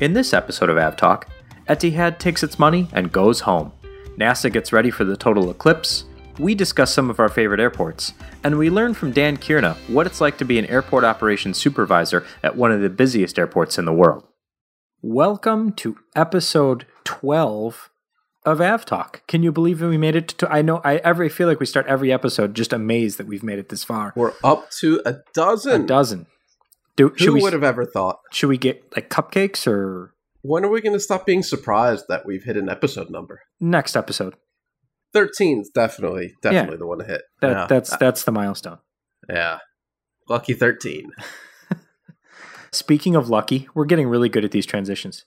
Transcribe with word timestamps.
In 0.00 0.12
this 0.12 0.32
episode 0.32 0.70
of 0.70 0.76
AvTalk, 0.76 1.24
Etihad 1.68 2.20
takes 2.20 2.44
its 2.44 2.56
money 2.56 2.86
and 2.92 3.10
goes 3.10 3.40
home. 3.40 3.72
NASA 4.16 4.52
gets 4.52 4.72
ready 4.72 4.92
for 4.92 5.02
the 5.02 5.16
total 5.16 5.50
eclipse. 5.50 6.04
We 6.38 6.54
discuss 6.54 6.94
some 6.94 7.10
of 7.10 7.18
our 7.18 7.28
favorite 7.28 7.58
airports, 7.58 8.12
and 8.44 8.58
we 8.58 8.70
learn 8.70 8.94
from 8.94 9.10
Dan 9.10 9.36
Kierna 9.36 9.74
what 9.88 10.06
it's 10.06 10.20
like 10.20 10.38
to 10.38 10.44
be 10.44 10.56
an 10.56 10.66
airport 10.66 11.02
operations 11.02 11.58
supervisor 11.58 12.24
at 12.44 12.54
one 12.54 12.70
of 12.70 12.80
the 12.80 12.88
busiest 12.88 13.40
airports 13.40 13.76
in 13.76 13.86
the 13.86 13.92
world. 13.92 14.24
Welcome 15.02 15.72
to 15.72 15.98
episode 16.14 16.86
12 17.02 17.90
of 18.44 18.58
AvTalk. 18.58 19.26
Can 19.26 19.42
you 19.42 19.50
believe 19.50 19.80
that 19.80 19.88
we 19.88 19.98
made 19.98 20.14
it 20.14 20.28
to 20.28 20.48
I 20.48 20.62
know 20.62 20.80
I 20.84 20.98
every 20.98 21.28
feel 21.28 21.48
like 21.48 21.58
we 21.58 21.66
start 21.66 21.86
every 21.88 22.12
episode 22.12 22.54
just 22.54 22.72
amazed 22.72 23.18
that 23.18 23.26
we've 23.26 23.42
made 23.42 23.58
it 23.58 23.68
this 23.68 23.82
far. 23.82 24.12
We're 24.14 24.34
up 24.44 24.70
to 24.78 25.02
a 25.04 25.16
dozen. 25.34 25.82
A 25.82 25.86
dozen. 25.88 26.26
Do, 26.98 27.08
Who 27.18 27.32
we 27.32 27.40
would 27.42 27.54
have 27.54 27.62
ever 27.64 27.86
thought? 27.86 28.18
should 28.32 28.48
we 28.48 28.58
get 28.58 28.82
like 28.94 29.08
cupcakes 29.08 29.66
or 29.66 30.14
When 30.42 30.64
are 30.64 30.68
we 30.68 30.80
going 30.82 30.92
to 30.92 31.00
stop 31.00 31.24
being 31.24 31.42
surprised 31.42 32.04
that 32.10 32.26
we've 32.26 32.44
hit 32.44 32.56
an 32.58 32.68
episode 32.68 33.08
number? 33.08 33.40
next 33.60 33.96
episode? 33.96 34.34
13 35.14 35.60
is 35.62 35.70
definitely, 35.74 36.34
definitely 36.42 36.76
the 36.76 36.86
one 36.86 36.98
to 36.98 37.04
hit. 37.06 37.22
That 37.40 37.50
yeah. 37.50 37.66
that's 37.66 37.92
uh, 37.94 37.96
that's 37.98 38.24
the 38.24 38.32
milestone. 38.32 38.78
yeah. 39.30 39.58
Lucky 40.28 40.52
13. 40.52 41.10
Speaking 42.72 43.16
of 43.16 43.30
lucky, 43.30 43.66
we're 43.74 43.86
getting 43.86 44.08
really 44.08 44.28
good 44.28 44.44
at 44.44 44.50
these 44.50 44.66
transitions. 44.66 45.24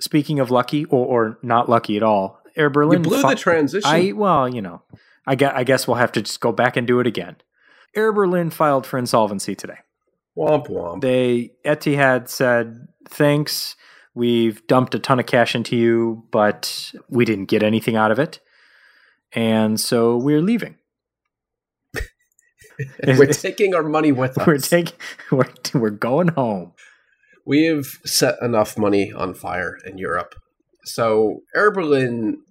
Speaking 0.00 0.40
of 0.40 0.50
lucky 0.50 0.86
or, 0.86 1.04
or 1.06 1.38
not 1.42 1.68
lucky 1.68 1.98
at 1.98 2.02
all, 2.02 2.40
Air 2.56 2.66
You 2.66 2.70
Berlin. 2.70 3.02
blew 3.02 3.20
fu- 3.20 3.28
the 3.28 3.34
transition. 3.36 3.90
I 3.90 4.12
well, 4.12 4.48
you 4.48 4.62
know, 4.62 4.82
I 5.26 5.34
guess, 5.34 5.52
I 5.54 5.64
guess 5.64 5.86
we'll 5.86 5.98
have 5.98 6.12
to 6.12 6.22
just 6.22 6.40
go 6.40 6.52
back 6.52 6.76
and 6.78 6.86
do 6.86 6.98
it 7.00 7.06
again. 7.06 7.36
Air 7.94 8.12
Berlin 8.12 8.48
filed 8.48 8.86
for 8.86 8.98
insolvency 8.98 9.54
today. 9.54 9.78
Womp 10.36 10.68
womp. 10.68 11.00
They 11.00 11.52
Etihad 11.64 12.28
said 12.28 12.88
thanks. 13.08 13.76
We've 14.14 14.66
dumped 14.66 14.94
a 14.94 14.98
ton 14.98 15.20
of 15.20 15.26
cash 15.26 15.54
into 15.54 15.76
you, 15.76 16.24
but 16.32 16.92
we 17.08 17.24
didn't 17.24 17.46
get 17.46 17.62
anything 17.62 17.96
out 17.96 18.10
of 18.10 18.18
it, 18.18 18.40
and 19.32 19.78
so 19.78 20.16
we're 20.16 20.42
leaving. 20.42 20.76
we're 23.06 23.26
taking 23.26 23.74
our 23.74 23.82
money 23.82 24.12
with 24.12 24.36
us. 24.38 24.46
We're 24.46 24.58
taking 24.58 24.96
we're 25.30 25.52
we're 25.74 25.90
going 25.90 26.28
home. 26.28 26.72
we 27.46 27.64
have 27.64 27.86
set 28.04 28.36
enough 28.42 28.76
money 28.78 29.12
on 29.12 29.34
fire 29.34 29.78
in 29.86 29.98
Europe. 29.98 30.34
So 30.84 31.40
Air 31.54 31.70
Berlin 31.70 32.42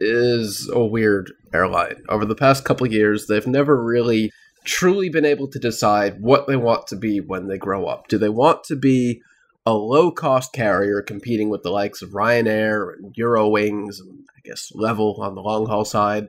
is 0.00 0.70
a 0.72 0.84
weird 0.84 1.32
airline. 1.54 2.02
Over 2.08 2.24
the 2.24 2.34
past 2.34 2.64
couple 2.64 2.86
of 2.86 2.92
years, 2.92 3.26
they've 3.26 3.46
never 3.46 3.82
really 3.82 4.30
truly 4.66 5.08
been 5.08 5.24
able 5.24 5.48
to 5.48 5.58
decide 5.58 6.20
what 6.20 6.46
they 6.46 6.56
want 6.56 6.86
to 6.88 6.96
be 6.96 7.20
when 7.20 7.48
they 7.48 7.58
grow 7.58 7.86
up. 7.86 8.08
Do 8.08 8.18
they 8.18 8.28
want 8.28 8.64
to 8.64 8.76
be 8.76 9.22
a 9.64 9.72
low 9.72 10.10
cost 10.10 10.52
carrier 10.52 11.02
competing 11.02 11.48
with 11.48 11.62
the 11.62 11.70
likes 11.70 12.02
of 12.02 12.10
Ryanair 12.10 12.92
and 12.94 13.14
Eurowings 13.14 14.00
and 14.00 14.24
I 14.36 14.40
guess 14.44 14.70
Level 14.74 15.16
on 15.20 15.34
the 15.34 15.42
long 15.42 15.66
haul 15.66 15.84
side? 15.84 16.28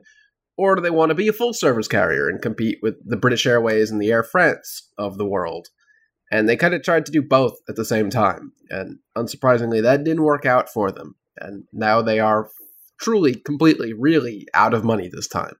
Or 0.56 0.74
do 0.74 0.82
they 0.82 0.90
want 0.90 1.10
to 1.10 1.14
be 1.14 1.28
a 1.28 1.32
full 1.32 1.52
service 1.52 1.86
carrier 1.86 2.28
and 2.28 2.42
compete 2.42 2.78
with 2.82 2.96
the 3.04 3.16
British 3.16 3.46
Airways 3.46 3.90
and 3.90 4.00
the 4.00 4.10
Air 4.10 4.24
France 4.24 4.90
of 4.96 5.18
the 5.18 5.26
world? 5.26 5.68
and 6.30 6.48
they 6.48 6.56
kind 6.56 6.74
of 6.74 6.82
tried 6.82 7.06
to 7.06 7.12
do 7.12 7.22
both 7.22 7.58
at 7.68 7.76
the 7.76 7.84
same 7.84 8.10
time 8.10 8.52
and 8.70 8.98
unsurprisingly 9.16 9.82
that 9.82 10.04
didn't 10.04 10.22
work 10.22 10.46
out 10.46 10.68
for 10.68 10.90
them 10.90 11.14
and 11.38 11.64
now 11.72 12.02
they 12.02 12.18
are 12.18 12.48
truly 13.00 13.34
completely 13.34 13.92
really 13.92 14.46
out 14.54 14.74
of 14.74 14.84
money 14.84 15.08
this 15.08 15.28
time 15.28 15.54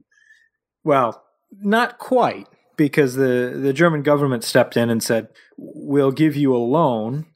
Well, 0.84 1.22
not 1.60 1.98
quite, 1.98 2.46
because 2.78 3.16
the, 3.16 3.52
the 3.54 3.74
German 3.74 4.02
government 4.02 4.44
stepped 4.44 4.78
in 4.78 4.88
and 4.88 5.02
said, 5.02 5.28
"We'll 5.58 6.12
give 6.12 6.34
you 6.34 6.56
a 6.56 6.56
loan, 6.56 7.26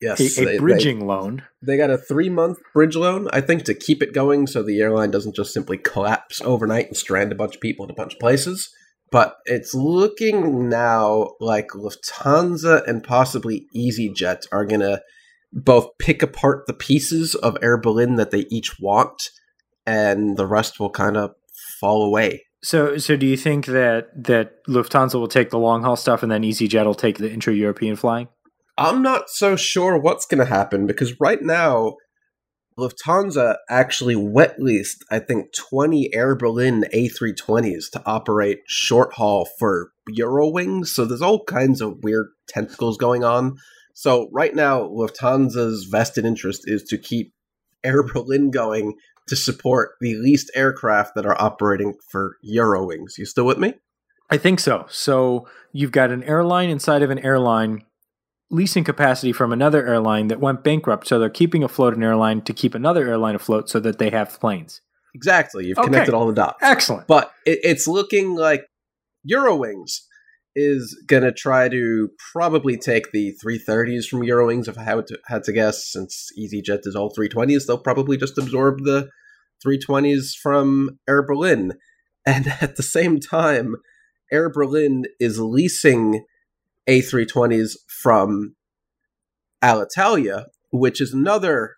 yes 0.00 0.38
a, 0.38 0.42
a 0.42 0.44
they- 0.44 0.58
bridging 0.58 1.06
loan." 1.06 1.42
they, 1.60 1.72
they 1.72 1.76
got 1.76 1.90
a 1.90 1.98
three 1.98 2.30
month 2.30 2.58
bridge 2.72 2.96
loan 2.96 3.28
i 3.32 3.40
think 3.40 3.64
to 3.64 3.74
keep 3.74 4.02
it 4.02 4.14
going 4.14 4.46
so 4.46 4.62
the 4.62 4.80
airline 4.80 5.10
doesn't 5.10 5.34
just 5.34 5.52
simply 5.52 5.76
collapse 5.76 6.40
overnight 6.42 6.86
and 6.86 6.96
strand 6.96 7.32
a 7.32 7.34
bunch 7.34 7.56
of 7.56 7.60
people 7.60 7.84
in 7.84 7.90
a 7.90 7.94
bunch 7.94 8.14
of 8.14 8.20
places 8.20 8.70
but 9.10 9.36
it's 9.44 9.74
looking 9.74 10.68
now 10.68 11.30
like 11.40 11.68
lufthansa 11.68 12.86
and 12.86 13.04
possibly 13.04 13.66
easyjet 13.76 14.42
are 14.52 14.64
going 14.64 14.80
to 14.80 15.00
both 15.52 15.88
pick 15.98 16.22
apart 16.22 16.66
the 16.66 16.74
pieces 16.74 17.34
of 17.34 17.56
air 17.62 17.76
berlin 17.76 18.16
that 18.16 18.30
they 18.30 18.46
each 18.50 18.78
want 18.80 19.30
and 19.86 20.36
the 20.36 20.46
rest 20.46 20.80
will 20.80 20.90
kind 20.90 21.16
of 21.16 21.32
fall 21.80 22.04
away 22.04 22.44
So, 22.64 22.96
so 22.96 23.14
do 23.14 23.26
you 23.26 23.36
think 23.36 23.66
that 23.66 24.08
that 24.24 24.64
Lufthansa 24.64 25.16
will 25.16 25.28
take 25.28 25.50
the 25.50 25.58
long 25.58 25.82
haul 25.82 25.96
stuff 25.96 26.22
and 26.22 26.32
then 26.32 26.42
EasyJet 26.42 26.86
will 26.86 26.94
take 26.94 27.18
the 27.18 27.30
intra 27.30 27.52
European 27.52 27.94
flying? 27.94 28.28
I'm 28.78 29.02
not 29.02 29.28
so 29.28 29.54
sure 29.54 29.98
what's 29.98 30.24
going 30.24 30.38
to 30.38 30.46
happen 30.46 30.86
because 30.86 31.20
right 31.20 31.42
now, 31.42 31.96
Lufthansa 32.78 33.56
actually 33.68 34.16
wet 34.16 34.58
leased, 34.58 35.04
I 35.10 35.18
think, 35.18 35.52
20 35.54 36.14
Air 36.14 36.34
Berlin 36.34 36.84
A320s 36.92 37.90
to 37.92 38.02
operate 38.06 38.60
short 38.66 39.12
haul 39.12 39.46
for 39.58 39.90
Eurowings. 40.18 40.86
So 40.86 41.04
there's 41.04 41.22
all 41.22 41.44
kinds 41.44 41.82
of 41.82 42.02
weird 42.02 42.28
tentacles 42.48 42.96
going 42.96 43.22
on. 43.24 43.58
So 43.92 44.30
right 44.32 44.54
now, 44.54 44.80
Lufthansa's 44.80 45.84
vested 45.84 46.24
interest 46.24 46.62
is 46.64 46.82
to 46.84 46.96
keep 46.96 47.34
Air 47.84 48.02
Berlin 48.02 48.50
going 48.50 48.94
to 49.28 49.36
support 49.36 49.92
the 50.00 50.14
leased 50.16 50.50
aircraft 50.54 51.14
that 51.14 51.24
are 51.26 51.40
operating 51.40 51.94
for 52.10 52.36
Eurowings. 52.44 53.16
You 53.18 53.24
still 53.24 53.46
with 53.46 53.58
me? 53.58 53.74
I 54.30 54.36
think 54.38 54.60
so. 54.60 54.86
So 54.90 55.46
you've 55.72 55.92
got 55.92 56.10
an 56.10 56.22
airline 56.24 56.70
inside 56.70 57.02
of 57.02 57.10
an 57.10 57.18
airline 57.20 57.84
leasing 58.50 58.84
capacity 58.84 59.32
from 59.32 59.52
another 59.52 59.86
airline 59.86 60.28
that 60.28 60.40
went 60.40 60.62
bankrupt. 60.62 61.06
So 61.06 61.18
they're 61.18 61.30
keeping 61.30 61.62
afloat 61.64 61.94
an 61.96 62.02
airline 62.02 62.42
to 62.42 62.52
keep 62.52 62.74
another 62.74 63.06
airline 63.08 63.34
afloat 63.34 63.68
so 63.68 63.80
that 63.80 63.98
they 63.98 64.10
have 64.10 64.38
planes. 64.40 64.80
Exactly. 65.14 65.66
You've 65.66 65.78
Okay. 65.78 65.86
connected 65.86 66.14
all 66.14 66.26
the 66.26 66.34
dots. 66.34 66.58
Excellent. 66.62 67.06
but 67.06 67.32
it, 67.46 67.60
it's 67.62 67.86
looking 67.88 68.34
like 68.34 68.66
Eurowings 69.30 70.00
is 70.54 71.02
to 71.08 71.32
try 71.32 71.68
to 71.68 72.10
probably 72.32 72.76
take 72.76 73.12
the 73.12 73.34
330s 73.44 74.06
from 74.06 74.20
Eurowings. 74.20 74.68
If 74.68 74.78
I 74.78 74.84
had 74.84 75.06
to, 75.08 75.18
had 75.26 75.44
to 75.44 75.52
guess, 75.52 75.90
since 75.90 76.30
EasyJet 76.38 76.86
is 76.86 76.94
all 76.94 77.12
320s, 77.12 77.66
they'll 77.66 77.78
probably 77.78 78.16
just 78.16 78.38
absorb 78.38 78.84
the 78.84 79.10
320s 79.64 80.36
from 80.40 80.98
Air 81.08 81.22
Berlin. 81.22 81.74
And 82.26 82.54
at 82.62 82.76
the 82.76 82.82
same 82.82 83.20
time, 83.20 83.76
Air 84.32 84.48
Berlin 84.48 85.04
is 85.20 85.38
leasing 85.38 86.24
A320s 86.88 87.76
from 87.86 88.56
Alitalia, 89.62 90.46
which 90.72 91.02
is 91.02 91.12
another 91.12 91.76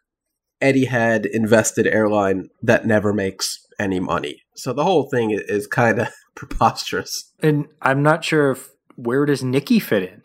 Etihad 0.62 1.26
invested 1.26 1.88
airline 1.88 2.48
that 2.62 2.86
never 2.86 3.12
makes 3.12 3.59
any 3.78 3.98
money. 3.98 4.42
So 4.54 4.72
the 4.72 4.84
whole 4.84 5.09
thing 5.10 5.32
is 5.32 5.66
kind 5.66 5.98
of 5.98 6.09
preposterous. 6.36 7.32
And 7.41 7.66
I'm 7.82 8.02
not 8.02 8.24
sure 8.24 8.52
if 8.52 8.69
where 8.94 9.26
does 9.26 9.42
Nikki 9.42 9.80
fit 9.80 10.04
in. 10.04 10.22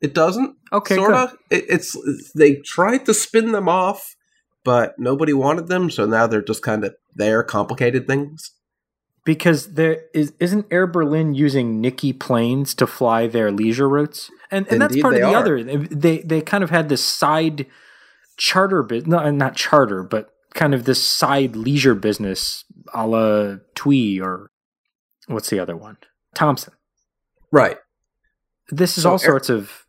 It 0.00 0.14
doesn't. 0.14 0.56
Okay, 0.72 0.94
sort 0.94 1.14
of. 1.14 1.34
It, 1.50 1.64
it's 1.68 1.96
they 2.34 2.56
tried 2.56 3.04
to 3.06 3.14
spin 3.14 3.52
them 3.52 3.68
off, 3.68 4.14
but 4.64 4.94
nobody 4.98 5.32
wanted 5.32 5.68
them, 5.68 5.90
so 5.90 6.06
now 6.06 6.26
they're 6.26 6.42
just 6.42 6.62
kind 6.62 6.84
of 6.84 6.94
there, 7.14 7.42
complicated 7.42 8.06
things. 8.06 8.52
because 9.26 9.74
there 9.74 10.04
is 10.14 10.32
isn't 10.40 10.66
Air 10.70 10.86
Berlin 10.86 11.34
using 11.34 11.80
Nikki 11.80 12.14
planes 12.14 12.74
to 12.76 12.86
fly 12.86 13.26
their 13.26 13.50
leisure 13.50 13.88
routes, 13.88 14.30
and 14.50 14.66
and 14.68 14.80
that's 14.80 14.98
part 15.00 15.14
of 15.14 15.20
the 15.20 15.26
are. 15.26 15.36
other. 15.36 15.62
They 15.62 16.18
they 16.18 16.40
kind 16.40 16.64
of 16.64 16.70
had 16.70 16.88
this 16.88 17.04
side 17.04 17.66
charter 18.38 18.82
business, 18.82 19.08
no, 19.08 19.30
not 19.30 19.56
charter, 19.56 20.02
but 20.02 20.30
kind 20.54 20.74
of 20.74 20.84
this 20.84 21.06
side 21.06 21.56
leisure 21.56 21.94
business, 21.94 22.64
a 22.94 23.06
la 23.06 23.56
TUI 23.74 24.20
or 24.20 24.50
what's 25.26 25.50
the 25.50 25.58
other 25.58 25.76
one, 25.76 25.96
Thomson. 26.34 26.72
Right. 27.52 27.78
This 28.70 28.96
is 28.98 29.04
So 29.04 29.10
all 29.10 29.14
Air- 29.14 29.18
sorts 29.20 29.48
of 29.48 29.84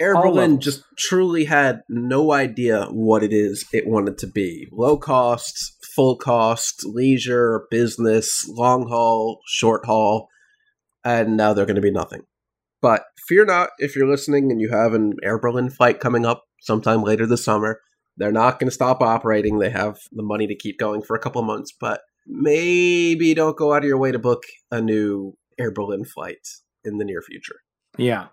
Air 0.00 0.14
Berlin 0.14 0.52
levels. 0.52 0.64
just 0.64 0.84
truly 0.96 1.44
had 1.44 1.82
no 1.88 2.32
idea 2.32 2.86
what 2.86 3.22
it 3.22 3.32
is 3.32 3.64
it 3.72 3.86
wanted 3.86 4.18
to 4.18 4.26
be. 4.26 4.68
Low 4.72 4.96
cost, 4.96 5.76
full 5.94 6.16
cost, 6.16 6.84
leisure, 6.84 7.66
business, 7.70 8.48
long 8.48 8.88
haul, 8.88 9.40
short 9.46 9.84
haul, 9.86 10.28
and 11.04 11.36
now 11.36 11.52
they're 11.52 11.66
going 11.66 11.76
to 11.76 11.82
be 11.82 11.90
nothing. 11.90 12.22
But 12.80 13.04
fear 13.28 13.44
not 13.44 13.70
if 13.78 13.94
you're 13.94 14.08
listening 14.10 14.50
and 14.50 14.60
you 14.60 14.70
have 14.70 14.94
an 14.94 15.14
Air 15.22 15.38
Berlin 15.38 15.70
flight 15.70 16.00
coming 16.00 16.26
up 16.26 16.44
sometime 16.60 17.02
later 17.02 17.26
this 17.26 17.44
summer. 17.44 17.80
They're 18.16 18.32
not 18.32 18.58
going 18.58 18.68
to 18.68 18.74
stop 18.74 19.00
operating. 19.02 19.58
They 19.58 19.70
have 19.70 19.98
the 20.10 20.22
money 20.22 20.46
to 20.46 20.54
keep 20.54 20.78
going 20.78 21.02
for 21.02 21.14
a 21.14 21.18
couple 21.20 21.40
of 21.40 21.46
months, 21.46 21.72
but 21.72 22.00
maybe 22.26 23.34
don't 23.34 23.56
go 23.56 23.72
out 23.72 23.82
of 23.82 23.88
your 23.88 23.98
way 23.98 24.12
to 24.12 24.18
book 24.18 24.42
a 24.70 24.80
new 24.80 25.36
Air 25.58 25.70
Berlin 25.70 26.04
flight 26.04 26.46
in 26.84 26.98
the 26.98 27.04
near 27.04 27.22
future. 27.22 27.56
yeah. 27.98 28.28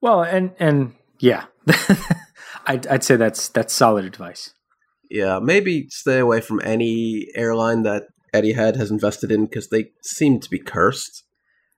Well, 0.00 0.22
and 0.22 0.52
and 0.60 0.94
yeah, 1.18 1.46
I'd 2.66 2.86
I'd 2.86 3.02
say 3.02 3.16
that's 3.16 3.48
that's 3.48 3.72
solid 3.72 4.04
advice. 4.04 4.54
Yeah, 5.10 5.40
maybe 5.42 5.88
stay 5.90 6.18
away 6.18 6.40
from 6.40 6.60
any 6.62 7.26
airline 7.34 7.82
that 7.82 8.04
Etihad 8.34 8.76
has 8.76 8.90
invested 8.90 9.32
in 9.32 9.46
because 9.46 9.68
they 9.68 9.90
seem 10.02 10.38
to 10.40 10.50
be 10.50 10.58
cursed. 10.58 11.24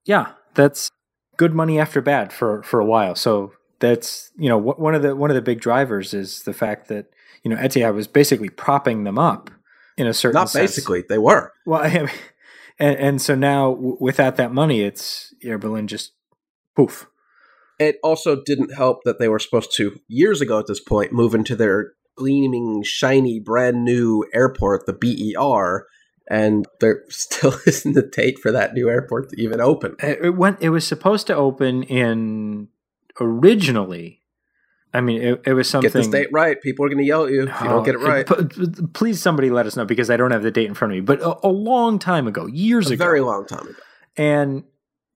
Yeah, 0.04 0.32
that's 0.54 0.90
good 1.36 1.54
money 1.54 1.78
after 1.78 2.00
bad 2.00 2.32
for 2.32 2.62
for 2.62 2.80
a 2.80 2.84
while. 2.84 3.14
So 3.14 3.52
that's 3.78 4.30
you 4.36 4.48
know 4.48 4.58
one 4.58 4.94
of 4.94 5.02
the 5.02 5.16
one 5.16 5.30
of 5.30 5.34
the 5.34 5.42
big 5.42 5.60
drivers 5.60 6.12
is 6.12 6.42
the 6.42 6.52
fact 6.52 6.88
that 6.88 7.06
you 7.42 7.50
know 7.50 7.56
Etihad 7.56 7.94
was 7.94 8.06
basically 8.06 8.50
propping 8.50 9.04
them 9.04 9.18
up 9.18 9.50
in 10.00 10.06
a 10.06 10.14
certain 10.14 10.34
not 10.34 10.48
sense. 10.48 10.70
basically 10.70 11.04
they 11.08 11.18
were. 11.18 11.52
Well, 11.66 11.80
I 11.84 11.90
mean, 11.90 12.08
and, 12.78 12.96
and 12.96 13.22
so 13.22 13.34
now 13.34 13.74
w- 13.74 13.98
without 14.00 14.36
that 14.36 14.52
money, 14.52 14.80
it's 14.80 15.34
Air 15.44 15.58
Berlin 15.58 15.86
just 15.86 16.12
poof. 16.74 17.06
It 17.78 17.96
also 18.02 18.42
didn't 18.42 18.74
help 18.74 19.04
that 19.04 19.18
they 19.18 19.28
were 19.28 19.38
supposed 19.38 19.74
to 19.76 20.00
years 20.08 20.40
ago 20.40 20.58
at 20.58 20.66
this 20.66 20.80
point 20.80 21.12
move 21.12 21.34
into 21.34 21.54
their 21.54 21.92
gleaming, 22.16 22.82
shiny, 22.82 23.40
brand 23.40 23.84
new 23.84 24.24
airport, 24.34 24.86
the 24.86 24.92
BER, 24.92 25.86
and 26.30 26.66
there 26.80 27.04
still 27.08 27.54
isn't 27.66 27.96
a 27.96 28.06
date 28.06 28.38
for 28.38 28.50
that 28.50 28.72
new 28.72 28.88
airport 28.88 29.30
to 29.30 29.40
even 29.40 29.60
open. 29.60 29.96
It 30.02 30.24
it 30.24 30.30
went. 30.30 30.62
It 30.62 30.70
was 30.70 30.86
supposed 30.86 31.26
to 31.26 31.36
open 31.36 31.82
in 31.84 32.68
originally. 33.20 34.19
I 34.92 35.00
mean, 35.00 35.22
it, 35.22 35.42
it 35.46 35.52
was 35.54 35.68
something. 35.68 35.90
Get 35.90 35.96
this 35.96 36.08
date 36.08 36.28
right. 36.32 36.60
People 36.60 36.84
are 36.84 36.88
going 36.88 36.98
to 36.98 37.04
yell 37.04 37.24
at 37.26 37.32
you 37.32 37.42
if 37.48 37.60
you 37.60 37.68
don't 37.68 37.84
get 37.84 37.94
it 37.94 38.00
Oh, 38.00 38.08
right. 38.08 38.92
Please, 38.92 39.22
somebody 39.22 39.50
let 39.50 39.66
us 39.66 39.76
know 39.76 39.84
because 39.84 40.10
I 40.10 40.16
don't 40.16 40.32
have 40.32 40.42
the 40.42 40.50
date 40.50 40.66
in 40.66 40.74
front 40.74 40.92
of 40.92 40.96
me. 40.96 41.00
But 41.00 41.20
a, 41.20 41.46
a 41.46 41.48
long 41.48 41.98
time 41.98 42.26
ago, 42.26 42.46
years 42.46 42.90
a 42.90 42.94
ago, 42.94 43.04
very 43.04 43.20
long 43.20 43.46
time 43.46 43.68
ago. 43.68 43.78
and 44.16 44.64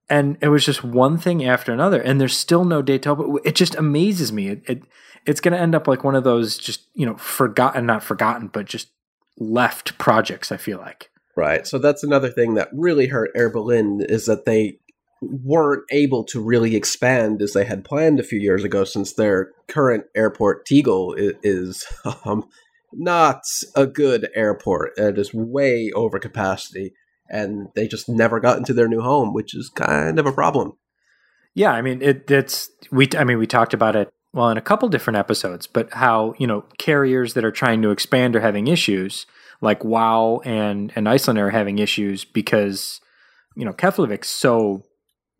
and 0.08 0.36
it 0.40 0.48
was 0.48 0.64
just 0.64 0.84
one 0.84 1.18
thing 1.18 1.44
after 1.44 1.72
another, 1.72 2.00
and 2.00 2.20
there's 2.20 2.36
still 2.36 2.64
no 2.64 2.82
date 2.82 3.02
to. 3.02 3.40
It 3.44 3.56
just 3.56 3.74
amazes 3.74 4.32
me. 4.32 4.48
It, 4.48 4.62
it 4.68 4.82
it's 5.26 5.40
going 5.40 5.54
to 5.54 5.60
end 5.60 5.74
up 5.74 5.88
like 5.88 6.04
one 6.04 6.14
of 6.14 6.22
those 6.24 6.56
just 6.56 6.88
you 6.94 7.06
know 7.06 7.16
forgotten, 7.16 7.86
not 7.86 8.04
forgotten, 8.04 8.48
but 8.48 8.66
just 8.66 8.90
left 9.38 9.98
projects. 9.98 10.52
I 10.52 10.56
feel 10.56 10.78
like. 10.78 11.10
Right. 11.36 11.66
So 11.66 11.78
that's 11.78 12.04
another 12.04 12.30
thing 12.30 12.54
that 12.54 12.68
really 12.72 13.08
hurt 13.08 13.32
Air 13.34 13.50
Berlin 13.50 14.06
is 14.08 14.26
that 14.26 14.44
they 14.44 14.78
weren't 15.30 15.84
able 15.90 16.24
to 16.24 16.40
really 16.40 16.76
expand 16.76 17.42
as 17.42 17.52
they 17.52 17.64
had 17.64 17.84
planned 17.84 18.20
a 18.20 18.24
few 18.24 18.38
years 18.38 18.64
ago 18.64 18.84
since 18.84 19.12
their 19.12 19.50
current 19.68 20.04
airport 20.14 20.66
Tegel 20.66 21.14
is, 21.16 21.84
um, 22.24 22.48
not 22.92 23.42
a 23.74 23.86
good 23.86 24.28
airport. 24.34 24.92
It 24.96 25.18
is 25.18 25.34
way 25.34 25.90
over 25.94 26.18
capacity 26.18 26.94
and 27.28 27.68
they 27.74 27.88
just 27.88 28.08
never 28.08 28.40
got 28.40 28.58
into 28.58 28.72
their 28.72 28.88
new 28.88 29.00
home, 29.00 29.32
which 29.32 29.54
is 29.54 29.68
kind 29.68 30.18
of 30.18 30.26
a 30.26 30.32
problem. 30.32 30.74
Yeah, 31.54 31.72
I 31.72 31.82
mean 31.82 32.02
it. 32.02 32.30
It's 32.30 32.70
we. 32.90 33.08
I 33.16 33.24
mean 33.24 33.38
we 33.38 33.46
talked 33.46 33.74
about 33.74 33.96
it 33.96 34.12
well 34.32 34.50
in 34.50 34.56
a 34.56 34.62
couple 34.62 34.88
different 34.88 35.16
episodes, 35.16 35.66
but 35.66 35.92
how 35.92 36.34
you 36.38 36.46
know 36.46 36.64
carriers 36.78 37.34
that 37.34 37.44
are 37.44 37.52
trying 37.52 37.80
to 37.82 37.90
expand 37.90 38.34
are 38.34 38.40
having 38.40 38.66
issues, 38.66 39.26
like 39.60 39.84
WoW 39.84 40.40
and 40.44 40.92
and 40.96 41.08
Iceland 41.08 41.38
are 41.38 41.50
having 41.50 41.78
issues 41.78 42.24
because 42.24 43.00
you 43.54 43.64
know 43.64 43.72
Keflavik's 43.72 44.28
so 44.28 44.84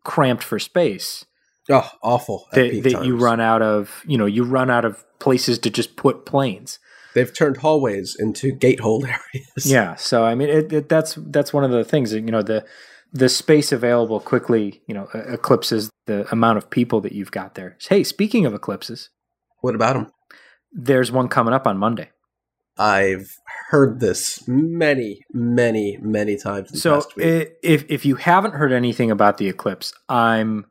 cramped 0.05 0.43
for 0.43 0.59
space 0.59 1.25
Oh, 1.69 1.89
awful. 2.03 2.45
at 2.51 2.55
that, 2.55 2.83
that 2.83 3.05
you 3.05 3.17
run 3.17 3.39
out 3.39 3.61
of 3.61 4.03
you 4.07 4.17
know 4.17 4.25
you 4.27 4.43
run 4.43 4.69
out 4.69 4.85
of 4.85 5.03
places 5.19 5.57
to 5.59 5.69
just 5.69 5.95
put 5.95 6.25
planes. 6.25 6.79
They've 7.15 7.33
turned 7.33 7.57
hallways 7.57 8.15
into 8.19 8.51
gatehold 8.55 9.03
areas. 9.33 9.65
Yeah, 9.65 9.95
so 9.95 10.23
I 10.23 10.35
mean 10.35 10.49
it, 10.49 10.71
it, 10.71 10.89
that's 10.89 11.15
that's 11.15 11.53
one 11.53 11.63
of 11.63 11.71
the 11.71 11.83
things 11.83 12.11
that 12.11 12.19
you 12.21 12.31
know 12.31 12.43
the 12.43 12.65
the 13.11 13.29
space 13.29 13.71
available 13.71 14.19
quickly 14.19 14.81
you 14.87 14.93
know 14.93 15.07
eclipses 15.13 15.89
the 16.05 16.29
amount 16.31 16.57
of 16.59 16.69
people 16.69 17.01
that 17.01 17.13
you've 17.13 17.31
got 17.31 17.55
there. 17.55 17.77
Hey, 17.89 18.03
speaking 18.03 18.45
of 18.45 18.53
eclipses. 18.53 19.09
What 19.61 19.73
about 19.73 19.93
them? 19.93 20.11
There's 20.71 21.11
one 21.11 21.29
coming 21.29 21.53
up 21.53 21.65
on 21.65 21.79
Monday. 21.79 22.09
I've 22.77 23.37
heard 23.69 23.99
this 23.99 24.47
many, 24.47 25.21
many, 25.33 25.97
many 26.01 26.37
times. 26.37 26.81
So 26.81 26.95
past 26.95 27.15
week. 27.15 27.25
i 27.25 27.51
if 27.63 27.85
if 27.89 28.05
you 28.05 28.15
haven't 28.15 28.55
heard 28.55 28.71
anything 28.71 29.11
about 29.11 29.37
the 29.37 29.47
eclipse, 29.47 29.93
I'm 30.09 30.65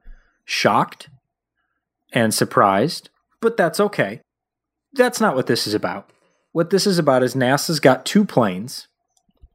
shocked 0.44 1.08
and 2.12 2.32
surprised, 2.32 3.10
but 3.40 3.56
that's 3.56 3.80
okay. 3.80 4.20
That's 4.92 5.20
not 5.20 5.34
what 5.34 5.46
this 5.46 5.66
is 5.66 5.74
about. 5.74 6.10
What 6.52 6.70
this 6.70 6.86
is 6.86 6.98
about 6.98 7.24
is 7.24 7.34
NASA's 7.34 7.80
got 7.80 8.06
two 8.06 8.24
planes 8.24 8.86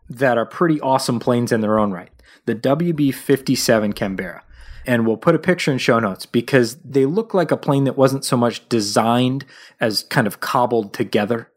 that 0.09 0.37
are 0.37 0.45
pretty 0.45 0.81
awesome 0.81 1.19
planes 1.19 1.51
in 1.51 1.61
their 1.61 1.79
own 1.79 1.91
right. 1.91 2.09
The 2.45 2.55
WB 2.55 3.13
57 3.13 3.93
Canberra. 3.93 4.43
And 4.85 5.05
we'll 5.05 5.17
put 5.17 5.35
a 5.35 5.39
picture 5.39 5.71
in 5.71 5.77
show 5.77 5.99
notes 5.99 6.25
because 6.25 6.77
they 6.77 7.05
look 7.05 7.33
like 7.33 7.51
a 7.51 7.57
plane 7.57 7.83
that 7.83 7.97
wasn't 7.97 8.25
so 8.25 8.35
much 8.35 8.67
designed 8.69 9.45
as 9.79 10.03
kind 10.03 10.25
of 10.25 10.39
cobbled 10.39 10.93
together, 10.93 11.51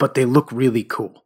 but 0.00 0.14
they 0.14 0.24
look 0.24 0.50
really 0.50 0.82
cool. 0.82 1.22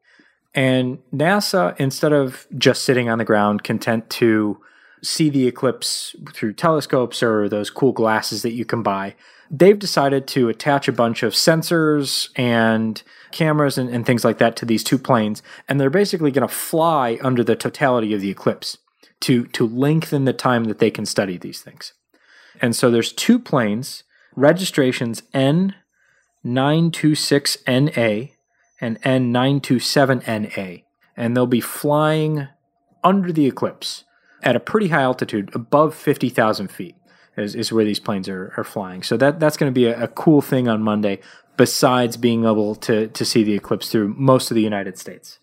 And 0.55 0.99
NASA, 1.13 1.75
instead 1.81 2.13
of 2.13 2.47
just 2.59 2.85
sitting 2.85 3.09
on 3.09 3.17
the 3.17 3.25
ground, 3.25 3.65
content 3.65 4.11
to 4.11 4.61
see 5.03 5.31
the 5.31 5.47
eclipse 5.47 6.15
through 6.35 6.53
telescopes 6.53 7.23
or 7.23 7.49
those 7.49 7.71
cool 7.71 7.93
glasses 7.93 8.43
that 8.43 8.53
you 8.53 8.67
can 8.67 8.83
buy, 8.83 9.15
they've 9.51 9.79
decided 9.79 10.27
to 10.27 10.49
attach 10.49 10.89
a 10.89 10.93
bunch 10.93 11.23
of 11.23 11.35
sensors 11.35 12.31
and 12.37 13.03
cameras 13.31 13.77
and, 13.79 13.89
and 13.91 14.05
things 14.07 14.25
like 14.25 14.39
that 14.39 14.57
to 14.57 14.67
these 14.67 14.83
two 14.85 14.99
planes. 14.99 15.43
And 15.69 15.81
they're 15.81 15.91
basically 15.91 16.31
going 16.31 16.47
to 16.47 16.55
fly 16.55 17.19
under 17.23 17.43
the 17.45 17.57
totality 17.57 18.13
of 18.15 18.21
the 18.21 18.31
eclipse 18.31 18.79
to, 19.21 19.47
to 19.49 19.67
lengthen 19.67 20.25
the 20.25 20.33
time 20.33 20.65
that 20.65 20.81
they 20.81 20.91
can 20.91 21.07
study 21.07 21.39
these 21.39 21.61
things. 21.61 21.93
And 22.61 22.77
so 22.77 22.91
there's 22.91 23.13
two 23.13 23.39
planes, 23.39 24.03
registrations 24.37 25.23
N926NA 25.35 28.34
and 28.85 29.01
N927NA, 29.01 30.85
and 31.17 31.35
they'll 31.35 31.47
be 31.47 31.61
flying 31.61 32.49
under 33.03 33.33
the 33.33 33.47
eclipse 33.47 34.05
at 34.43 34.57
a 34.57 34.61
pretty 34.61 34.89
high 34.89 35.03
altitude, 35.03 35.51
above 35.55 35.95
50,000 35.95 36.69
feet, 36.69 36.95
is, 37.39 37.55
is 37.55 37.73
where 37.73 37.85
these 37.85 37.99
planes 37.99 38.29
are, 38.29 38.53
are 38.59 38.65
flying. 38.65 39.03
So 39.03 39.17
that, 39.17 39.41
that's 39.41 39.57
going 39.57 39.73
to 39.73 39.75
be 39.75 39.87
a, 39.87 40.05
a 40.05 40.09
cool 40.09 40.43
thing 40.43 40.69
on 40.69 40.83
Monday, 40.83 41.21
besides 41.57 42.19
being 42.19 42.45
able 42.45 42.75
to, 42.77 43.09
to 43.09 43.25
see 43.25 43.43
the 43.43 43.55
eclipse 43.55 43.89
through 43.89 44.15
most 44.19 44.51
of 44.51 44.55
the 44.55 44.63
United 44.63 44.99
States. 44.99 45.39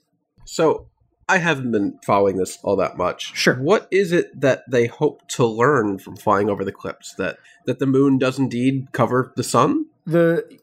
So 0.45 0.89
I 1.27 1.39
haven't 1.39 1.71
been 1.71 1.97
following 2.05 2.38
this 2.38 2.59
all 2.61 2.75
that 2.75 2.95
much. 2.95 3.35
Sure. 3.35 3.55
What 3.55 3.88
is 3.89 4.11
it 4.11 4.39
that 4.39 4.69
they 4.69 4.85
hope 4.85 5.27
to 5.29 5.47
learn 5.47 5.97
from 5.97 6.15
flying 6.15 6.47
over 6.47 6.63
the 6.63 6.71
eclipse? 6.71 7.15
That 7.17 7.38
that 7.65 7.79
the 7.79 7.85
moon 7.85 8.17
does 8.17 8.38
indeed 8.38 8.91
cover 8.91 9.33
the 9.35 9.43
sun? 9.43 9.85
The 10.05 10.59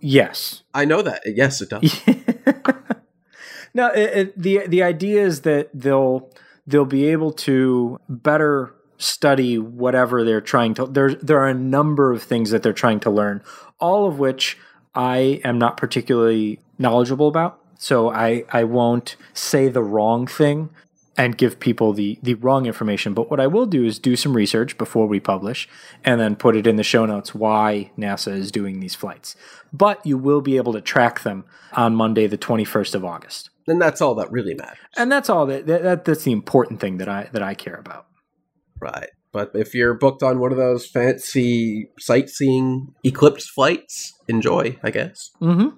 yes, 0.00 0.62
I 0.74 0.84
know 0.84 1.02
that. 1.02 1.22
Yes, 1.26 1.60
it 1.60 1.70
does. 1.70 2.00
no, 3.74 3.88
it, 3.88 4.16
it, 4.16 4.38
the 4.38 4.66
the 4.66 4.82
idea 4.82 5.24
is 5.24 5.42
that 5.42 5.70
they'll 5.74 6.30
they'll 6.66 6.84
be 6.84 7.06
able 7.06 7.32
to 7.32 7.98
better 8.08 8.74
study 8.98 9.58
whatever 9.58 10.24
they're 10.24 10.40
trying 10.40 10.74
to. 10.74 10.86
There 10.86 11.14
there 11.14 11.38
are 11.38 11.48
a 11.48 11.54
number 11.54 12.12
of 12.12 12.22
things 12.22 12.50
that 12.50 12.62
they're 12.62 12.72
trying 12.72 13.00
to 13.00 13.10
learn, 13.10 13.42
all 13.78 14.06
of 14.06 14.18
which 14.18 14.58
I 14.94 15.40
am 15.44 15.58
not 15.58 15.76
particularly 15.76 16.60
knowledgeable 16.78 17.28
about. 17.28 17.58
So 17.78 18.10
I 18.10 18.44
I 18.50 18.64
won't 18.64 19.16
say 19.34 19.68
the 19.68 19.82
wrong 19.82 20.26
thing 20.26 20.70
and 21.16 21.36
give 21.36 21.60
people 21.60 21.92
the 21.92 22.18
the 22.22 22.34
wrong 22.34 22.66
information. 22.66 23.14
But 23.14 23.30
what 23.30 23.40
I 23.40 23.46
will 23.46 23.66
do 23.66 23.84
is 23.84 23.98
do 23.98 24.16
some 24.16 24.34
research 24.34 24.78
before 24.78 25.06
we 25.06 25.20
publish, 25.20 25.68
and 26.04 26.20
then 26.20 26.36
put 26.36 26.56
it 26.56 26.66
in 26.66 26.76
the 26.76 26.82
show 26.82 27.06
notes 27.06 27.34
why 27.34 27.90
NASA 27.98 28.32
is 28.32 28.50
doing 28.50 28.80
these 28.80 28.94
flights. 28.94 29.36
But 29.72 30.04
you 30.04 30.16
will 30.18 30.40
be 30.40 30.56
able 30.56 30.72
to 30.72 30.80
track 30.80 31.22
them 31.22 31.44
on 31.72 31.94
Monday, 31.94 32.26
the 32.26 32.36
twenty 32.36 32.64
first 32.64 32.94
of 32.94 33.04
August, 33.04 33.50
and 33.66 33.80
that's 33.80 34.00
all 34.00 34.14
that 34.16 34.30
really 34.30 34.54
matters. 34.54 34.78
and 34.96 35.10
that's 35.10 35.28
all 35.28 35.46
that, 35.46 35.66
that 35.66 36.04
that's 36.04 36.24
the 36.24 36.32
important 36.32 36.80
thing 36.80 36.98
that 36.98 37.08
I 37.08 37.28
that 37.32 37.42
I 37.42 37.54
care 37.54 37.76
about. 37.76 38.06
Right. 38.80 39.10
But 39.32 39.52
if 39.54 39.74
you're 39.74 39.94
booked 39.94 40.24
on 40.24 40.40
one 40.40 40.50
of 40.50 40.58
those 40.58 40.86
fancy 40.86 41.88
sightseeing 42.00 42.88
eclipse 43.04 43.48
flights, 43.48 44.12
enjoy, 44.26 44.76
I 44.82 44.90
guess. 44.90 45.30
Mm-hmm. 45.40 45.76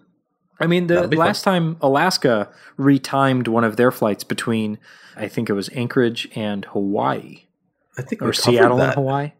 I 0.62 0.66
mean, 0.66 0.86
the 0.86 1.08
last 1.08 1.42
time 1.42 1.76
Alaska 1.80 2.48
retimed 2.78 3.48
one 3.48 3.64
of 3.64 3.76
their 3.76 3.90
flights 3.90 4.24
between, 4.24 4.78
I 5.16 5.28
think 5.28 5.50
it 5.50 5.54
was 5.54 5.68
Anchorage 5.70 6.28
and 6.34 6.64
Hawaii. 6.66 7.44
I 7.98 8.02
think 8.02 8.22
or 8.22 8.32
Seattle 8.32 8.80
and 8.80 8.94
Hawaii. 8.94 9.32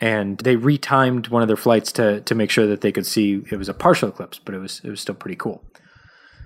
And 0.00 0.38
they 0.38 0.56
retimed 0.56 1.28
one 1.28 1.42
of 1.42 1.48
their 1.48 1.56
flights 1.56 1.92
to 1.92 2.20
to 2.22 2.34
make 2.34 2.50
sure 2.50 2.66
that 2.66 2.80
they 2.80 2.90
could 2.90 3.06
see 3.06 3.42
it 3.50 3.56
was 3.56 3.68
a 3.68 3.74
partial 3.74 4.08
eclipse, 4.08 4.38
but 4.38 4.54
it 4.54 4.58
was 4.58 4.80
it 4.82 4.90
was 4.90 5.00
still 5.00 5.14
pretty 5.14 5.36
cool. 5.36 5.62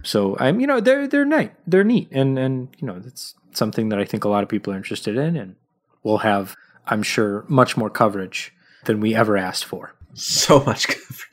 So 0.02 0.36
I'm 0.38 0.60
you 0.60 0.66
know 0.66 0.80
they're 0.80 1.06
they're 1.06 1.24
neat 1.24 1.52
they're 1.66 1.84
neat 1.84 2.08
and 2.10 2.38
and 2.38 2.68
you 2.78 2.86
know 2.86 2.98
that's 2.98 3.34
something 3.52 3.88
that 3.90 3.98
I 3.98 4.04
think 4.04 4.24
a 4.24 4.28
lot 4.28 4.42
of 4.42 4.48
people 4.48 4.72
are 4.72 4.76
interested 4.76 5.16
in 5.16 5.36
and 5.36 5.56
we'll 6.02 6.18
have 6.18 6.56
I'm 6.86 7.02
sure 7.02 7.44
much 7.48 7.76
more 7.76 7.90
coverage 7.90 8.52
than 8.84 9.00
we 9.00 9.14
ever 9.14 9.36
asked 9.36 9.64
for. 9.64 9.94
So 10.14 10.62
much 10.64 10.88
coverage. 10.88 11.26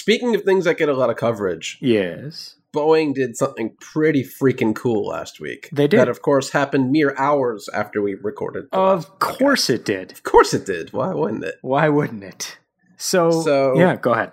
Speaking 0.00 0.34
of 0.34 0.44
things 0.44 0.64
that 0.64 0.78
get 0.78 0.88
a 0.88 0.94
lot 0.94 1.10
of 1.10 1.16
coverage, 1.16 1.76
Yes. 1.82 2.56
Boeing 2.74 3.12
did 3.12 3.36
something 3.36 3.76
pretty 3.80 4.24
freaking 4.24 4.74
cool 4.74 5.08
last 5.08 5.40
week. 5.40 5.68
They 5.72 5.86
did. 5.86 5.98
That, 6.00 6.08
of 6.08 6.22
course, 6.22 6.50
happened 6.50 6.90
mere 6.90 7.14
hours 7.18 7.68
after 7.74 8.00
we 8.00 8.14
recorded. 8.14 8.64
Of 8.72 9.18
course 9.18 9.68
it 9.68 9.84
did. 9.84 10.12
Of 10.12 10.22
course 10.22 10.54
it 10.54 10.64
did. 10.64 10.94
Why 10.94 11.12
wouldn't 11.12 11.44
it? 11.44 11.56
Why 11.60 11.90
wouldn't 11.90 12.24
it? 12.24 12.56
So, 12.96 13.42
So- 13.42 13.74
yeah, 13.76 13.96
go 13.96 14.12
ahead. 14.12 14.32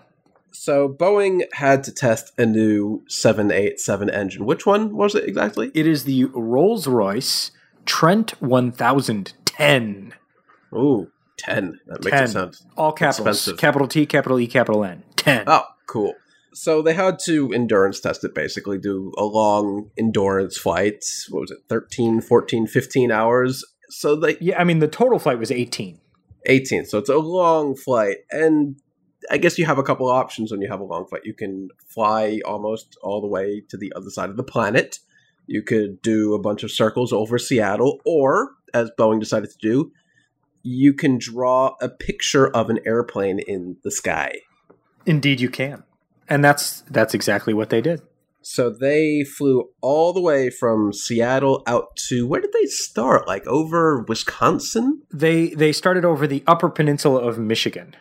So 0.54 0.88
Boeing 0.88 1.42
had 1.54 1.84
to 1.84 1.92
test 1.94 2.32
a 2.38 2.46
new 2.46 3.04
787 3.10 4.10
engine. 4.10 4.46
Which 4.46 4.66
one 4.66 4.96
was 4.96 5.16
it 5.16 5.26
exactly? 5.28 5.70
It 5.74 5.86
is 5.86 6.06
the 6.06 6.26
Rolls 6.34 6.88
Royce 6.88 7.52
Trent 7.86 8.40
1010. 8.42 10.14
Ooh. 10.74 11.10
10. 11.38 11.80
That 11.88 12.04
makes 12.04 12.16
10. 12.18 12.24
it 12.24 12.28
sound. 12.30 12.58
All 12.76 12.92
capitals. 12.92 13.38
Expensive. 13.38 13.58
Capital 13.58 13.88
T, 13.88 14.06
capital 14.06 14.40
E, 14.40 14.48
capital 14.48 14.84
N. 14.84 15.04
10. 15.18 15.44
Oh, 15.48 15.64
cool. 15.88 16.14
So 16.54 16.82
they 16.82 16.94
had 16.94 17.20
to 17.26 17.52
endurance 17.54 18.00
test 18.00 18.24
it 18.24 18.34
basically, 18.34 18.80
do 18.80 19.14
a 19.18 19.24
long 19.24 19.92
endurance 19.98 20.58
flight. 20.58 21.04
What 21.30 21.42
was 21.42 21.52
it, 21.52 21.60
13, 21.70 22.22
14, 22.22 22.66
15 22.68 23.12
hours? 23.12 23.64
So 23.90 24.16
they 24.16 24.38
Yeah, 24.42 24.60
I 24.60 24.64
mean, 24.64 24.80
the 24.80 24.88
total 24.88 25.20
flight 25.20 25.40
was 25.40 25.52
18. 25.52 26.00
18. 26.48 26.86
So 26.86 26.98
it's 26.98 27.10
a 27.10 27.18
long 27.18 27.76
flight. 27.76 28.18
And 28.32 28.80
I 29.30 29.38
guess 29.38 29.60
you 29.60 29.66
have 29.66 29.78
a 29.78 29.84
couple 29.84 30.08
options 30.08 30.52
when 30.52 30.62
you 30.62 30.70
have 30.70 30.80
a 30.80 30.86
long 30.86 31.06
flight. 31.06 31.24
You 31.26 31.34
can 31.34 31.70
fly 31.94 32.40
almost 32.46 32.98
all 33.04 33.22
the 33.22 33.28
way 33.28 33.62
to 33.70 33.78
the 33.78 33.94
other 33.96 34.10
side 34.10 34.30
of 34.30 34.38
the 34.38 34.44
planet. 34.44 35.00
You 35.46 35.62
could 35.62 36.02
do 36.02 36.34
a 36.34 36.40
bunch 36.40 36.64
of 36.64 36.72
circles 36.72 37.14
over 37.14 37.38
Seattle, 37.38 38.00
or, 38.06 38.52
as 38.74 38.90
Boeing 38.98 39.20
decided 39.20 39.50
to 39.50 39.58
do, 39.62 39.92
you 40.68 40.94
can 40.94 41.18
draw 41.18 41.76
a 41.82 41.88
picture 41.88 42.48
of 42.48 42.70
an 42.70 42.80
airplane 42.86 43.40
in 43.40 43.78
the 43.84 43.92
sky. 43.92 44.32
Indeed, 45.06 45.40
you 45.40 45.50
can. 45.50 45.84
And 46.28 46.44
that's 46.44 46.82
that's 46.92 47.14
exactly 47.14 47.54
what 47.54 47.70
they 47.70 47.80
did. 47.80 48.02
So 48.42 48.70
they 48.70 49.24
flew 49.24 49.70
all 49.82 50.14
the 50.14 50.22
way 50.22 50.50
from 50.50 50.94
Seattle 50.94 51.64
out 51.68 51.96
to 52.08 52.28
where 52.28 52.42
did 52.42 52.54
they 52.54 52.66
start? 52.66 53.28
Like 53.28 53.46
over 53.48 54.04
Wisconsin? 54.08 55.02
They 55.14 55.50
they 55.50 55.72
started 55.72 56.04
over 56.04 56.28
the 56.28 56.44
Upper 56.48 56.70
Peninsula 56.70 57.20
of 57.22 57.38
Michigan. 57.40 57.96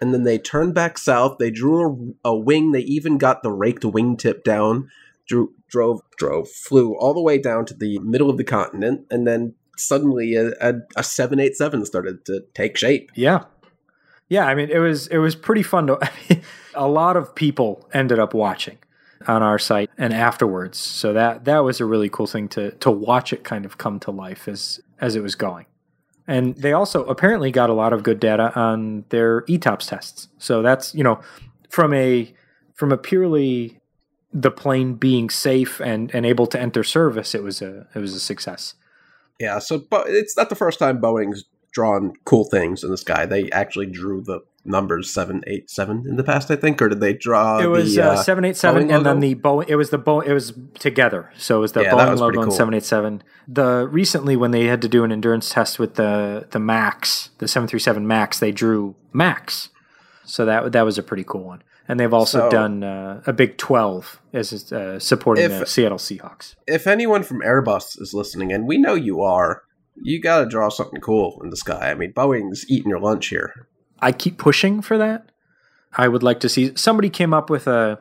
and 0.00 0.12
then 0.12 0.24
they 0.24 0.38
turned 0.38 0.74
back 0.74 0.98
south. 0.98 1.38
They 1.38 1.50
drew 1.50 2.16
a, 2.24 2.30
a 2.30 2.36
wing. 2.36 2.72
They 2.72 2.80
even 2.80 3.18
got 3.18 3.42
the 3.42 3.52
raked 3.52 3.84
wingtip 3.84 4.42
down. 4.42 4.88
Drew, 5.28 5.54
drove, 5.68 6.00
drove, 6.18 6.48
flew 6.50 6.96
all 6.98 7.14
the 7.14 7.22
way 7.22 7.38
down 7.38 7.64
to 7.66 7.74
the 7.74 8.00
middle 8.00 8.28
of 8.28 8.36
the 8.36 8.44
continent, 8.44 9.06
and 9.10 9.26
then 9.26 9.54
suddenly 9.76 10.34
a, 10.34 10.52
a, 10.60 10.74
a 10.96 11.02
seven 11.02 11.40
eight 11.40 11.56
seven 11.56 11.84
started 11.84 12.24
to 12.26 12.44
take 12.54 12.76
shape. 12.76 13.10
Yeah. 13.14 13.44
Yeah, 14.28 14.46
I 14.46 14.54
mean 14.54 14.70
it 14.70 14.78
was 14.78 15.08
it 15.08 15.18
was 15.18 15.34
pretty 15.34 15.62
fun 15.62 15.88
to 15.88 15.98
I 16.02 16.10
mean, 16.28 16.42
a 16.74 16.88
lot 16.88 17.16
of 17.16 17.34
people 17.34 17.88
ended 17.92 18.18
up 18.18 18.34
watching 18.34 18.78
on 19.26 19.42
our 19.42 19.58
site 19.58 19.90
and 19.98 20.12
afterwards. 20.12 20.78
So 20.78 21.12
that 21.12 21.44
that 21.44 21.58
was 21.58 21.80
a 21.80 21.84
really 21.84 22.08
cool 22.08 22.26
thing 22.26 22.48
to 22.48 22.72
to 22.72 22.90
watch 22.90 23.32
it 23.32 23.44
kind 23.44 23.64
of 23.64 23.78
come 23.78 24.00
to 24.00 24.10
life 24.10 24.48
as 24.48 24.80
as 25.00 25.16
it 25.16 25.22
was 25.22 25.34
going. 25.34 25.66
And 26.26 26.54
they 26.56 26.72
also 26.72 27.04
apparently 27.06 27.50
got 27.50 27.70
a 27.70 27.74
lot 27.74 27.92
of 27.92 28.02
good 28.02 28.20
data 28.20 28.52
on 28.54 29.04
their 29.08 29.42
ETOPS 29.42 29.88
tests. 29.88 30.28
So 30.38 30.62
that's, 30.62 30.94
you 30.94 31.02
know, 31.02 31.20
from 31.68 31.92
a 31.92 32.32
from 32.74 32.92
a 32.92 32.96
purely 32.96 33.80
the 34.32 34.50
plane 34.50 34.94
being 34.94 35.28
safe 35.28 35.80
and, 35.80 36.10
and 36.14 36.24
able 36.24 36.46
to 36.46 36.60
enter 36.60 36.84
service, 36.84 37.34
it 37.34 37.42
was 37.42 37.60
a 37.60 37.86
it 37.94 37.98
was 37.98 38.14
a 38.14 38.20
success. 38.20 38.74
Yeah, 39.42 39.58
so 39.58 39.78
but 39.90 40.08
it's 40.08 40.36
not 40.36 40.50
the 40.50 40.54
first 40.54 40.78
time 40.78 41.00
Boeing's 41.00 41.46
drawn 41.72 42.12
cool 42.24 42.44
things 42.44 42.84
in 42.84 42.90
the 42.90 42.96
sky. 42.96 43.26
They 43.26 43.50
actually 43.50 43.86
drew 43.86 44.22
the 44.22 44.40
numbers 44.64 45.12
seven 45.12 45.42
eight 45.48 45.68
seven 45.68 46.04
in 46.06 46.14
the 46.14 46.22
past, 46.22 46.48
I 46.48 46.54
think, 46.54 46.80
or 46.80 46.88
did 46.88 47.00
they 47.00 47.12
draw? 47.12 47.58
it 47.58 47.66
was 47.66 47.96
the, 47.96 48.04
uh, 48.04 48.16
seven 48.22 48.44
eight 48.44 48.56
seven, 48.56 48.84
Boeing 48.84 48.94
and 48.94 49.04
then 49.04 49.18
the 49.18 49.34
Boeing. 49.34 49.64
It 49.66 49.74
was 49.74 49.90
the 49.90 49.98
Boeing. 49.98 50.28
It 50.28 50.32
was 50.32 50.52
together, 50.78 51.32
so 51.36 51.56
it 51.56 51.60
was 51.60 51.72
the 51.72 51.82
Yeah, 51.82 51.90
Boeing 51.90 52.12
was 52.12 52.20
logo 52.20 52.40
and 52.42 52.52
seven 52.52 52.72
eight 52.72 52.84
seven. 52.84 53.24
The 53.48 53.88
recently 53.90 54.36
when 54.36 54.52
they 54.52 54.66
had 54.66 54.80
to 54.82 54.88
do 54.88 55.02
an 55.02 55.10
endurance 55.10 55.50
test 55.50 55.80
with 55.80 55.96
the 55.96 56.46
the 56.52 56.60
Max, 56.60 57.30
the 57.38 57.48
seven 57.48 57.66
three 57.66 57.80
seven 57.80 58.06
Max, 58.06 58.38
they 58.38 58.52
drew 58.52 58.94
Max, 59.12 59.70
so 60.24 60.44
that 60.44 60.70
that 60.70 60.82
was 60.82 60.98
a 60.98 61.02
pretty 61.02 61.24
cool 61.24 61.42
one. 61.42 61.64
And 61.88 61.98
they've 61.98 62.12
also 62.12 62.40
So- 62.40 62.50
done 62.50 62.84
uh, 62.84 63.22
a 63.26 63.32
Big 63.32 63.56
Twelve 63.58 64.20
as 64.32 64.72
uh, 64.72 64.98
supporting 64.98 65.44
If- 65.44 65.58
the 65.60 65.66
Seattle 65.66 65.98
Seahawks. 65.98 66.54
if 66.66 66.86
anyone 66.86 67.22
from 67.22 67.40
Airbus 67.40 68.00
is 68.00 68.14
listening, 68.14 68.52
and 68.52 68.66
we 68.66 68.78
know 68.78 68.94
you 68.94 69.20
are, 69.22 69.62
you 70.00 70.20
got 70.20 70.40
to 70.40 70.46
draw 70.46 70.68
something 70.68 71.00
cool 71.00 71.40
in 71.42 71.50
the 71.50 71.56
sky. 71.56 71.90
I 71.90 71.94
mean, 71.94 72.12
Boeing's 72.12 72.64
eating 72.70 72.88
your 72.88 73.00
lunch 73.00 73.26
here. 73.28 73.66
I 74.00 74.12
keep 74.12 74.38
pushing 74.38 74.80
for 74.80 74.96
that. 74.98 75.26
I 75.96 76.08
would 76.08 76.22
like 76.22 76.40
to 76.40 76.48
see 76.48 76.72
somebody 76.76 77.10
came 77.10 77.34
up 77.34 77.50
with 77.50 77.66
a 77.66 77.98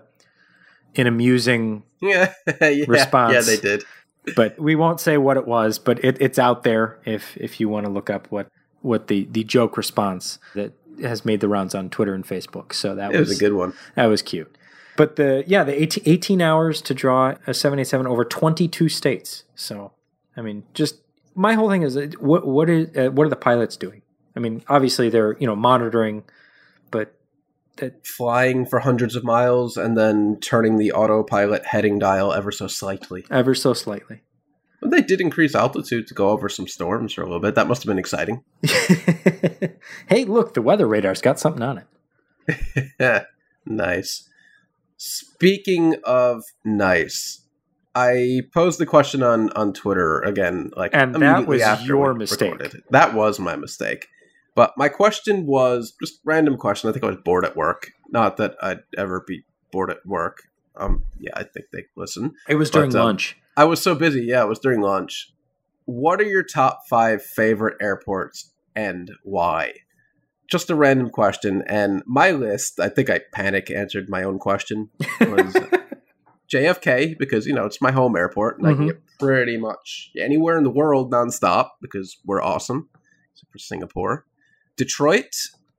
an 0.96 1.08
amusing 1.08 1.84
Yeah, 2.02 2.34
yeah, 2.62 2.86
Response. 2.88 3.34
Yeah, 3.34 3.42
they 3.42 3.58
did. 3.58 3.84
but 4.36 4.58
we 4.60 4.76
won't 4.76 5.00
say 5.00 5.18
what 5.18 5.38
it 5.38 5.46
was. 5.48 5.80
But 5.80 6.04
it, 6.04 6.18
it's 6.22 6.40
out 6.40 6.64
there 6.64 7.00
if 7.06 7.36
if 7.38 7.60
you 7.60 7.68
want 7.70 7.86
to 7.86 7.92
look 7.92 8.10
up 8.10 8.28
what 8.32 8.48
what 8.82 9.08
the 9.08 9.28
the 9.32 9.44
joke 9.44 9.76
response 9.78 10.40
that 10.56 10.74
has 11.04 11.26
made 11.26 11.40
the 11.40 11.48
rounds 11.48 11.76
on 11.76 11.90
Twitter 11.90 12.14
and 12.14 12.26
Facebook. 12.26 12.74
So 12.74 12.96
that 12.96 13.12
was, 13.12 13.30
was 13.30 13.38
a 13.38 13.40
good 13.40 13.54
one. 13.54 13.74
that 13.96 14.06
was 14.06 14.22
cute. 14.22 14.56
But 14.98 15.16
the 15.16 15.44
yeah 15.48 15.64
the 15.64 15.82
18, 15.82 16.04
18 16.06 16.42
hours 16.42 16.82
to 16.84 16.94
draw 16.94 17.36
a 17.48 17.54
seven 17.54 17.80
eight 17.80 17.88
seven 17.88 18.08
over 18.08 18.26
twenty 18.26 18.68
two 18.68 18.90
states. 18.90 19.44
So 19.56 19.94
I 20.36 20.42
mean, 20.42 20.64
just 20.74 20.96
my 21.36 21.54
whole 21.54 21.70
thing 21.70 21.84
is 21.84 21.98
uh, 21.98 22.08
what 22.20 22.46
what 22.46 22.70
is 22.70 22.96
uh, 22.98 23.12
what 23.12 23.26
are 23.26 23.30
the 23.30 23.36
pilots 23.36 23.78
doing? 23.78 24.02
I 24.36 24.40
mean, 24.40 24.64
obviously 24.68 25.10
they're 25.10 25.38
you 25.40 25.48
know 25.48 25.56
monitoring, 25.56 26.24
but 26.90 27.14
that 27.78 28.06
Flying 28.06 28.66
for 28.66 28.80
hundreds 28.80 29.16
of 29.16 29.24
miles 29.24 29.78
and 29.78 29.98
then 29.98 30.38
turning 30.42 30.78
the 30.78 30.92
autopilot 30.92 31.66
heading 31.66 32.00
dial 32.00 32.34
ever 32.34 32.52
so 32.52 32.68
slightly. 32.68 33.26
ever 33.32 33.56
so 33.56 33.74
slightly. 33.74 34.22
But 34.82 34.90
they 34.92 35.02
did 35.02 35.22
increase 35.22 35.54
altitude 35.54 36.08
to 36.08 36.14
go 36.14 36.30
over 36.30 36.50
some 36.50 36.68
storms 36.68 37.14
for 37.14 37.22
a 37.22 37.26
little 37.26 37.40
bit. 37.40 37.56
That 37.56 37.68
must 37.68 37.84
have 37.84 37.88
been 37.88 38.00
exciting. 38.00 38.44
hey, 40.08 40.26
look, 40.26 40.56
the 40.56 40.62
weather 40.62 40.88
radar's 40.88 41.22
got 41.22 41.40
something 41.40 41.62
on 41.62 41.84
it. 42.48 43.26
nice. 43.66 44.28
Speaking 44.98 45.96
of 46.04 46.44
nice, 46.66 47.46
I 47.94 48.42
posed 48.54 48.80
the 48.80 48.86
question 48.86 49.22
on 49.24 49.52
on 49.54 49.74
Twitter 49.74 50.20
again, 50.22 50.72
like 50.76 50.92
And 50.94 51.16
that 51.16 51.48
was 51.48 51.62
your 51.86 52.14
mistake. 52.14 52.54
recorded. 52.54 52.84
That 52.90 53.14
was 53.14 53.40
my 53.40 53.56
mistake. 53.56 54.08
But 54.56 54.74
my 54.78 54.90
question 54.90 55.46
was 55.46 55.94
just 56.02 56.20
random 56.26 56.58
question. 56.58 56.90
I 56.90 56.94
think 56.94 57.04
I 57.04 57.08
was 57.08 57.18
bored 57.24 57.46
at 57.46 57.56
work. 57.56 57.92
Not 58.10 58.38
that 58.38 58.56
I'd 58.62 58.82
ever 58.98 59.24
be 59.26 59.44
bored 59.72 59.90
at 59.92 60.06
work. 60.06 60.44
Um, 60.76 61.04
yeah, 61.20 61.32
I 61.36 61.44
think 61.44 61.68
they 61.72 61.86
listen. 61.96 62.34
It 62.50 62.56
was 62.56 62.70
But, 62.70 62.80
during 62.80 62.96
um, 62.96 63.04
lunch. 63.06 63.38
I 63.58 63.66
was 63.66 63.82
so 63.82 63.96
busy. 63.96 64.24
Yeah, 64.24 64.44
it 64.44 64.48
was 64.50 64.60
during 64.60 64.82
lunch. 64.82 65.32
What 65.86 66.22
are 66.22 66.26
your 66.26 66.44
top 66.44 66.82
five 66.90 67.22
favorite 67.24 67.78
airports 67.82 68.54
and 68.76 69.12
why? 69.24 69.74
Just 70.50 70.70
a 70.70 70.76
random 70.76 71.10
question. 71.10 71.64
And 71.68 72.04
my 72.06 72.32
list, 72.32 72.80
I 72.80 72.90
think 72.90 73.10
I 73.10 73.22
panic 73.34 73.70
answered 73.72 74.10
my 74.10 74.24
own 74.24 74.38
question, 74.40 74.90
was 75.22 75.56
JFK 76.54 77.18
because, 77.18 77.46
you 77.46 77.54
know, 77.54 77.66
it's 77.66 77.82
my 77.82 77.92
home 77.92 78.16
airport 78.16 78.58
and 78.60 78.68
I 78.68 78.74
can 78.74 78.84
Mhm. 78.84 78.88
get 78.88 79.02
pretty 79.20 79.58
much 79.58 80.12
anywhere 80.20 80.58
in 80.58 80.64
the 80.64 80.70
world 80.70 81.12
nonstop 81.12 81.70
because 81.82 82.18
we're 82.26 82.42
awesome, 82.42 82.90
except 83.34 83.52
for 83.52 83.58
Singapore. 83.60 84.26
Detroit 84.78 85.34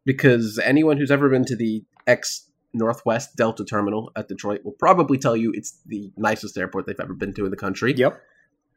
because 0.05 0.59
anyone 0.62 0.97
who's 0.97 1.11
ever 1.11 1.29
been 1.29 1.45
to 1.47 1.57
the 1.57 1.85
ex 2.07 2.49
Northwest 2.73 3.37
Delta 3.37 3.64
terminal 3.64 4.11
at 4.17 4.29
Detroit 4.29 4.64
will 4.64 4.73
probably 4.73 5.19
tell 5.19 5.37
you 5.37 5.52
it's 5.55 5.79
the 5.87 6.12
nicest 6.17 6.57
airport 6.57 6.87
they've 6.87 7.00
ever 7.00 7.14
been 7.14 7.35
to 7.35 7.45
in 7.45 7.50
the 7.50 7.57
country. 7.57 7.95
Yep. 7.95 8.21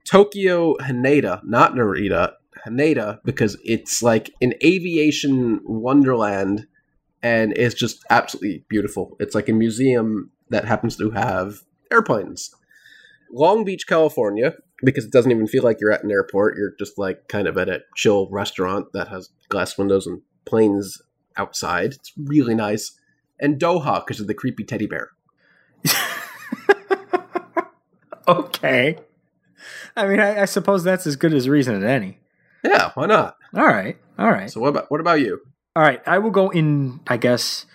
Tokyo 0.06 0.76
Haneda, 0.78 1.42
not 1.44 1.74
Narita, 1.74 2.34
Haneda, 2.66 3.20
because 3.24 3.58
it's 3.64 4.04
like 4.04 4.32
an 4.42 4.54
aviation 4.64 5.60
wonderland 5.64 6.68
and 7.24 7.58
it's 7.58 7.76
just 7.76 8.06
absolutely 8.10 8.64
beautiful. 8.70 9.16
It's 9.20 9.34
like 9.34 9.50
a 9.50 9.54
museum 9.54 10.32
that 10.50 10.66
happens 10.66 10.96
to 10.98 11.10
have 11.12 11.62
airplanes. 11.92 12.54
Long 13.32 13.64
Beach, 13.64 13.88
California, 13.88 14.54
because 14.84 15.06
it 15.06 15.12
doesn't 15.12 15.32
even 15.32 15.48
feel 15.48 15.64
like 15.64 15.80
you're 15.80 15.92
at 15.92 16.04
an 16.04 16.12
airport. 16.12 16.56
You're 16.56 16.76
just 16.78 16.98
like 16.98 17.28
kind 17.28 17.48
of 17.48 17.58
at 17.58 17.70
a 17.70 17.82
chill 17.96 18.30
restaurant 18.30 18.94
that 18.94 19.08
has 19.08 19.30
glass 19.50 19.78
windows 19.78 20.06
and 20.06 20.22
planes 20.46 21.02
outside. 21.36 21.94
It's 21.94 22.14
really 22.16 22.54
nice. 22.56 22.92
And 23.40 23.60
Doha, 23.60 24.06
because 24.06 24.20
of 24.20 24.28
the 24.28 24.34
creepy 24.34 24.64
teddy 24.64 24.88
bear. 24.88 25.12
okay. 28.28 28.98
I 29.96 30.08
mean, 30.08 30.20
I, 30.20 30.42
I 30.42 30.46
suppose 30.46 30.84
that's 30.84 31.08
as 31.08 31.16
good 31.16 31.34
as 31.34 31.48
reason 31.48 31.76
as 31.76 31.84
any. 31.84 32.20
Yeah, 32.64 32.92
why 32.96 33.06
not? 33.06 33.38
All 33.56 33.66
right. 33.66 33.98
All 34.18 34.30
right. 34.30 34.50
So 34.50 34.60
what 34.60 34.70
about 34.70 34.90
what 34.90 35.00
about 35.00 35.20
you? 35.20 35.40
All 35.76 35.84
right. 35.84 36.02
I 36.08 36.18
will 36.18 36.32
go 36.32 36.50
in, 36.50 37.02
I 37.08 37.18
guess, 37.18 37.66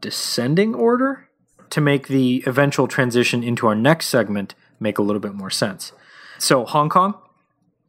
descending 0.00 0.74
order 0.74 1.28
to 1.70 1.80
make 1.80 2.08
the 2.08 2.42
eventual 2.46 2.86
transition 2.88 3.42
into 3.42 3.66
our 3.66 3.74
next 3.74 4.06
segment 4.08 4.54
make 4.80 4.98
a 4.98 5.02
little 5.02 5.20
bit 5.20 5.34
more 5.34 5.50
sense. 5.50 5.92
So, 6.38 6.64
Hong 6.64 6.88
Kong. 6.88 7.14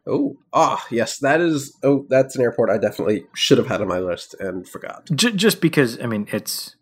Oh, 0.07 0.38
ah, 0.53 0.86
yes, 0.91 1.17
that 1.19 1.41
is. 1.41 1.75
Oh, 1.84 2.05
that's 2.10 2.36
an 2.36 2.43
airport 2.43 2.69
I 2.69 2.77
definitely 2.77 3.25
should 3.34 3.57
have 3.57 3.67
had 3.67 3.81
on 3.81 3.88
my 3.88 4.00
list 4.00 4.36
and 4.39 4.67
forgot. 4.67 5.10
J- 5.13 5.31
just 5.31 5.62
because, 5.62 6.00
I 6.00 6.05
mean, 6.05 6.27
it's 6.31 6.75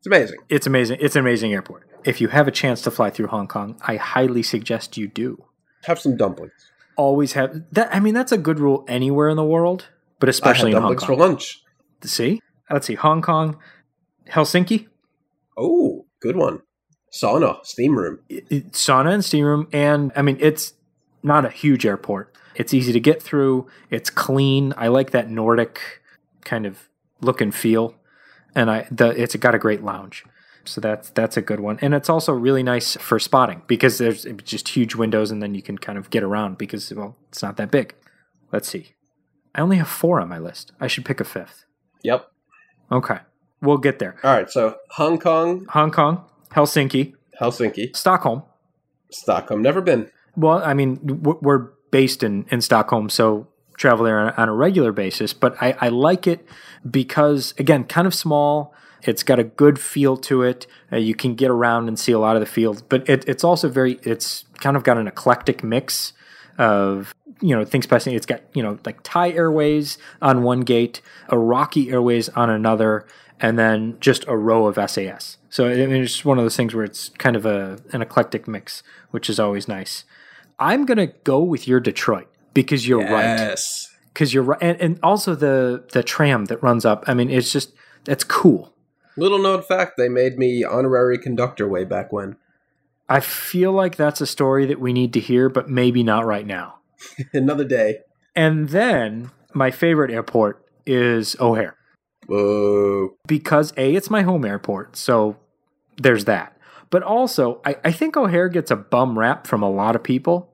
It's 0.00 0.06
amazing. 0.06 0.38
it's 0.48 0.66
amazing. 0.66 0.98
It's 1.00 1.14
an 1.16 1.20
amazing 1.20 1.52
airport. 1.52 1.86
If 2.04 2.20
you 2.20 2.28
have 2.28 2.48
a 2.48 2.50
chance 2.50 2.80
to 2.82 2.90
fly 2.90 3.10
through 3.10 3.26
Hong 3.28 3.46
Kong, 3.46 3.76
I 3.82 3.96
highly 3.96 4.42
suggest 4.42 4.96
you 4.96 5.06
do. 5.06 5.44
Have 5.84 5.98
some 5.98 6.16
dumplings. 6.16 6.52
Always 6.96 7.32
have 7.34 7.62
that. 7.72 7.94
I 7.94 8.00
mean, 8.00 8.14
that's 8.14 8.32
a 8.32 8.38
good 8.38 8.58
rule 8.58 8.84
anywhere 8.88 9.28
in 9.28 9.36
the 9.36 9.44
world, 9.44 9.88
but 10.18 10.28
especially 10.28 10.70
in 10.70 10.76
Hong 10.76 10.82
dumplings 10.82 11.00
Kong. 11.04 11.16
for 11.16 11.22
lunch. 11.22 11.62
See, 12.02 12.40
let's 12.70 12.86
see, 12.86 12.94
Hong 12.94 13.20
Kong, 13.22 13.58
Helsinki, 14.28 14.86
Oh, 15.56 16.06
good 16.20 16.36
one. 16.36 16.62
Sauna, 17.12 17.64
steam 17.66 17.98
room. 17.98 18.20
i- 18.30 18.42
i- 18.50 18.64
sauna 18.70 19.12
and 19.12 19.24
steam 19.24 19.44
room, 19.44 19.68
and 19.72 20.12
I 20.16 20.22
mean, 20.22 20.38
it's 20.40 20.74
not 21.22 21.44
a 21.44 21.50
huge 21.50 21.84
airport. 21.84 22.34
It's 22.54 22.72
easy 22.72 22.92
to 22.92 23.00
get 23.00 23.22
through. 23.22 23.66
It's 23.90 24.08
clean. 24.10 24.72
I 24.76 24.88
like 24.88 25.10
that 25.10 25.28
Nordic 25.28 25.80
kind 26.44 26.64
of 26.66 26.88
look 27.20 27.40
and 27.40 27.54
feel, 27.54 27.94
and 28.54 28.70
I 28.70 28.86
the 28.90 29.08
it's 29.10 29.36
got 29.36 29.54
a 29.54 29.58
great 29.58 29.82
lounge. 29.82 30.24
So 30.64 30.80
that's 30.80 31.10
that's 31.10 31.36
a 31.36 31.42
good 31.42 31.60
one, 31.60 31.78
and 31.80 31.94
it's 31.94 32.10
also 32.10 32.32
really 32.32 32.62
nice 32.62 32.96
for 32.96 33.18
spotting 33.18 33.62
because 33.66 33.98
there's 33.98 34.26
just 34.44 34.68
huge 34.68 34.94
windows, 34.94 35.30
and 35.30 35.42
then 35.42 35.54
you 35.54 35.62
can 35.62 35.78
kind 35.78 35.98
of 35.98 36.10
get 36.10 36.22
around 36.22 36.58
because 36.58 36.92
well, 36.92 37.16
it's 37.28 37.42
not 37.42 37.56
that 37.56 37.70
big. 37.70 37.94
Let's 38.52 38.68
see, 38.68 38.94
I 39.54 39.62
only 39.62 39.78
have 39.78 39.88
four 39.88 40.20
on 40.20 40.28
my 40.28 40.38
list. 40.38 40.72
I 40.78 40.86
should 40.86 41.04
pick 41.04 41.20
a 41.20 41.24
fifth. 41.24 41.64
Yep. 42.02 42.30
Okay, 42.92 43.18
we'll 43.62 43.78
get 43.78 43.98
there. 44.00 44.16
All 44.22 44.32
right. 44.32 44.50
So 44.50 44.76
Hong 44.90 45.18
Kong, 45.18 45.66
Hong 45.70 45.90
Kong, 45.90 46.26
Helsinki, 46.50 47.14
Helsinki, 47.40 47.96
Stockholm. 47.96 48.42
Stockholm. 49.10 49.62
Never 49.62 49.80
been. 49.80 50.10
Well, 50.36 50.62
I 50.64 50.74
mean, 50.74 50.98
we're 51.02 51.70
based 51.90 52.22
in, 52.22 52.46
in 52.50 52.60
Stockholm, 52.60 53.08
so 53.08 53.48
travel 53.80 54.04
there 54.04 54.20
on, 54.20 54.32
on 54.36 54.48
a 54.48 54.52
regular 54.52 54.92
basis. 54.92 55.32
But 55.32 55.60
I, 55.60 55.74
I 55.80 55.88
like 55.88 56.26
it 56.26 56.46
because, 56.88 57.54
again, 57.58 57.84
kind 57.84 58.06
of 58.06 58.14
small. 58.14 58.74
It's 59.02 59.22
got 59.22 59.38
a 59.38 59.44
good 59.44 59.80
feel 59.80 60.18
to 60.18 60.42
it. 60.42 60.66
Uh, 60.92 60.98
you 60.98 61.14
can 61.14 61.34
get 61.34 61.50
around 61.50 61.88
and 61.88 61.98
see 61.98 62.12
a 62.12 62.18
lot 62.18 62.36
of 62.36 62.40
the 62.40 62.46
fields, 62.46 62.82
but 62.82 63.08
it, 63.08 63.26
it's 63.26 63.42
also 63.42 63.68
very. 63.68 63.98
It's 64.02 64.44
kind 64.60 64.76
of 64.76 64.84
got 64.84 64.98
an 64.98 65.08
eclectic 65.08 65.64
mix 65.64 66.12
of 66.58 67.14
you 67.40 67.56
know 67.56 67.64
things 67.64 67.86
passing. 67.86 68.14
It's 68.14 68.26
got 68.26 68.42
you 68.52 68.62
know 68.62 68.78
like 68.84 69.00
Thai 69.02 69.30
Airways 69.30 69.96
on 70.20 70.42
one 70.42 70.60
gate, 70.60 71.00
Iraqi 71.32 71.90
Airways 71.90 72.28
on 72.30 72.50
another, 72.50 73.06
and 73.40 73.58
then 73.58 73.96
just 74.00 74.26
a 74.28 74.36
row 74.36 74.66
of 74.66 74.90
SAS. 74.90 75.38
So 75.48 75.66
I 75.66 75.76
mean, 75.86 76.02
it's 76.02 76.12
just 76.12 76.26
one 76.26 76.36
of 76.36 76.44
those 76.44 76.56
things 76.56 76.74
where 76.74 76.84
it's 76.84 77.08
kind 77.16 77.36
of 77.36 77.46
a 77.46 77.78
an 77.94 78.02
eclectic 78.02 78.46
mix, 78.46 78.82
which 79.12 79.30
is 79.30 79.40
always 79.40 79.66
nice. 79.66 80.04
I'm 80.58 80.84
gonna 80.84 81.06
go 81.06 81.42
with 81.42 81.66
your 81.66 81.80
Detroit 81.80 82.28
because 82.54 82.86
you're 82.86 83.00
right. 83.00 83.38
Yes. 83.38 83.88
Because 84.12 84.34
you're 84.34 84.42
right, 84.42 84.58
and, 84.60 84.80
and 84.80 85.00
also 85.02 85.34
the 85.34 85.84
the 85.92 86.02
tram 86.02 86.46
that 86.46 86.62
runs 86.62 86.84
up. 86.84 87.04
I 87.06 87.14
mean, 87.14 87.30
it's 87.30 87.52
just 87.52 87.72
that's 88.04 88.24
cool. 88.24 88.74
Little 89.16 89.38
known 89.38 89.62
fact: 89.62 89.92
they 89.96 90.08
made 90.08 90.38
me 90.38 90.64
honorary 90.64 91.18
conductor 91.18 91.68
way 91.68 91.84
back 91.84 92.12
when. 92.12 92.36
I 93.08 93.20
feel 93.20 93.72
like 93.72 93.96
that's 93.96 94.20
a 94.20 94.26
story 94.26 94.66
that 94.66 94.80
we 94.80 94.92
need 94.92 95.12
to 95.14 95.20
hear, 95.20 95.48
but 95.48 95.68
maybe 95.68 96.02
not 96.02 96.26
right 96.26 96.46
now. 96.46 96.76
Another 97.32 97.64
day. 97.64 97.98
And 98.36 98.68
then 98.68 99.30
my 99.52 99.72
favorite 99.72 100.12
airport 100.12 100.64
is 100.86 101.36
O'Hare 101.40 101.76
Whoa. 102.26 103.16
because 103.26 103.72
a 103.76 103.94
it's 103.94 104.10
my 104.10 104.22
home 104.22 104.44
airport, 104.44 104.96
so 104.96 105.36
there's 105.96 106.24
that. 106.26 106.56
But 106.90 107.02
also, 107.02 107.60
I, 107.64 107.76
I 107.84 107.92
think 107.92 108.16
O'Hare 108.16 108.48
gets 108.48 108.70
a 108.70 108.76
bum 108.76 109.18
rap 109.18 109.46
from 109.46 109.62
a 109.62 109.70
lot 109.70 109.94
of 109.94 110.02
people. 110.02 110.49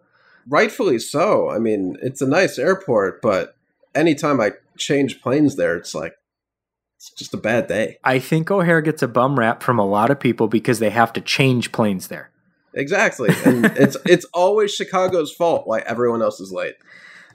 Rightfully 0.48 0.98
so. 0.98 1.50
I 1.50 1.58
mean, 1.58 1.96
it's 2.02 2.20
a 2.20 2.26
nice 2.26 2.58
airport, 2.58 3.20
but 3.22 3.56
anytime 3.94 4.40
I 4.40 4.52
change 4.78 5.20
planes 5.20 5.56
there, 5.56 5.76
it's 5.76 5.94
like 5.94 6.14
it's 6.96 7.10
just 7.10 7.34
a 7.34 7.38
bad 7.38 7.66
day. 7.66 7.98
I 8.04 8.18
think 8.18 8.50
O'Hare 8.50 8.80
gets 8.80 9.02
a 9.02 9.08
bum 9.08 9.38
rap 9.38 9.62
from 9.62 9.78
a 9.78 9.86
lot 9.86 10.10
of 10.10 10.20
people 10.20 10.48
because 10.48 10.78
they 10.78 10.90
have 10.90 11.12
to 11.14 11.20
change 11.20 11.72
planes 11.72 12.08
there. 12.08 12.30
Exactly, 12.74 13.30
and 13.44 13.64
it's 13.76 13.96
it's 14.04 14.26
always 14.32 14.74
Chicago's 14.74 15.32
fault 15.32 15.66
why 15.66 15.80
everyone 15.80 16.22
else 16.22 16.40
is 16.40 16.52
late. 16.52 16.74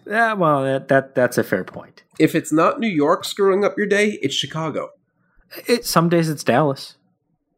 Yeah, 0.06 0.34
well, 0.34 0.64
that, 0.64 0.88
that 0.88 1.16
that's 1.16 1.38
a 1.38 1.44
fair 1.44 1.64
point. 1.64 2.04
If 2.20 2.36
it's 2.36 2.52
not 2.52 2.80
New 2.80 2.88
York 2.88 3.24
screwing 3.26 3.64
up 3.64 3.78
your 3.78 3.88
day, 3.88 4.20
it's 4.22 4.36
Chicago. 4.36 4.90
It, 5.68 5.86
some 5.86 6.10
days 6.10 6.30
it's 6.30 6.44
Dallas. 6.44 6.96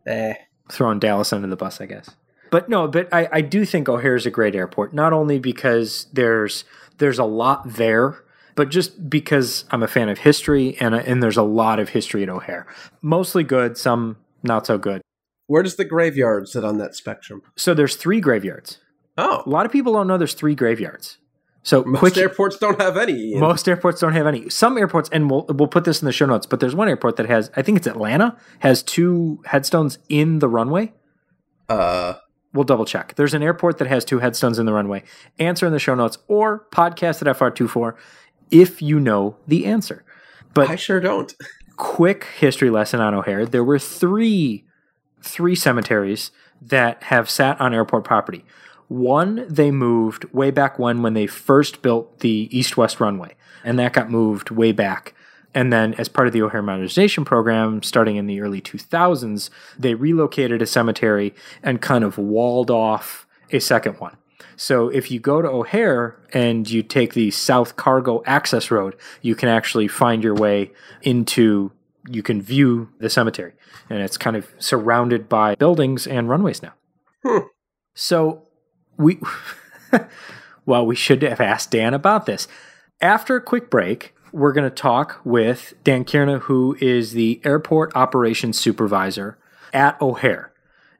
Eh. 0.06 0.34
throwing 0.70 1.00
Dallas 1.00 1.32
under 1.32 1.48
the 1.48 1.56
bus, 1.56 1.80
I 1.80 1.86
guess. 1.86 2.10
But 2.54 2.70
no, 2.70 2.88
but 2.88 3.12
I, 3.12 3.28
I 3.32 3.42
do 3.42 3.66
think 3.66 3.90
O'Hare 3.90 4.14
is 4.14 4.28
a 4.28 4.30
great 4.30 4.54
airport, 4.56 4.94
not 4.94 5.12
only 5.12 5.40
because 5.40 6.06
there's 6.14 6.66
there's 7.00 7.18
a 7.18 7.24
lot 7.24 7.68
there, 7.68 8.24
but 8.54 8.70
just 8.70 9.10
because 9.10 9.66
I'm 9.72 9.82
a 9.82 9.88
fan 9.88 10.08
of 10.08 10.20
history 10.20 10.78
and 10.80 10.94
and 10.94 11.24
there's 11.24 11.36
a 11.36 11.42
lot 11.42 11.80
of 11.80 11.90
history 11.90 12.22
at 12.22 12.30
O'Hare. 12.30 12.68
Mostly 13.02 13.44
good, 13.44 13.76
some 13.76 14.18
not 14.44 14.68
so 14.68 14.78
good. 14.78 15.02
Where 15.48 15.64
does 15.64 15.78
the 15.78 15.84
graveyard 15.84 16.48
sit 16.48 16.64
on 16.64 16.78
that 16.78 16.94
spectrum? 16.96 17.42
So 17.56 17.74
there's 17.74 17.96
three 17.96 18.22
graveyards. 18.22 18.78
Oh, 19.18 19.42
A 19.48 19.50
lot 19.50 19.66
of 19.66 19.72
people 19.72 19.92
don't 19.94 20.06
know 20.06 20.20
there's 20.20 20.36
three 20.36 20.54
graveyards. 20.54 21.18
So 21.64 21.84
most 21.84 22.00
quick, 22.02 22.18
airports 22.18 22.58
don't 22.58 22.80
have 22.80 22.98
any. 22.98 23.14
Ian. 23.14 23.40
most 23.40 23.68
airports 23.68 24.00
don't 24.00 24.14
have 24.14 24.28
any. 24.28 24.48
Some 24.52 24.78
airports, 24.78 25.10
and 25.12 25.28
we'll 25.28 25.48
we'll 25.50 25.68
put 25.68 25.86
this 25.86 26.04
in 26.04 26.06
the 26.06 26.12
show 26.12 26.28
notes. 26.28 26.46
But 26.46 26.60
there's 26.60 26.76
one 26.76 26.88
airport 26.88 27.16
that 27.16 27.26
has, 27.26 27.50
I 27.56 27.64
think 27.64 27.80
it's 27.80 27.88
Atlanta, 27.88 28.38
has 28.60 28.84
two 28.84 29.42
headstones 29.46 29.98
in 30.08 30.38
the 30.38 30.48
runway. 30.48 30.94
uh, 31.68 32.14
We'll 32.54 32.64
double 32.64 32.86
check. 32.86 33.16
There's 33.16 33.34
an 33.34 33.42
airport 33.42 33.80
that 33.80 33.88
has 33.88 34.06
two 34.06 34.20
headstones 34.20 34.60
in 34.60 34.66
the 34.66 34.74
runway. 34.74 35.04
Answer 35.40 35.66
in 35.66 35.74
the 35.74 35.80
show 35.80 35.96
notes 35.96 36.20
or 36.28 36.68
podcast 36.72 37.26
at 37.26 37.36
FR24 37.38 37.96
if 38.52 38.82
you 38.82 39.00
know 39.00 39.38
the 39.48 39.66
answer. 39.66 40.04
But 40.54 40.70
I 40.70 40.76
sure 40.76 41.00
don't. 41.00 41.34
quick 41.78 42.26
history 42.38 42.70
lesson 42.70 43.00
on 43.02 43.14
O'Hare. 43.16 43.46
There 43.46 43.64
were 43.64 43.80
three 43.80 44.66
three 45.22 45.56
cemeteries 45.56 46.32
that 46.62 47.02
have 47.04 47.30
sat 47.30 47.60
on 47.60 47.74
airport 47.74 48.04
property. 48.04 48.46
One 48.88 49.46
they 49.50 49.72
moved 49.72 50.26
way 50.34 50.52
back 50.52 50.78
when 50.78 51.02
when 51.02 51.14
they 51.14 51.26
first 51.26 51.82
built 51.82 52.20
the 52.20 52.48
east 52.52 52.78
west 52.78 53.00
runway, 53.00 53.36
and 53.64 53.80
that 53.80 53.94
got 53.94 54.12
moved 54.12 54.52
way 54.52 54.72
back. 54.72 55.16
And 55.56 55.72
then, 55.72 55.94
as 55.96 56.10
part 56.10 56.28
of 56.28 56.34
the 56.34 56.42
O'Hare 56.42 56.64
modernization 56.64 57.26
program, 57.26 57.84
starting 57.84 58.16
in 58.16 58.26
the 58.26 58.42
early 58.42 58.62
2000s, 58.62 59.50
they 59.78 59.94
relocated 59.94 60.62
a 60.62 60.66
cemetery 60.66 61.34
and 61.62 61.82
kind 61.82 62.04
of 62.04 62.18
walled 62.18 62.72
off 62.72 63.28
a 63.52 63.60
second 63.60 64.00
one. 64.00 64.18
So 64.56 64.90
if 64.90 65.12
you 65.12 65.20
go 65.20 65.42
to 65.42 65.48
O'Hare 65.48 66.18
and 66.34 66.70
you 66.70 66.84
take 66.84 67.14
the 67.14 67.32
South 67.32 67.76
Cargo 67.76 68.24
Access 68.26 68.72
Road, 68.72 68.96
you 69.22 69.36
can 69.36 69.50
actually 69.50 69.88
find 69.88 70.24
your 70.24 70.36
way 70.36 70.72
into, 71.02 71.72
you 72.10 72.24
can 72.24 72.42
view 72.42 72.90
the 73.00 73.10
cemetery. 73.10 73.54
And 73.90 74.00
it's 74.00 74.18
kind 74.18 74.36
of 74.36 74.50
surrounded 74.60 75.30
by 75.30 75.56
buildings 75.56 76.08
and 76.08 76.30
runways 76.30 76.62
now. 76.62 76.74
Hmm. 77.24 77.48
So 77.94 78.48
we, 78.98 79.20
well, 80.66 80.86
we 80.86 80.96
should 80.96 81.22
have 81.24 81.42
asked 81.42 81.72
Dan 81.72 81.94
about 81.94 82.26
this. 82.26 82.48
After 83.02 83.36
a 83.36 83.42
quick 83.42 83.70
break, 83.70 84.14
we're 84.34 84.52
going 84.52 84.68
to 84.68 84.76
talk 84.76 85.22
with 85.24 85.76
Dan 85.84 86.04
Kierna, 86.04 86.40
who 86.42 86.76
is 86.82 87.14
the 87.14 87.40
airport 87.46 87.96
operations 87.96 88.60
supervisor 88.60 89.38
at 89.72 90.02
O'Hare. 90.02 90.52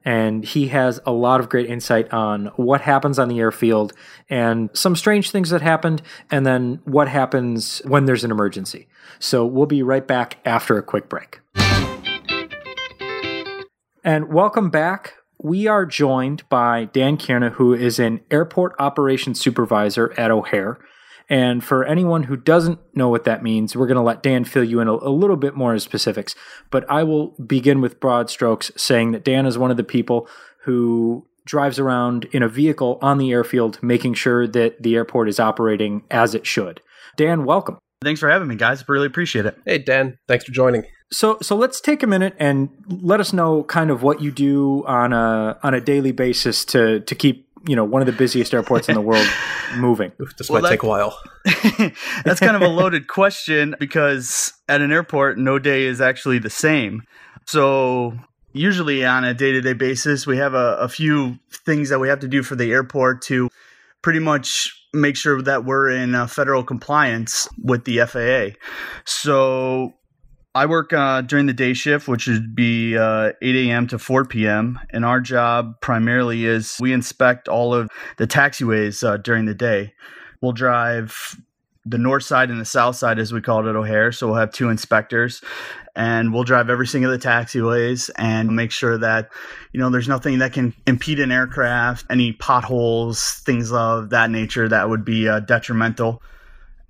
And 0.04 0.44
he 0.44 0.68
has 0.68 1.00
a 1.04 1.10
lot 1.10 1.40
of 1.40 1.48
great 1.48 1.68
insight 1.68 2.12
on 2.12 2.46
what 2.56 2.82
happens 2.82 3.18
on 3.18 3.28
the 3.28 3.40
airfield 3.40 3.92
and 4.30 4.70
some 4.72 4.94
strange 4.94 5.30
things 5.32 5.50
that 5.50 5.62
happened, 5.62 6.00
and 6.30 6.46
then 6.46 6.80
what 6.84 7.08
happens 7.08 7.82
when 7.86 8.04
there's 8.04 8.22
an 8.22 8.30
emergency. 8.30 8.86
So 9.18 9.44
we'll 9.44 9.66
be 9.66 9.82
right 9.82 10.06
back 10.06 10.38
after 10.44 10.78
a 10.78 10.82
quick 10.82 11.08
break. 11.08 11.40
And 14.04 14.32
welcome 14.32 14.70
back. 14.70 15.14
We 15.42 15.66
are 15.66 15.84
joined 15.86 16.48
by 16.48 16.84
Dan 16.84 17.16
Kierna, 17.16 17.52
who 17.52 17.74
is 17.74 17.98
an 17.98 18.20
airport 18.30 18.76
operations 18.78 19.40
supervisor 19.40 20.14
at 20.16 20.30
O'Hare. 20.30 20.78
And 21.28 21.64
for 21.64 21.84
anyone 21.84 22.24
who 22.24 22.36
doesn't 22.36 22.78
know 22.94 23.08
what 23.08 23.24
that 23.24 23.42
means, 23.42 23.74
we're 23.74 23.86
going 23.86 23.96
to 23.96 24.02
let 24.02 24.22
Dan 24.22 24.44
fill 24.44 24.64
you 24.64 24.80
in 24.80 24.88
a, 24.88 24.92
a 24.92 25.10
little 25.10 25.36
bit 25.36 25.56
more 25.56 25.78
specifics. 25.78 26.34
But 26.70 26.88
I 26.90 27.02
will 27.02 27.28
begin 27.44 27.80
with 27.80 28.00
broad 28.00 28.30
strokes 28.30 28.70
saying 28.76 29.12
that 29.12 29.24
Dan 29.24 29.46
is 29.46 29.56
one 29.56 29.70
of 29.70 29.76
the 29.76 29.84
people 29.84 30.28
who 30.64 31.26
drives 31.46 31.78
around 31.78 32.26
in 32.32 32.42
a 32.42 32.48
vehicle 32.48 32.98
on 33.02 33.18
the 33.18 33.30
airfield, 33.30 33.82
making 33.82 34.14
sure 34.14 34.46
that 34.46 34.82
the 34.82 34.96
airport 34.96 35.28
is 35.28 35.38
operating 35.38 36.02
as 36.10 36.34
it 36.34 36.46
should. 36.46 36.80
Dan, 37.16 37.44
welcome. 37.44 37.78
Thanks 38.02 38.20
for 38.20 38.28
having 38.28 38.48
me, 38.48 38.56
guys. 38.56 38.86
Really 38.88 39.06
appreciate 39.06 39.46
it. 39.46 39.58
Hey, 39.64 39.78
Dan. 39.78 40.18
Thanks 40.28 40.44
for 40.44 40.52
joining. 40.52 40.84
So, 41.10 41.38
so 41.40 41.56
let's 41.56 41.80
take 41.80 42.02
a 42.02 42.06
minute 42.06 42.34
and 42.38 42.68
let 42.88 43.20
us 43.20 43.32
know 43.32 43.62
kind 43.64 43.90
of 43.90 44.02
what 44.02 44.20
you 44.20 44.30
do 44.30 44.84
on 44.86 45.12
a 45.12 45.58
on 45.62 45.74
a 45.74 45.80
daily 45.80 46.12
basis 46.12 46.64
to 46.66 47.00
to 47.00 47.14
keep 47.14 47.48
you 47.66 47.74
know 47.76 47.84
one 47.84 48.02
of 48.02 48.06
the 48.06 48.12
busiest 48.12 48.52
airports 48.54 48.88
in 48.88 48.94
the 48.94 49.00
world 49.00 49.26
moving. 49.76 50.12
Oof, 50.20 50.36
this 50.36 50.48
Well, 50.50 50.60
might 50.62 50.68
that- 50.68 50.74
take 50.74 50.82
a 50.82 50.86
while. 50.88 51.18
That's 52.24 52.40
kind 52.40 52.56
of 52.56 52.62
a 52.62 52.68
loaded 52.68 53.06
question 53.08 53.74
because 53.78 54.52
at 54.68 54.80
an 54.80 54.92
airport, 54.92 55.38
no 55.38 55.58
day 55.58 55.84
is 55.84 56.00
actually 56.00 56.38
the 56.38 56.50
same. 56.50 57.02
So, 57.46 58.14
usually 58.52 59.04
on 59.04 59.24
a 59.24 59.34
day 59.34 59.52
to 59.52 59.60
day 59.60 59.72
basis, 59.74 60.26
we 60.26 60.36
have 60.38 60.54
a, 60.54 60.76
a 60.76 60.88
few 60.88 61.38
things 61.52 61.88
that 61.90 61.98
we 61.98 62.08
have 62.08 62.20
to 62.20 62.28
do 62.28 62.42
for 62.42 62.54
the 62.56 62.72
airport 62.72 63.22
to 63.22 63.48
pretty 64.02 64.20
much 64.20 64.70
make 64.92 65.16
sure 65.16 65.42
that 65.42 65.64
we're 65.64 65.90
in 65.90 66.14
uh, 66.14 66.26
federal 66.26 66.62
compliance 66.62 67.48
with 67.62 67.84
the 67.84 67.98
FAA. 68.06 68.56
So, 69.04 69.94
I 70.56 70.66
work 70.66 70.92
uh, 70.92 71.22
during 71.22 71.46
the 71.46 71.52
day 71.52 71.74
shift, 71.74 72.06
which 72.06 72.28
would 72.28 72.54
be 72.54 72.96
uh, 72.96 73.32
8 73.42 73.68
a.m. 73.68 73.88
to 73.88 73.98
4 73.98 74.24
p.m. 74.24 74.78
And 74.90 75.04
our 75.04 75.20
job 75.20 75.80
primarily 75.80 76.46
is 76.46 76.76
we 76.80 76.92
inspect 76.92 77.48
all 77.48 77.74
of 77.74 77.90
the 78.18 78.26
taxiways 78.28 79.02
uh, 79.02 79.16
during 79.16 79.46
the 79.46 79.54
day. 79.54 79.94
We'll 80.40 80.52
drive 80.52 81.36
the 81.84 81.98
north 81.98 82.22
side 82.22 82.50
and 82.50 82.60
the 82.60 82.64
south 82.64 82.94
side, 82.94 83.18
as 83.18 83.32
we 83.32 83.40
call 83.40 83.66
it 83.66 83.68
at 83.68 83.74
O'Hare. 83.74 84.12
So 84.12 84.28
we'll 84.28 84.36
have 84.36 84.52
two 84.52 84.68
inspectors, 84.68 85.42
and 85.96 86.32
we'll 86.32 86.44
drive 86.44 86.70
every 86.70 86.86
single 86.86 87.12
of 87.12 87.20
the 87.20 87.26
taxiways 87.26 88.10
and 88.16 88.54
make 88.54 88.70
sure 88.70 88.96
that 88.96 89.30
you 89.72 89.80
know 89.80 89.90
there's 89.90 90.08
nothing 90.08 90.38
that 90.38 90.52
can 90.52 90.72
impede 90.86 91.18
an 91.18 91.32
aircraft, 91.32 92.06
any 92.10 92.32
potholes, 92.32 93.40
things 93.44 93.72
of 93.72 94.10
that 94.10 94.30
nature 94.30 94.68
that 94.68 94.88
would 94.88 95.04
be 95.04 95.28
uh, 95.28 95.40
detrimental. 95.40 96.22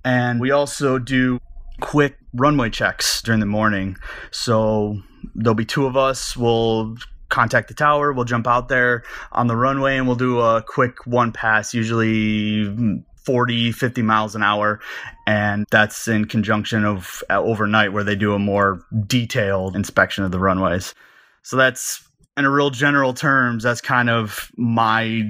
And 0.03 0.39
we 0.39 0.51
also 0.51 0.99
do 0.99 1.39
quick 1.79 2.17
runway 2.35 2.69
checks 2.69 3.21
during 3.21 3.39
the 3.39 3.45
morning. 3.45 3.97
So 4.31 5.01
there'll 5.33 5.55
be 5.55 5.65
two 5.65 5.85
of 5.85 5.97
us. 5.97 6.35
We'll 6.35 6.95
contact 7.29 7.67
the 7.67 7.73
tower. 7.73 8.13
We'll 8.13 8.25
jump 8.25 8.47
out 8.47 8.69
there 8.69 9.03
on 9.31 9.47
the 9.47 9.55
runway 9.55 9.97
and 9.97 10.07
we'll 10.07 10.15
do 10.15 10.39
a 10.39 10.61
quick 10.61 11.05
one 11.05 11.31
pass, 11.31 11.73
usually 11.73 13.03
40, 13.25 13.71
50 13.71 14.01
miles 14.01 14.35
an 14.35 14.43
hour. 14.43 14.79
And 15.25 15.65
that's 15.71 16.07
in 16.07 16.25
conjunction 16.25 16.85
of 16.85 17.23
uh, 17.29 17.41
overnight 17.41 17.93
where 17.93 18.03
they 18.03 18.15
do 18.15 18.33
a 18.33 18.39
more 18.39 18.85
detailed 19.07 19.75
inspection 19.75 20.23
of 20.23 20.31
the 20.31 20.39
runways. 20.39 20.93
So 21.41 21.57
that's 21.57 22.07
in 22.37 22.45
a 22.45 22.49
real 22.49 22.69
general 22.69 23.13
terms, 23.13 23.63
that's 23.63 23.81
kind 23.81 24.09
of 24.09 24.51
my 24.57 25.23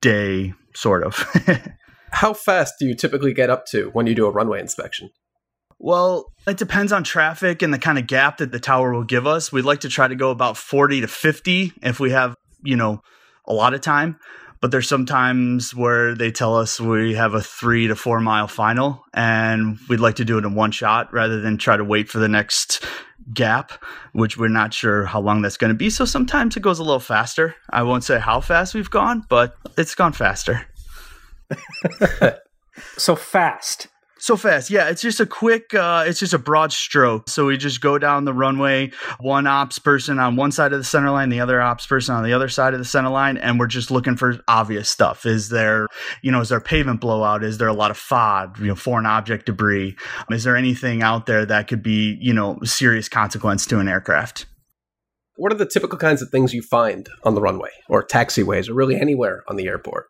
day, 0.00 0.54
sort 0.74 1.04
of. 1.04 1.24
How 2.10 2.32
fast 2.32 2.74
do 2.78 2.86
you 2.86 2.94
typically 2.94 3.34
get 3.34 3.50
up 3.50 3.66
to 3.66 3.90
when 3.92 4.06
you 4.06 4.14
do 4.14 4.26
a 4.26 4.30
runway 4.30 4.60
inspection? 4.60 5.10
Well, 5.78 6.32
it 6.46 6.56
depends 6.56 6.92
on 6.92 7.04
traffic 7.04 7.62
and 7.62 7.72
the 7.72 7.78
kind 7.78 7.98
of 7.98 8.06
gap 8.06 8.38
that 8.38 8.52
the 8.52 8.60
tower 8.60 8.92
will 8.92 9.04
give 9.04 9.26
us. 9.26 9.52
We'd 9.52 9.64
like 9.64 9.80
to 9.80 9.88
try 9.88 10.08
to 10.08 10.14
go 10.14 10.30
about 10.30 10.56
40 10.56 11.02
to 11.02 11.08
50 11.08 11.72
if 11.82 12.00
we 12.00 12.10
have, 12.10 12.34
you 12.62 12.76
know, 12.76 13.02
a 13.46 13.52
lot 13.52 13.74
of 13.74 13.80
time. 13.80 14.18
But 14.60 14.70
there's 14.70 14.88
sometimes 14.88 15.74
where 15.74 16.14
they 16.14 16.30
tell 16.30 16.56
us 16.56 16.80
we 16.80 17.14
have 17.14 17.34
a 17.34 17.42
three 17.42 17.88
to 17.88 17.94
four 17.94 18.20
mile 18.20 18.48
final 18.48 19.04
and 19.12 19.78
we'd 19.88 20.00
like 20.00 20.16
to 20.16 20.24
do 20.24 20.38
it 20.38 20.44
in 20.44 20.54
one 20.54 20.70
shot 20.70 21.12
rather 21.12 21.40
than 21.40 21.58
try 21.58 21.76
to 21.76 21.84
wait 21.84 22.08
for 22.08 22.18
the 22.18 22.28
next 22.28 22.84
gap, 23.34 23.72
which 24.12 24.38
we're 24.38 24.48
not 24.48 24.72
sure 24.72 25.04
how 25.04 25.20
long 25.20 25.42
that's 25.42 25.58
going 25.58 25.72
to 25.72 25.76
be. 25.76 25.90
So 25.90 26.06
sometimes 26.06 26.56
it 26.56 26.60
goes 26.60 26.78
a 26.78 26.84
little 26.84 27.00
faster. 27.00 27.54
I 27.68 27.82
won't 27.82 28.04
say 28.04 28.18
how 28.18 28.40
fast 28.40 28.74
we've 28.74 28.90
gone, 28.90 29.24
but 29.28 29.56
it's 29.76 29.94
gone 29.94 30.14
faster. 30.14 30.66
so 32.96 33.14
fast. 33.14 33.88
So 34.18 34.36
fast, 34.36 34.70
yeah. 34.70 34.88
It's 34.88 35.02
just 35.02 35.20
a 35.20 35.26
quick. 35.26 35.74
Uh, 35.74 36.04
it's 36.06 36.18
just 36.18 36.32
a 36.32 36.38
broad 36.38 36.72
stroke. 36.72 37.28
So 37.28 37.46
we 37.46 37.58
just 37.58 37.82
go 37.82 37.98
down 37.98 38.24
the 38.24 38.32
runway. 38.32 38.90
One 39.20 39.46
ops 39.46 39.78
person 39.78 40.18
on 40.18 40.36
one 40.36 40.52
side 40.52 40.72
of 40.72 40.78
the 40.78 40.84
center 40.84 41.10
line, 41.10 41.28
the 41.28 41.40
other 41.40 41.60
ops 41.60 41.86
person 41.86 42.14
on 42.14 42.24
the 42.24 42.32
other 42.32 42.48
side 42.48 42.72
of 42.72 42.78
the 42.78 42.84
center 42.86 43.10
line, 43.10 43.36
and 43.36 43.58
we're 43.58 43.66
just 43.66 43.90
looking 43.90 44.16
for 44.16 44.40
obvious 44.48 44.88
stuff. 44.88 45.26
Is 45.26 45.50
there, 45.50 45.86
you 46.22 46.32
know, 46.32 46.40
is 46.40 46.48
there 46.48 46.60
pavement 46.60 47.00
blowout? 47.00 47.44
Is 47.44 47.58
there 47.58 47.68
a 47.68 47.74
lot 47.74 47.90
of 47.90 47.98
FOD, 47.98 48.58
you 48.58 48.66
know, 48.66 48.74
foreign 48.74 49.06
object 49.06 49.46
debris? 49.46 49.96
Is 50.30 50.44
there 50.44 50.56
anything 50.56 51.02
out 51.02 51.26
there 51.26 51.44
that 51.44 51.68
could 51.68 51.82
be, 51.82 52.16
you 52.20 52.32
know, 52.32 52.58
serious 52.64 53.10
consequence 53.10 53.66
to 53.66 53.80
an 53.80 53.88
aircraft? 53.88 54.46
What 55.36 55.52
are 55.52 55.56
the 55.56 55.66
typical 55.66 55.98
kinds 55.98 56.22
of 56.22 56.30
things 56.30 56.54
you 56.54 56.62
find 56.62 57.06
on 57.22 57.34
the 57.34 57.42
runway 57.42 57.68
or 57.90 58.02
taxiways 58.02 58.70
or 58.70 58.74
really 58.74 58.98
anywhere 58.98 59.44
on 59.46 59.56
the 59.56 59.66
airport? 59.66 60.08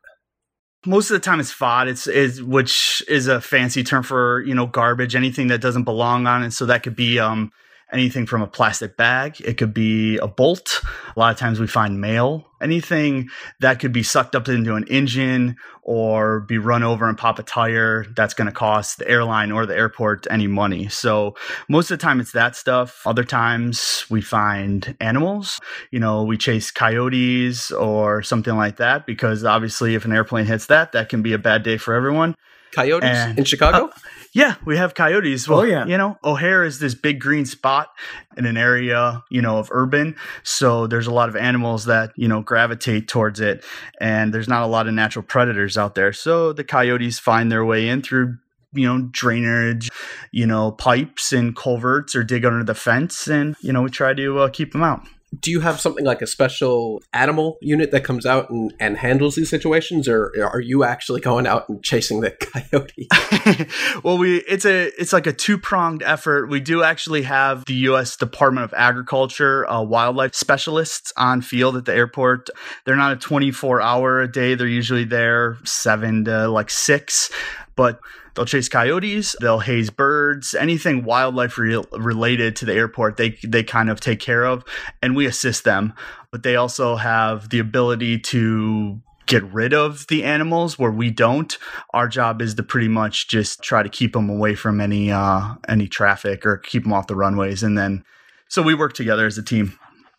Most 0.86 1.10
of 1.10 1.14
the 1.14 1.20
time 1.20 1.40
it's 1.40 1.52
FOD, 1.52 1.88
it's 1.88 2.06
is 2.06 2.42
which 2.42 3.02
is 3.08 3.26
a 3.26 3.40
fancy 3.40 3.82
term 3.82 4.02
for 4.02 4.42
you 4.42 4.54
know 4.54 4.66
garbage, 4.66 5.14
anything 5.14 5.48
that 5.48 5.60
doesn't 5.60 5.84
belong 5.84 6.26
on 6.26 6.42
it. 6.42 6.52
So 6.52 6.66
that 6.66 6.82
could 6.82 6.96
be 6.96 7.18
um 7.18 7.52
anything 7.92 8.26
from 8.26 8.42
a 8.42 8.46
plastic 8.46 8.96
bag. 8.96 9.40
It 9.40 9.56
could 9.56 9.72
be 9.72 10.18
a 10.18 10.26
bolt. 10.26 10.82
A 11.14 11.18
lot 11.18 11.32
of 11.32 11.38
times 11.38 11.60
we 11.60 11.66
find 11.66 12.00
mail. 12.00 12.46
Anything 12.60 13.28
that 13.60 13.80
could 13.80 13.92
be 13.92 14.02
sucked 14.02 14.34
up 14.34 14.48
into 14.48 14.74
an 14.74 14.84
engine 14.88 15.56
or 15.82 16.40
be 16.40 16.58
run 16.58 16.82
over 16.82 17.08
and 17.08 17.16
pop 17.16 17.38
a 17.38 17.42
tire, 17.42 18.04
that's 18.16 18.34
going 18.34 18.46
to 18.46 18.52
cost 18.52 18.98
the 18.98 19.08
airline 19.08 19.52
or 19.52 19.66
the 19.66 19.76
airport 19.76 20.26
any 20.30 20.46
money. 20.46 20.88
So 20.88 21.36
most 21.68 21.90
of 21.90 21.98
the 21.98 22.02
time 22.02 22.18
it's 22.18 22.32
that 22.32 22.56
stuff. 22.56 23.02
Other 23.06 23.24
times 23.24 24.04
we 24.10 24.20
find 24.20 24.96
animals. 25.00 25.60
You 25.90 26.00
know, 26.00 26.24
we 26.24 26.36
chase 26.36 26.70
coyotes 26.70 27.70
or 27.70 28.22
something 28.22 28.56
like 28.56 28.76
that 28.76 29.06
because 29.06 29.44
obviously 29.44 29.94
if 29.94 30.04
an 30.04 30.12
airplane 30.12 30.46
hits 30.46 30.66
that, 30.66 30.92
that 30.92 31.08
can 31.08 31.22
be 31.22 31.34
a 31.34 31.38
bad 31.38 31.62
day 31.62 31.76
for 31.76 31.94
everyone. 31.94 32.34
Coyotes 32.72 33.08
and, 33.08 33.38
in 33.38 33.44
Chicago? 33.44 33.86
Uh, 33.86 33.98
yeah, 34.36 34.56
we 34.66 34.76
have 34.76 34.92
coyotes. 34.92 35.48
Well, 35.48 35.60
oh, 35.60 35.62
yeah. 35.62 35.86
You 35.86 35.96
know, 35.96 36.18
O'Hare 36.22 36.62
is 36.62 36.78
this 36.78 36.94
big 36.94 37.20
green 37.20 37.46
spot 37.46 37.88
in 38.36 38.44
an 38.44 38.58
area, 38.58 39.24
you 39.30 39.40
know, 39.40 39.56
of 39.56 39.70
urban. 39.70 40.14
So 40.42 40.86
there's 40.86 41.06
a 41.06 41.10
lot 41.10 41.30
of 41.30 41.36
animals 41.36 41.86
that, 41.86 42.12
you 42.16 42.28
know, 42.28 42.42
gravitate 42.42 43.08
towards 43.08 43.40
it. 43.40 43.64
And 43.98 44.34
there's 44.34 44.46
not 44.46 44.62
a 44.62 44.66
lot 44.66 44.88
of 44.88 44.92
natural 44.92 45.22
predators 45.22 45.78
out 45.78 45.94
there. 45.94 46.12
So 46.12 46.52
the 46.52 46.64
coyotes 46.64 47.18
find 47.18 47.50
their 47.50 47.64
way 47.64 47.88
in 47.88 48.02
through 48.02 48.36
you 48.72 48.86
know 48.86 49.08
drainage 49.10 49.88
you 50.32 50.44
know 50.44 50.72
pipes 50.72 51.32
and 51.32 51.56
culverts 51.56 52.14
or 52.14 52.22
dig 52.22 52.44
under 52.44 52.64
the 52.64 52.74
fence 52.74 53.28
and 53.28 53.54
you 53.60 53.72
know 53.72 53.80
we 53.80 53.88
try 53.88 54.12
to 54.12 54.40
uh, 54.40 54.48
keep 54.48 54.72
them 54.72 54.82
out 54.82 55.06
do 55.40 55.50
you 55.50 55.60
have 55.60 55.80
something 55.80 56.04
like 56.04 56.22
a 56.22 56.26
special 56.26 57.02
animal 57.12 57.58
unit 57.60 57.90
that 57.90 58.04
comes 58.04 58.26
out 58.26 58.50
and, 58.50 58.72
and 58.80 58.96
handles 58.96 59.34
these 59.34 59.50
situations 59.50 60.08
or 60.08 60.32
are 60.42 60.60
you 60.60 60.84
actually 60.84 61.20
going 61.20 61.46
out 61.46 61.68
and 61.68 61.82
chasing 61.82 62.20
the 62.20 62.30
coyote? 62.70 63.08
Well 64.02 64.18
we 64.18 64.38
it's 64.38 64.64
a 64.64 64.86
it's 65.00 65.12
like 65.12 65.26
a 65.26 65.32
two-pronged 65.32 66.02
effort. 66.02 66.48
We 66.48 66.60
do 66.60 66.82
actually 66.82 67.22
have 67.22 67.64
the 67.64 67.74
u.s 67.74 68.16
department 68.16 68.64
of 68.64 68.74
agriculture 68.74 69.68
uh, 69.68 69.82
wildlife 69.82 70.34
specialists 70.34 71.12
on 71.16 71.42
field 71.42 71.76
at 71.76 71.84
the 71.84 71.94
airport. 71.94 72.48
They're 72.84 72.96
not 72.96 73.12
a 73.12 73.16
24 73.16 73.80
hour 73.80 74.20
a 74.20 74.30
day. 74.30 74.54
They're 74.54 74.66
usually 74.66 75.04
there 75.04 75.58
seven 75.64 76.24
to 76.26 76.48
like 76.48 76.70
six 76.70 77.30
but 77.76 78.00
They'll 78.36 78.44
chase 78.44 78.68
coyotes, 78.68 79.34
they'll 79.40 79.60
haze 79.60 79.88
birds, 79.88 80.54
anything 80.54 81.04
wildlife 81.04 81.56
re- 81.56 81.82
related 81.92 82.54
to 82.56 82.66
the 82.66 82.74
airport, 82.74 83.16
they 83.16 83.30
they 83.42 83.62
kind 83.62 83.88
of 83.88 83.98
take 83.98 84.20
care 84.20 84.44
of, 84.44 84.62
and 85.02 85.16
we 85.16 85.24
assist 85.24 85.64
them. 85.64 85.94
But 86.30 86.42
they 86.42 86.54
also 86.54 86.96
have 86.96 87.48
the 87.48 87.58
ability 87.58 88.18
to 88.18 89.00
get 89.24 89.42
rid 89.44 89.72
of 89.72 90.06
the 90.08 90.22
animals 90.22 90.78
where 90.78 90.90
we 90.90 91.10
don't. 91.10 91.56
Our 91.94 92.08
job 92.08 92.42
is 92.42 92.54
to 92.56 92.62
pretty 92.62 92.88
much 92.88 93.26
just 93.26 93.62
try 93.62 93.82
to 93.82 93.88
keep 93.88 94.12
them 94.12 94.28
away 94.28 94.54
from 94.54 94.82
any 94.82 95.10
uh, 95.10 95.54
any 95.66 95.88
traffic 95.88 96.44
or 96.44 96.58
keep 96.58 96.82
them 96.82 96.92
off 96.92 97.06
the 97.06 97.16
runways, 97.16 97.62
and 97.62 97.76
then 97.78 98.04
so 98.48 98.60
we 98.60 98.74
work 98.74 98.92
together 98.92 99.26
as 99.26 99.38
a 99.38 99.42
team. 99.42 99.78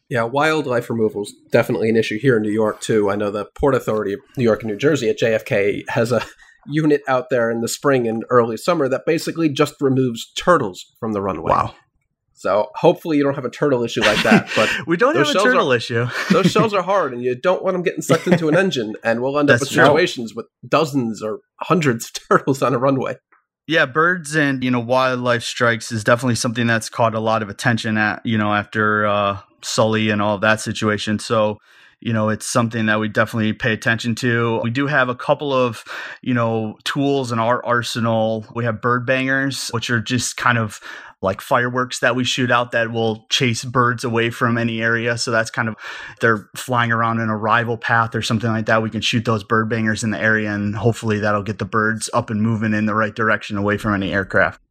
Yeah, 0.09 0.23
wildlife 0.23 0.89
removal 0.89 1.21
is 1.23 1.35
definitely 1.51 1.89
an 1.89 1.97
issue 1.97 2.17
here 2.17 2.37
in 2.37 2.41
New 2.41 2.51
York 2.51 2.81
too. 2.81 3.11
I 3.11 3.15
know 3.15 3.29
the 3.29 3.45
Port 3.45 3.75
Authority 3.75 4.13
of 4.13 4.21
New 4.37 4.43
York 4.43 4.63
and 4.63 4.71
New 4.71 4.77
Jersey 4.77 5.09
at 5.09 5.19
JFK 5.19 5.87
has 5.89 6.11
a 6.11 6.25
unit 6.69 7.01
out 7.07 7.29
there 7.29 7.49
in 7.49 7.61
the 7.61 7.67
spring 7.67 8.07
and 8.07 8.23
early 8.29 8.57
summer 8.57 8.87
that 8.89 9.05
basically 9.05 9.49
just 9.49 9.75
removes 9.81 10.31
turtles 10.33 10.93
from 10.99 11.13
the 11.13 11.21
runway. 11.21 11.51
Wow. 11.51 11.73
So 12.37 12.69
hopefully 12.75 13.17
you 13.17 13.23
don't 13.23 13.33
have 13.33 13.45
a 13.45 13.49
turtle 13.49 13.83
issue 13.83 14.01
like 14.01 14.21
that. 14.21 14.47
But 14.55 14.69
we 14.85 14.95
don't 14.95 15.15
have 15.15 15.27
a 15.27 15.33
turtle 15.33 15.73
are, 15.73 15.75
issue. 15.75 16.07
those 16.31 16.51
shells 16.51 16.73
are 16.73 16.83
hard, 16.83 17.11
and 17.11 17.23
you 17.23 17.35
don't 17.35 17.63
want 17.63 17.73
them 17.73 17.81
getting 17.81 18.03
sucked 18.03 18.27
into 18.27 18.47
an 18.47 18.55
engine, 18.55 18.95
and 19.03 19.21
we'll 19.21 19.37
end 19.39 19.49
That's 19.49 19.63
up 19.63 19.65
with 19.65 19.69
situations 19.71 20.31
true. 20.31 20.43
with 20.43 20.69
dozens 20.69 21.23
or 21.23 21.39
hundreds 21.61 22.05
of 22.05 22.13
turtles 22.29 22.61
on 22.61 22.75
a 22.75 22.77
runway. 22.77 23.15
Yeah, 23.65 23.87
birds 23.87 24.35
and 24.35 24.63
you 24.63 24.69
know 24.69 24.79
wildlife 24.79 25.43
strikes 25.43 25.91
is 25.91 26.03
definitely 26.03 26.35
something 26.35 26.67
that's 26.67 26.89
caught 26.89 27.15
a 27.15 27.19
lot 27.19 27.41
of 27.41 27.49
attention 27.49 27.97
at 27.97 28.23
you 28.23 28.37
know 28.37 28.53
after 28.53 29.07
uh, 29.07 29.39
Sully 29.63 30.11
and 30.11 30.21
all 30.21 30.37
that 30.37 30.61
situation. 30.61 31.17
So 31.17 31.57
you 31.99 32.13
know 32.13 32.29
it's 32.29 32.45
something 32.45 32.85
that 32.87 32.99
we 32.99 33.07
definitely 33.07 33.53
pay 33.53 33.73
attention 33.73 34.15
to. 34.15 34.59
We 34.63 34.69
do 34.69 34.87
have 34.87 35.09
a 35.09 35.15
couple 35.15 35.53
of 35.53 35.83
you 36.21 36.33
know 36.33 36.77
tools 36.83 37.31
in 37.31 37.39
our 37.39 37.65
arsenal. 37.65 38.45
We 38.53 38.65
have 38.65 38.81
bird 38.81 39.05
bangers 39.05 39.69
which 39.69 39.89
are 39.89 40.01
just 40.01 40.37
kind 40.37 40.57
of 40.57 40.79
like 41.21 41.41
fireworks 41.41 41.99
that 41.99 42.15
we 42.15 42.23
shoot 42.23 42.51
out 42.51 42.71
that 42.71 42.91
will 42.91 43.25
chase 43.29 43.65
birds 43.65 44.03
away 44.03 44.29
from 44.29 44.57
any 44.57 44.81
area. 44.81 45.17
So 45.17 45.31
that's 45.31 45.49
kind 45.49 45.67
of 45.67 45.75
they're 46.21 46.49
flying 46.55 46.91
around 46.91 47.19
in 47.19 47.29
a 47.29 47.37
rival 47.37 47.77
path 47.77 48.13
or 48.13 48.21
something 48.21 48.49
like 48.49 48.67
that. 48.67 48.83
We 48.83 48.91
can 48.91 49.01
shoot 49.01 49.25
those 49.25 49.43
bird 49.43 49.67
bangers 49.69 50.03
in 50.03 50.11
the 50.11 50.19
area 50.19 50.53
and 50.53 50.75
hopefully 50.75 51.19
that'll 51.19 51.43
get 51.43 51.57
the 51.57 51.65
birds 51.65 52.09
up 52.13 52.29
and 52.29 52.41
moving 52.41 52.73
in 52.73 52.85
the 52.85 52.93
right 52.93 53.15
direction 53.15 53.57
away 53.57 53.77
from 53.77 53.95
any 53.95 54.13
aircraft. 54.13 54.61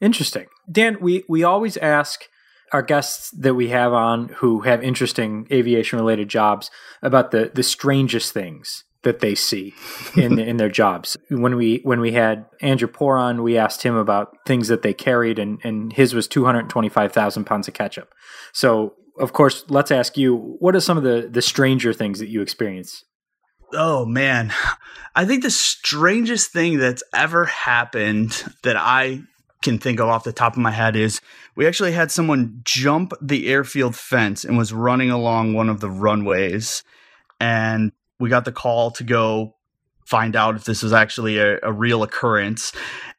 Interesting. 0.00 0.46
Dan 0.70 0.96
we 1.00 1.24
we 1.28 1.44
always 1.44 1.76
ask 1.76 2.28
our 2.72 2.82
guests 2.82 3.30
that 3.30 3.54
we 3.54 3.68
have 3.68 3.92
on 3.92 4.28
who 4.36 4.60
have 4.60 4.82
interesting 4.82 5.46
aviation 5.50 5.98
related 5.98 6.28
jobs 6.28 6.70
about 7.02 7.30
the 7.30 7.50
the 7.54 7.62
strangest 7.62 8.32
things 8.32 8.84
that 9.04 9.20
they 9.20 9.34
see 9.34 9.74
in 10.16 10.38
in 10.50 10.56
their 10.56 10.68
jobs. 10.68 11.16
When 11.30 11.56
we 11.56 11.80
when 11.84 12.00
we 12.00 12.12
had 12.12 12.46
Andrew 12.60 12.88
Poor 12.88 13.16
on, 13.16 13.42
we 13.42 13.56
asked 13.56 13.82
him 13.82 13.94
about 13.94 14.36
things 14.46 14.68
that 14.68 14.82
they 14.82 14.92
carried, 14.92 15.38
and 15.38 15.60
and 15.62 15.92
his 15.92 16.14
was 16.14 16.26
two 16.26 16.44
hundred 16.44 16.68
twenty 16.68 16.88
five 16.88 17.12
thousand 17.12 17.44
pounds 17.44 17.68
of 17.68 17.74
ketchup. 17.74 18.12
So 18.52 18.94
of 19.18 19.32
course, 19.32 19.64
let's 19.68 19.92
ask 19.92 20.16
you, 20.16 20.56
what 20.58 20.74
are 20.74 20.80
some 20.80 20.98
of 20.98 21.04
the 21.04 21.28
the 21.30 21.42
stranger 21.42 21.92
things 21.92 22.18
that 22.18 22.28
you 22.28 22.42
experience? 22.42 23.04
Oh 23.72 24.04
man, 24.04 24.52
I 25.14 25.24
think 25.24 25.42
the 25.42 25.50
strangest 25.50 26.52
thing 26.52 26.78
that's 26.78 27.02
ever 27.14 27.44
happened 27.44 28.44
that 28.62 28.76
I 28.76 29.22
can 29.64 29.78
think 29.78 29.98
of 29.98 30.08
off 30.08 30.22
the 30.22 30.32
top 30.32 30.52
of 30.52 30.58
my 30.58 30.70
head 30.70 30.94
is 30.94 31.20
we 31.56 31.66
actually 31.66 31.92
had 31.92 32.12
someone 32.12 32.60
jump 32.64 33.12
the 33.20 33.48
airfield 33.48 33.96
fence 33.96 34.44
and 34.44 34.56
was 34.56 34.72
running 34.72 35.10
along 35.10 35.54
one 35.54 35.68
of 35.68 35.80
the 35.80 35.90
runways. 35.90 36.84
And 37.40 37.90
we 38.20 38.28
got 38.28 38.44
the 38.44 38.52
call 38.52 38.92
to 38.92 39.02
go 39.02 39.56
find 40.06 40.36
out 40.36 40.54
if 40.54 40.64
this 40.64 40.82
was 40.82 40.92
actually 40.92 41.38
a, 41.38 41.58
a 41.62 41.72
real 41.72 42.02
occurrence. 42.02 42.72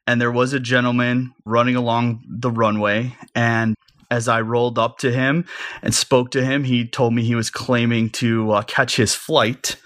And 0.06 0.20
there 0.20 0.32
was 0.32 0.52
a 0.52 0.60
gentleman 0.60 1.34
running 1.44 1.76
along 1.76 2.22
the 2.28 2.50
runway. 2.50 3.14
And 3.34 3.74
as 4.10 4.28
I 4.28 4.40
rolled 4.40 4.78
up 4.78 4.98
to 4.98 5.12
him 5.12 5.46
and 5.82 5.94
spoke 5.94 6.30
to 6.30 6.44
him, 6.44 6.64
he 6.64 6.86
told 6.86 7.12
me 7.12 7.24
he 7.24 7.34
was 7.34 7.50
claiming 7.50 8.10
to 8.10 8.52
uh, 8.52 8.62
catch 8.62 8.96
his 8.96 9.14
flight 9.14 9.76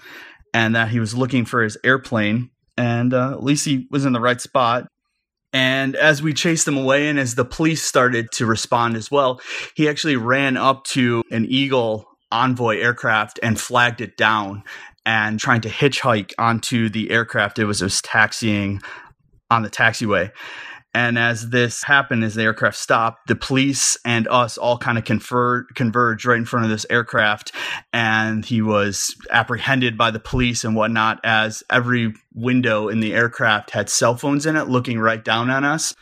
and 0.53 0.75
that 0.75 0.89
he 0.89 0.99
was 0.99 1.15
looking 1.15 1.43
for 1.43 1.63
his 1.63 1.77
airplane. 1.83 2.51
And 2.77 3.13
uh, 3.13 3.31
at 3.31 3.43
least 3.43 3.65
he 3.65 3.87
was 3.89 4.05
in 4.05 4.13
the 4.13 4.21
right 4.21 4.39
spot 4.39 4.87
And 5.53 5.95
as 5.95 6.21
we 6.21 6.33
chased 6.33 6.67
him 6.67 6.77
away, 6.77 7.09
and 7.09 7.19
as 7.19 7.35
the 7.35 7.45
police 7.45 7.83
started 7.83 8.31
to 8.33 8.45
respond 8.45 8.95
as 8.95 9.11
well, 9.11 9.41
he 9.75 9.89
actually 9.89 10.15
ran 10.15 10.55
up 10.57 10.85
to 10.85 11.23
an 11.31 11.45
Eagle 11.45 12.07
Envoy 12.31 12.77
aircraft 12.77 13.39
and 13.43 13.59
flagged 13.59 13.99
it 13.99 14.15
down 14.15 14.63
and 15.05 15.39
trying 15.39 15.61
to 15.61 15.69
hitchhike 15.69 16.33
onto 16.37 16.87
the 16.87 17.11
aircraft 17.11 17.59
it 17.59 17.65
was, 17.65 17.81
it 17.81 17.85
was 17.85 18.01
taxiing 18.01 18.81
on 19.49 19.63
the 19.63 19.69
taxiway. 19.69 20.31
And 20.93 21.17
as 21.17 21.49
this 21.49 21.83
happened, 21.83 22.23
as 22.23 22.35
the 22.35 22.43
aircraft 22.43 22.77
stopped, 22.77 23.27
the 23.27 23.35
police 23.35 23.97
and 24.03 24.27
us 24.27 24.57
all 24.57 24.77
kind 24.77 24.97
of 24.97 25.05
confer- 25.05 25.63
converged 25.73 26.25
right 26.25 26.37
in 26.37 26.45
front 26.45 26.65
of 26.65 26.71
this 26.71 26.85
aircraft. 26.89 27.53
And 27.93 28.43
he 28.43 28.61
was 28.61 29.15
apprehended 29.29 29.97
by 29.97 30.11
the 30.11 30.19
police 30.19 30.65
and 30.65 30.75
whatnot, 30.75 31.21
as 31.23 31.63
every 31.69 32.13
window 32.33 32.89
in 32.89 32.99
the 32.99 33.13
aircraft 33.13 33.71
had 33.71 33.89
cell 33.89 34.15
phones 34.17 34.45
in 34.45 34.57
it 34.57 34.67
looking 34.67 34.99
right 34.99 35.23
down 35.23 35.49
on 35.49 35.63
us. 35.63 35.95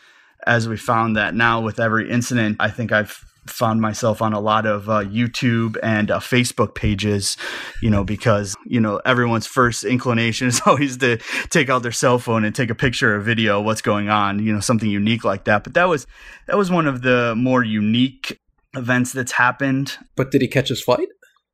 As 0.47 0.67
we 0.67 0.78
found 0.78 1.17
that 1.17 1.36
now 1.36 1.62
with 1.62 1.80
every 1.80 2.10
incident, 2.10 2.58
I 2.60 2.71
think 2.71 2.91
I've 2.91 3.29
found 3.50 3.82
myself 3.82 4.22
on 4.22 4.34
a 4.34 4.40
lot 4.40 4.66
of 4.66 4.90
uh, 4.90 5.04
YouTube 5.04 5.78
and 5.84 6.12
uh, 6.12 6.20
Facebook 6.20 6.76
pages, 6.76 7.38
you 7.82 7.90
know, 7.90 8.04
because, 8.04 8.56
you 8.66 8.80
know, 8.80 9.02
everyone's 9.06 9.48
first 9.48 9.84
inclination 9.84 10.48
is 10.48 10.62
always 10.66 10.98
to 10.98 11.18
take 11.50 11.70
out 11.70 11.84
their 11.84 11.92
cell 11.92 12.20
phone 12.20 12.44
and 12.46 12.56
take 12.56 12.70
a 12.70 12.76
picture 12.76 13.16
or 13.16 13.20
video 13.20 13.60
of 13.60 13.66
what's 13.66 13.82
going 13.82 14.10
on, 14.10 14.40
you 14.46 14.54
know, 14.54 14.60
something 14.60 14.90
unique 14.90 15.24
like 15.24 15.46
that. 15.46 15.64
But 15.64 15.74
that 15.74 15.90
was 15.90 16.08
that 16.48 16.58
was 16.58 16.72
one 16.72 16.88
of 16.88 17.02
the 17.02 17.34
more 17.36 17.64
unique 17.64 18.40
events 18.76 19.14
that's 19.14 19.32
happened. 19.32 19.98
But 20.16 20.32
did 20.32 20.42
he 20.42 20.48
catch 20.48 20.70
his 20.70 20.82
flight? 20.82 21.08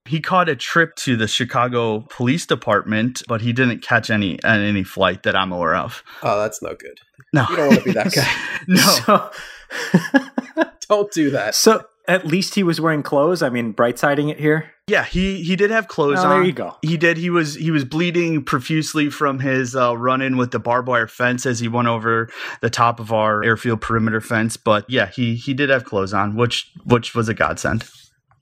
He 0.08 0.22
caught 0.22 0.50
a 0.50 0.56
trip 0.56 0.96
to 0.98 1.18
the 1.18 1.28
Chicago 1.28 2.02
Police 2.12 2.46
Department, 2.46 3.24
but 3.28 3.42
he 3.42 3.52
didn't 3.54 3.82
catch 3.82 4.12
any 4.12 4.38
any 4.44 4.84
flight 4.84 5.24
that 5.24 5.36
I'm 5.36 5.52
aware 5.52 5.76
of. 5.76 6.04
Oh, 6.22 6.40
that's 6.40 6.62
no 6.62 6.76
good. 6.76 7.00
No, 7.34 7.46
you 7.50 7.56
don't 7.56 7.68
want 7.70 7.80
to 7.80 7.86
be 7.86 7.92
that 7.94 8.14
guy. 8.16 8.32
no. 8.68 8.82
So, 9.06 9.32
don't 10.90 11.12
do 11.12 11.32
that. 11.32 11.56
So 11.56 11.86
at 12.08 12.26
least 12.26 12.56
he 12.56 12.64
was 12.64 12.80
wearing 12.80 13.04
clothes. 13.04 13.42
I 13.42 13.50
mean, 13.50 13.72
bright 13.72 13.98
siding 14.00 14.30
it 14.30 14.40
here. 14.40 14.72
Yeah, 14.88 15.04
he 15.04 15.42
he 15.42 15.56
did 15.56 15.72
have 15.72 15.88
clothes 15.88 16.20
oh, 16.20 16.28
on. 16.28 16.30
There 16.30 16.44
you 16.44 16.54
go. 16.54 16.76
He 16.84 16.96
did. 16.98 17.18
He 17.18 17.30
was 17.30 17.56
he 17.56 17.72
was 17.72 17.84
bleeding 17.84 18.44
profusely 18.44 19.10
from 19.10 19.40
his 19.40 19.76
uh, 19.76 19.98
run 19.98 20.22
in 20.22 20.38
with 20.38 20.52
the 20.52 20.60
barbed 20.60 20.88
wire 20.88 21.08
fence 21.08 21.46
as 21.46 21.60
he 21.60 21.68
went 21.68 21.88
over 21.88 22.30
the 22.62 22.70
top 22.70 23.00
of 23.00 23.12
our 23.12 23.44
airfield 23.44 23.82
perimeter 23.82 24.22
fence. 24.22 24.58
But 24.58 24.88
yeah, 24.88 25.08
he 25.08 25.36
he 25.36 25.54
did 25.56 25.70
have 25.70 25.86
clothes 25.86 26.14
on, 26.14 26.36
which 26.36 26.72
which 26.84 27.16
was 27.16 27.28
a 27.28 27.34
godsend. 27.34 27.86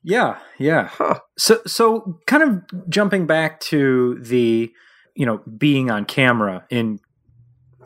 Yeah, 0.02 0.38
yeah. 0.58 0.88
Huh. 0.88 1.20
So 1.38 1.62
so 1.66 2.20
kind 2.26 2.42
of 2.42 2.90
jumping 2.90 3.26
back 3.26 3.60
to 3.60 4.18
the 4.20 4.70
you 5.14 5.24
know 5.24 5.40
being 5.56 5.90
on 5.90 6.04
camera 6.04 6.66
in 6.68 7.00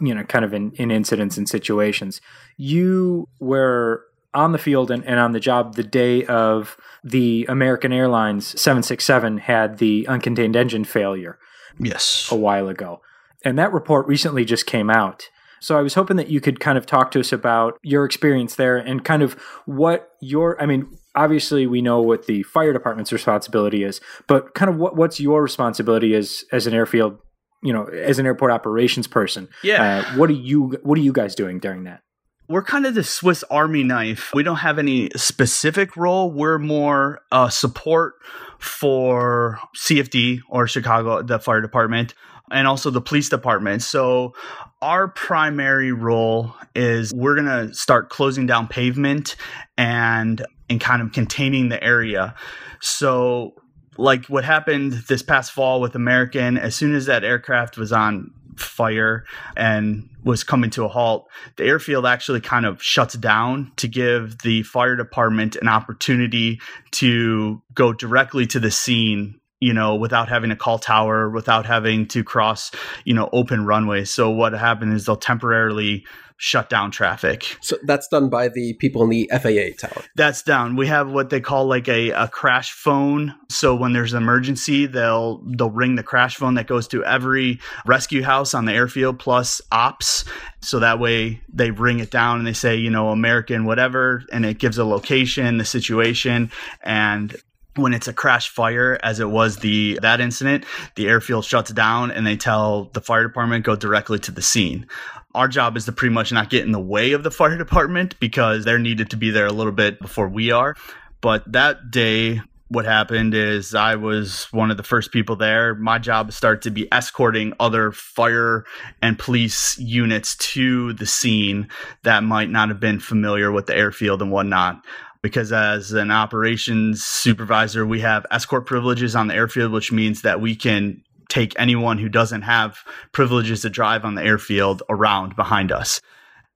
you 0.00 0.14
know 0.14 0.24
kind 0.24 0.44
of 0.44 0.52
in, 0.52 0.72
in 0.72 0.90
incidents 0.90 1.36
and 1.36 1.48
situations 1.48 2.20
you 2.56 3.28
were 3.38 4.04
on 4.34 4.52
the 4.52 4.58
field 4.58 4.90
and, 4.90 5.04
and 5.04 5.18
on 5.18 5.32
the 5.32 5.40
job 5.40 5.74
the 5.74 5.82
day 5.82 6.24
of 6.26 6.76
the 7.02 7.46
American 7.48 7.92
Airlines 7.92 8.48
767 8.60 9.38
had 9.38 9.78
the 9.78 10.06
uncontained 10.08 10.54
engine 10.54 10.84
failure. 10.84 11.38
Yes. 11.78 12.28
A 12.30 12.36
while 12.36 12.68
ago. 12.68 13.00
And 13.44 13.58
that 13.58 13.72
report 13.72 14.06
recently 14.06 14.44
just 14.44 14.66
came 14.66 14.90
out. 14.90 15.28
So 15.60 15.78
I 15.78 15.82
was 15.82 15.94
hoping 15.94 16.16
that 16.16 16.28
you 16.28 16.40
could 16.40 16.60
kind 16.60 16.78
of 16.78 16.86
talk 16.86 17.10
to 17.12 17.20
us 17.20 17.32
about 17.32 17.78
your 17.82 18.04
experience 18.04 18.54
there 18.54 18.76
and 18.76 19.04
kind 19.04 19.22
of 19.22 19.34
what 19.66 20.10
your 20.20 20.60
I 20.62 20.66
mean 20.66 20.86
obviously 21.14 21.66
we 21.66 21.82
know 21.82 22.00
what 22.00 22.26
the 22.26 22.44
fire 22.44 22.72
department's 22.72 23.12
responsibility 23.12 23.82
is, 23.82 24.00
but 24.28 24.54
kind 24.54 24.70
of 24.70 24.76
what 24.76 24.94
what's 24.94 25.18
your 25.18 25.42
responsibility 25.42 26.14
as 26.14 26.44
as 26.52 26.66
an 26.66 26.74
airfield, 26.74 27.18
you 27.62 27.72
know, 27.72 27.84
as 27.84 28.18
an 28.18 28.26
airport 28.26 28.50
operations 28.50 29.06
person? 29.06 29.48
Yeah. 29.62 30.04
Uh, 30.06 30.16
what 30.16 30.30
are 30.30 30.34
you 30.34 30.78
what 30.82 30.98
are 30.98 31.02
you 31.02 31.12
guys 31.12 31.34
doing 31.34 31.58
during 31.58 31.84
that? 31.84 32.02
we're 32.48 32.62
kind 32.62 32.86
of 32.86 32.94
the 32.94 33.04
Swiss 33.04 33.44
Army 33.50 33.84
knife. 33.84 34.32
We 34.34 34.42
don't 34.42 34.56
have 34.56 34.78
any 34.78 35.10
specific 35.16 35.96
role. 35.96 36.30
We're 36.30 36.58
more 36.58 37.20
uh, 37.30 37.50
support 37.50 38.14
for 38.58 39.58
CFD 39.76 40.40
or 40.48 40.66
Chicago, 40.66 41.22
the 41.22 41.38
fire 41.38 41.60
department, 41.60 42.14
and 42.50 42.66
also 42.66 42.90
the 42.90 43.02
police 43.02 43.28
department. 43.28 43.82
So, 43.82 44.34
our 44.80 45.08
primary 45.08 45.92
role 45.92 46.54
is 46.74 47.12
we're 47.12 47.34
going 47.34 47.68
to 47.68 47.74
start 47.74 48.08
closing 48.08 48.46
down 48.46 48.66
pavement 48.66 49.36
and 49.76 50.44
and 50.70 50.80
kind 50.80 51.02
of 51.02 51.12
containing 51.12 51.68
the 51.68 51.82
area. 51.82 52.34
So, 52.80 53.54
like 53.98 54.26
what 54.26 54.44
happened 54.44 54.92
this 55.08 55.22
past 55.22 55.52
fall 55.52 55.80
with 55.80 55.94
American, 55.94 56.56
as 56.56 56.74
soon 56.74 56.94
as 56.94 57.06
that 57.06 57.24
aircraft 57.24 57.76
was 57.76 57.92
on 57.92 58.32
fire 58.56 59.24
and 59.56 60.08
was 60.24 60.44
coming 60.44 60.70
to 60.70 60.84
a 60.84 60.88
halt, 60.88 61.28
the 61.56 61.64
airfield 61.64 62.06
actually 62.06 62.40
kind 62.40 62.64
of 62.64 62.82
shuts 62.82 63.14
down 63.14 63.72
to 63.76 63.88
give 63.88 64.38
the 64.38 64.62
fire 64.62 64.96
department 64.96 65.56
an 65.56 65.68
opportunity 65.68 66.60
to 66.92 67.62
go 67.74 67.92
directly 67.92 68.46
to 68.46 68.60
the 68.60 68.70
scene 68.70 69.40
you 69.60 69.72
know, 69.72 69.94
without 69.94 70.28
having 70.28 70.50
to 70.50 70.56
call 70.56 70.78
tower, 70.78 71.28
without 71.28 71.66
having 71.66 72.06
to 72.08 72.22
cross, 72.22 72.70
you 73.04 73.14
know, 73.14 73.28
open 73.32 73.66
runways. 73.66 74.10
So 74.10 74.30
what 74.30 74.52
happened 74.52 74.94
is 74.94 75.06
they'll 75.06 75.16
temporarily 75.16 76.04
shut 76.40 76.70
down 76.70 76.92
traffic. 76.92 77.56
So 77.60 77.76
that's 77.82 78.06
done 78.06 78.30
by 78.30 78.48
the 78.48 78.72
people 78.74 79.02
in 79.02 79.10
the 79.10 79.28
FAA 79.30 79.76
tower. 79.76 80.04
That's 80.14 80.42
down. 80.42 80.76
We 80.76 80.86
have 80.86 81.10
what 81.10 81.30
they 81.30 81.40
call 81.40 81.66
like 81.66 81.88
a, 81.88 82.10
a 82.10 82.28
crash 82.28 82.72
phone. 82.72 83.34
So 83.50 83.74
when 83.74 83.92
there's 83.92 84.12
an 84.12 84.22
emergency, 84.22 84.86
they'll 84.86 85.42
they'll 85.56 85.70
ring 85.70 85.96
the 85.96 86.04
crash 86.04 86.36
phone 86.36 86.54
that 86.54 86.68
goes 86.68 86.86
to 86.88 87.04
every 87.04 87.58
rescue 87.84 88.22
house 88.22 88.54
on 88.54 88.64
the 88.64 88.72
airfield 88.72 89.18
plus 89.18 89.60
ops. 89.72 90.24
So 90.60 90.78
that 90.78 91.00
way 91.00 91.42
they 91.52 91.72
ring 91.72 91.98
it 91.98 92.12
down 92.12 92.38
and 92.38 92.46
they 92.46 92.52
say, 92.52 92.76
you 92.76 92.90
know, 92.90 93.08
American 93.08 93.64
whatever, 93.64 94.22
and 94.32 94.46
it 94.46 94.58
gives 94.58 94.78
a 94.78 94.84
location, 94.84 95.58
the 95.58 95.64
situation, 95.64 96.52
and 96.82 97.36
when 97.78 97.94
it's 97.94 98.08
a 98.08 98.12
crash 98.12 98.48
fire 98.48 98.98
as 99.02 99.20
it 99.20 99.30
was 99.30 99.58
the 99.58 99.98
that 100.02 100.20
incident 100.20 100.64
the 100.96 101.08
airfield 101.08 101.44
shuts 101.44 101.70
down 101.72 102.10
and 102.10 102.26
they 102.26 102.36
tell 102.36 102.90
the 102.92 103.00
fire 103.00 103.22
department 103.22 103.64
go 103.64 103.76
directly 103.76 104.18
to 104.18 104.32
the 104.32 104.42
scene. 104.42 104.86
Our 105.34 105.48
job 105.48 105.76
is 105.76 105.84
to 105.84 105.92
pretty 105.92 106.14
much 106.14 106.32
not 106.32 106.50
get 106.50 106.64
in 106.64 106.72
the 106.72 106.80
way 106.80 107.12
of 107.12 107.22
the 107.22 107.30
fire 107.30 107.56
department 107.58 108.18
because 108.20 108.64
they're 108.64 108.78
needed 108.78 109.10
to 109.10 109.16
be 109.16 109.30
there 109.30 109.46
a 109.46 109.52
little 109.52 109.72
bit 109.72 110.00
before 110.00 110.28
we 110.28 110.50
are. 110.50 110.74
But 111.20 111.50
that 111.52 111.90
day 111.90 112.40
what 112.68 112.84
happened 112.84 113.34
is 113.34 113.74
I 113.74 113.94
was 113.94 114.44
one 114.52 114.70
of 114.70 114.76
the 114.76 114.82
first 114.82 115.10
people 115.10 115.36
there. 115.36 115.74
My 115.74 115.98
job 115.98 116.32
started 116.32 116.62
to 116.62 116.70
be 116.70 116.90
escorting 116.92 117.54
other 117.58 117.92
fire 117.92 118.64
and 119.00 119.18
police 119.18 119.78
units 119.78 120.36
to 120.36 120.92
the 120.92 121.06
scene 121.06 121.68
that 122.02 122.22
might 122.22 122.50
not 122.50 122.68
have 122.68 122.78
been 122.78 123.00
familiar 123.00 123.50
with 123.50 123.66
the 123.66 123.76
airfield 123.76 124.20
and 124.20 124.30
whatnot 124.30 124.84
because 125.22 125.52
as 125.52 125.92
an 125.92 126.10
operations 126.10 127.04
supervisor, 127.04 127.86
we 127.86 128.00
have 128.00 128.26
escort 128.30 128.66
privileges 128.66 129.16
on 129.16 129.26
the 129.28 129.34
airfield, 129.34 129.72
which 129.72 129.92
means 129.92 130.22
that 130.22 130.40
we 130.40 130.54
can 130.54 131.02
take 131.28 131.58
anyone 131.58 131.98
who 131.98 132.08
doesn't 132.08 132.42
have 132.42 132.78
privileges 133.12 133.62
to 133.62 133.70
drive 133.70 134.04
on 134.04 134.14
the 134.14 134.22
airfield 134.22 134.82
around 134.88 135.36
behind 135.36 135.72
us. 135.72 136.00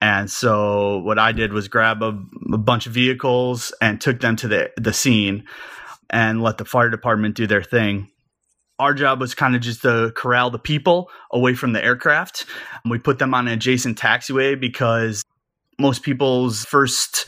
And 0.01 0.29
so 0.29 0.99
what 0.99 1.17
I 1.17 1.31
did 1.31 1.53
was 1.53 1.67
grab 1.67 2.01
a, 2.03 2.19
a, 2.51 2.57
bunch 2.57 2.87
of 2.87 2.93
vehicles 2.93 3.73
and 3.79 4.01
took 4.01 4.19
them 4.19 4.35
to 4.37 4.49
the, 4.49 4.71
the 4.75 4.91
scene 4.91 5.45
and 6.09 6.41
let 6.41 6.57
the 6.57 6.65
fire 6.65 6.89
department 6.89 7.35
do 7.35 7.47
their 7.47 7.63
thing. 7.63 8.09
Our 8.79 8.93
job 8.93 9.21
was 9.21 9.33
kind 9.33 9.55
of 9.55 9.61
just 9.61 9.83
to 9.83 10.11
corral 10.15 10.49
the 10.49 10.59
people 10.59 11.09
away 11.31 11.53
from 11.53 11.71
the 11.71 11.83
aircraft. 11.83 12.45
We 12.89 12.97
put 12.97 13.19
them 13.19 13.33
on 13.33 13.47
an 13.47 13.53
adjacent 13.53 13.97
taxiway 13.97 14.59
because 14.59 15.23
most 15.79 16.03
people's 16.03 16.65
first 16.65 17.25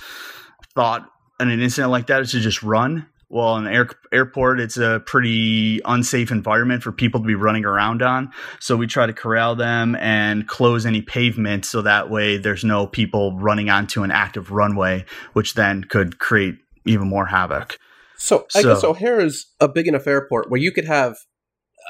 thought 0.75 1.09
in 1.39 1.49
an 1.49 1.61
incident 1.61 1.91
like 1.91 2.07
that 2.07 2.21
is 2.21 2.31
to 2.31 2.39
just 2.39 2.63
run. 2.63 3.07
Well, 3.27 3.57
in 3.57 3.65
an 3.65 3.73
air, 3.73 3.89
airport, 4.13 4.59
it's 4.59 4.77
a 4.77 5.01
pretty 5.05 5.81
unsafe 5.83 6.31
environment 6.31 6.83
for 6.83 6.91
people 6.91 7.19
to 7.21 7.25
be 7.25 7.35
running 7.35 7.65
around 7.65 8.01
on. 8.03 8.31
So 8.59 8.77
we 8.77 8.85
try 8.85 9.07
to 9.07 9.13
corral 9.13 9.55
them 9.55 9.95
and 9.95 10.47
close 10.47 10.85
any 10.85 11.01
pavement 11.01 11.65
so 11.65 11.81
that 11.81 12.09
way 12.09 12.37
there's 12.37 12.63
no 12.63 12.85
people 12.85 13.35
running 13.37 13.69
onto 13.69 14.03
an 14.03 14.11
active 14.11 14.51
runway, 14.51 15.05
which 15.33 15.55
then 15.55 15.83
could 15.85 16.19
create 16.19 16.55
even 16.85 17.07
more 17.07 17.25
havoc. 17.25 17.77
So 18.17 18.45
I 18.55 18.61
guess 18.61 18.83
O'Hare 18.83 19.19
is 19.19 19.47
a 19.59 19.67
big 19.67 19.87
enough 19.87 20.07
airport 20.07 20.49
where 20.49 20.61
you 20.61 20.71
could 20.71 20.85
have 20.85 21.17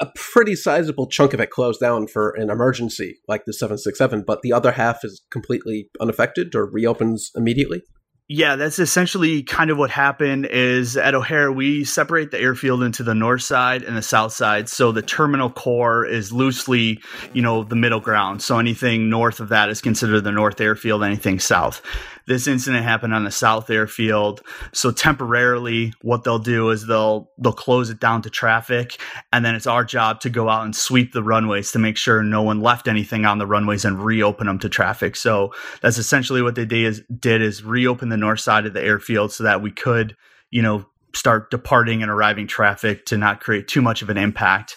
a 0.01 0.07
pretty 0.15 0.55
sizable 0.55 1.07
chunk 1.07 1.33
of 1.33 1.39
it 1.39 1.49
closed 1.49 1.79
down 1.79 2.07
for 2.07 2.31
an 2.31 2.49
emergency 2.49 3.17
like 3.27 3.45
the 3.45 3.53
767, 3.53 4.23
but 4.25 4.41
the 4.41 4.51
other 4.51 4.71
half 4.71 5.03
is 5.03 5.21
completely 5.31 5.89
unaffected 5.99 6.55
or 6.55 6.65
reopens 6.65 7.31
immediately. 7.35 7.83
Yeah, 8.27 8.55
that's 8.55 8.79
essentially 8.79 9.43
kind 9.43 9.69
of 9.69 9.77
what 9.77 9.91
happened 9.91 10.47
is 10.47 10.97
at 10.97 11.13
O'Hare 11.13 11.51
we 11.51 11.83
separate 11.83 12.31
the 12.31 12.39
airfield 12.39 12.81
into 12.81 13.03
the 13.03 13.13
north 13.13 13.43
side 13.43 13.83
and 13.83 13.95
the 13.95 14.01
south 14.01 14.33
side. 14.33 14.67
So 14.67 14.91
the 14.91 15.03
terminal 15.03 15.51
core 15.51 16.03
is 16.07 16.31
loosely, 16.31 17.01
you 17.33 17.43
know, 17.43 17.63
the 17.63 17.75
middle 17.75 17.99
ground. 17.99 18.41
So 18.41 18.57
anything 18.57 19.11
north 19.11 19.39
of 19.39 19.49
that 19.49 19.69
is 19.69 19.79
considered 19.79 20.21
the 20.21 20.31
north 20.31 20.59
airfield, 20.59 21.03
anything 21.03 21.39
south. 21.39 21.83
This 22.27 22.47
incident 22.47 22.83
happened 22.83 23.13
on 23.13 23.23
the 23.23 23.31
south 23.31 23.69
airfield 23.69 24.41
so 24.73 24.91
temporarily 24.91 25.93
what 26.01 26.23
they'll 26.23 26.39
do 26.39 26.69
is 26.69 26.87
they'll 26.87 27.29
they'll 27.37 27.53
close 27.53 27.89
it 27.89 27.99
down 27.99 28.21
to 28.21 28.29
traffic 28.29 28.99
and 29.31 29.43
then 29.43 29.55
it's 29.55 29.67
our 29.67 29.83
job 29.83 30.19
to 30.21 30.29
go 30.29 30.49
out 30.49 30.65
and 30.65 30.75
sweep 30.75 31.13
the 31.13 31.23
runways 31.23 31.71
to 31.71 31.79
make 31.79 31.97
sure 31.97 32.23
no 32.23 32.41
one 32.41 32.61
left 32.61 32.87
anything 32.87 33.25
on 33.25 33.37
the 33.37 33.47
runways 33.47 33.85
and 33.85 34.03
reopen 34.03 34.47
them 34.47 34.59
to 34.59 34.69
traffic. 34.69 35.15
So 35.15 35.53
that's 35.81 35.97
essentially 35.97 36.41
what 36.41 36.55
they 36.55 36.65
did 36.65 36.85
is, 36.85 37.03
did 37.19 37.41
is 37.41 37.63
reopen 37.63 38.09
the 38.09 38.17
north 38.17 38.39
side 38.39 38.65
of 38.65 38.73
the 38.73 38.83
airfield 38.83 39.31
so 39.31 39.43
that 39.43 39.61
we 39.61 39.71
could 39.71 40.15
you 40.51 40.61
know 40.61 40.85
start 41.13 41.49
departing 41.49 42.01
and 42.01 42.11
arriving 42.11 42.45
traffic 42.45 43.05
to 43.05 43.17
not 43.17 43.39
create 43.39 43.67
too 43.67 43.81
much 43.81 44.01
of 44.01 44.09
an 44.09 44.17
impact 44.17 44.75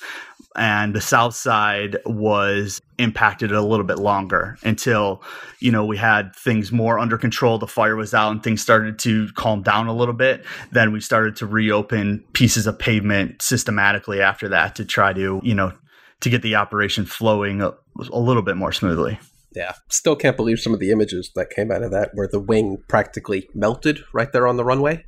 and 0.58 0.94
the 0.94 1.00
south 1.00 1.34
side 1.34 1.96
was 2.04 2.82
impacted 2.98 3.52
a 3.52 3.62
little 3.62 3.86
bit 3.86 3.98
longer 3.98 4.58
until 4.64 5.22
you 5.60 5.70
know 5.70 5.86
we 5.86 5.96
had 5.96 6.34
things 6.34 6.72
more 6.72 6.98
under 6.98 7.16
control 7.16 7.58
the 7.58 7.66
fire 7.66 7.94
was 7.94 8.12
out 8.12 8.32
and 8.32 8.42
things 8.42 8.60
started 8.60 8.98
to 8.98 9.28
calm 9.34 9.62
down 9.62 9.86
a 9.86 9.94
little 9.94 10.14
bit. 10.14 10.44
Then 10.72 10.92
we 10.92 11.00
started 11.00 11.36
to 11.36 11.46
reopen 11.46 12.24
pieces 12.32 12.66
of 12.66 12.78
pavement 12.78 13.40
systematically 13.40 14.20
after 14.20 14.48
that 14.48 14.74
to 14.76 14.84
try 14.84 15.12
to 15.12 15.40
you 15.42 15.54
know 15.54 15.72
to 16.20 16.30
get 16.30 16.42
the 16.42 16.56
operation 16.56 17.06
flowing 17.06 17.62
a, 17.62 17.72
a 18.12 18.18
little 18.18 18.42
bit 18.42 18.56
more 18.56 18.72
smoothly. 18.72 19.18
Yeah. 19.54 19.74
Still 19.88 20.16
can't 20.16 20.36
believe 20.36 20.60
some 20.60 20.74
of 20.74 20.80
the 20.80 20.90
images 20.90 21.30
that 21.34 21.50
came 21.50 21.70
out 21.70 21.82
of 21.82 21.90
that 21.92 22.10
where 22.14 22.28
the 22.28 22.40
wing 22.40 22.82
practically 22.88 23.48
melted 23.54 24.00
right 24.12 24.30
there 24.32 24.46
on 24.46 24.56
the 24.56 24.64
runway. 24.64 25.04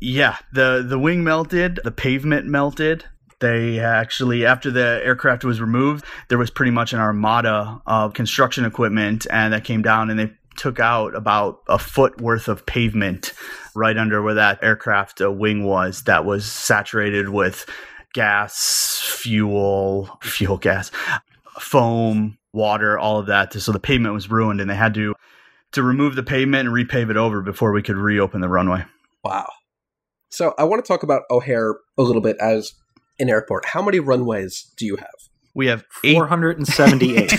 Yeah. 0.00 0.38
The 0.52 0.84
the 0.86 0.98
wing 0.98 1.22
melted 1.22 1.78
the 1.84 1.92
pavement 1.92 2.46
melted 2.46 3.04
they 3.42 3.80
actually, 3.80 4.46
after 4.46 4.70
the 4.70 5.02
aircraft 5.04 5.44
was 5.44 5.60
removed, 5.60 6.04
there 6.28 6.38
was 6.38 6.48
pretty 6.48 6.70
much 6.70 6.94
an 6.94 7.00
armada 7.00 7.82
of 7.86 8.14
construction 8.14 8.64
equipment, 8.64 9.26
and 9.30 9.52
that 9.52 9.64
came 9.64 9.82
down 9.82 10.08
and 10.08 10.18
they 10.18 10.32
took 10.56 10.80
out 10.80 11.14
about 11.14 11.60
a 11.68 11.78
foot 11.78 12.20
worth 12.20 12.48
of 12.48 12.64
pavement 12.64 13.32
right 13.74 13.96
under 13.98 14.22
where 14.22 14.34
that 14.34 14.62
aircraft 14.62 15.20
uh, 15.20 15.30
wing 15.30 15.64
was 15.64 16.04
that 16.04 16.24
was 16.24 16.50
saturated 16.50 17.28
with 17.28 17.66
gas, 18.14 19.00
fuel, 19.02 20.18
fuel 20.22 20.58
gas, 20.58 20.90
foam, 21.58 22.38
water, 22.52 22.98
all 22.98 23.18
of 23.18 23.26
that. 23.26 23.52
So 23.54 23.72
the 23.72 23.80
pavement 23.80 24.14
was 24.14 24.30
ruined 24.30 24.60
and 24.60 24.70
they 24.70 24.76
had 24.76 24.94
to 24.94 25.14
to 25.72 25.82
remove 25.82 26.16
the 26.16 26.22
pavement 26.22 26.68
and 26.68 26.76
repave 26.76 27.10
it 27.10 27.16
over 27.16 27.40
before 27.40 27.72
we 27.72 27.82
could 27.82 27.96
reopen 27.96 28.42
the 28.42 28.48
runway. 28.48 28.84
Wow. 29.24 29.48
So 30.28 30.54
I 30.58 30.64
want 30.64 30.84
to 30.84 30.88
talk 30.88 31.02
about 31.02 31.22
O'Hare 31.30 31.76
a 31.96 32.02
little 32.02 32.20
bit 32.20 32.36
as 32.40 32.72
an 33.22 33.30
airport. 33.30 33.66
How 33.66 33.82
many 33.82 34.00
runways 34.00 34.72
do 34.76 34.84
you 34.84 34.96
have? 34.96 35.08
We 35.54 35.66
have 35.68 35.84
478. 36.02 37.32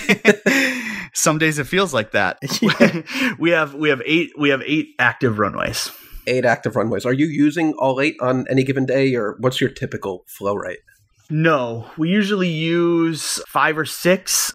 Some 1.13 1.38
days 1.38 1.60
it 1.60 1.67
feels 1.67 1.93
like 1.93 2.12
that. 2.12 2.39
we 3.39 3.52
have 3.52 3.76
we 3.76 3.89
have 3.89 4.02
eight 4.06 4.32
we 4.38 4.50
have 4.50 4.62
eight 4.65 4.89
active 5.00 5.38
runways. 5.39 5.91
Eight 6.26 6.46
active 6.46 6.76
runways. 6.76 7.06
Are 7.06 7.13
you 7.13 7.28
using 7.28 7.74
all 7.74 8.02
eight 8.02 8.15
on 8.22 8.46
any 8.50 8.63
given 8.63 8.86
day, 8.86 9.13
or 9.15 9.36
what's 9.39 9.60
your 9.62 9.69
typical 9.69 10.24
flow 10.28 10.56
rate? 10.56 10.80
No, 11.30 11.89
we 11.98 12.10
usually 12.10 12.50
use 12.50 13.41
five 13.48 13.78
or 13.78 13.86
six 13.86 14.54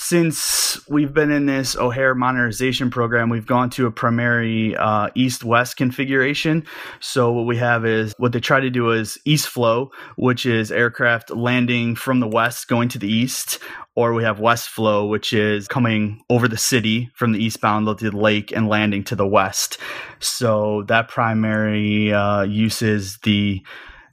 since 0.00 0.78
we've 0.88 1.12
been 1.12 1.32
in 1.32 1.46
this 1.46 1.76
O'Hare 1.76 2.14
modernization 2.14 2.88
program, 2.88 3.30
we've 3.30 3.44
gone 3.44 3.68
to 3.70 3.86
a 3.86 3.90
primary 3.90 4.76
uh, 4.76 5.08
east 5.16 5.42
west 5.42 5.76
configuration. 5.76 6.64
So, 7.00 7.32
what 7.32 7.46
we 7.46 7.56
have 7.56 7.84
is 7.84 8.14
what 8.16 8.30
they 8.30 8.38
try 8.38 8.60
to 8.60 8.70
do 8.70 8.92
is 8.92 9.18
east 9.24 9.48
flow, 9.48 9.90
which 10.14 10.46
is 10.46 10.70
aircraft 10.70 11.30
landing 11.30 11.96
from 11.96 12.20
the 12.20 12.28
west 12.28 12.68
going 12.68 12.88
to 12.90 12.98
the 13.00 13.12
east, 13.12 13.58
or 13.96 14.14
we 14.14 14.22
have 14.22 14.38
west 14.38 14.68
flow, 14.68 15.04
which 15.04 15.32
is 15.32 15.66
coming 15.66 16.22
over 16.30 16.46
the 16.46 16.56
city 16.56 17.10
from 17.14 17.32
the 17.32 17.42
eastbound 17.42 17.88
to 17.98 18.10
the 18.10 18.16
lake 18.16 18.52
and 18.52 18.68
landing 18.68 19.02
to 19.02 19.16
the 19.16 19.26
west. 19.26 19.78
So, 20.20 20.84
that 20.86 21.08
primary 21.08 22.12
uh, 22.12 22.42
uses 22.42 23.18
the 23.24 23.66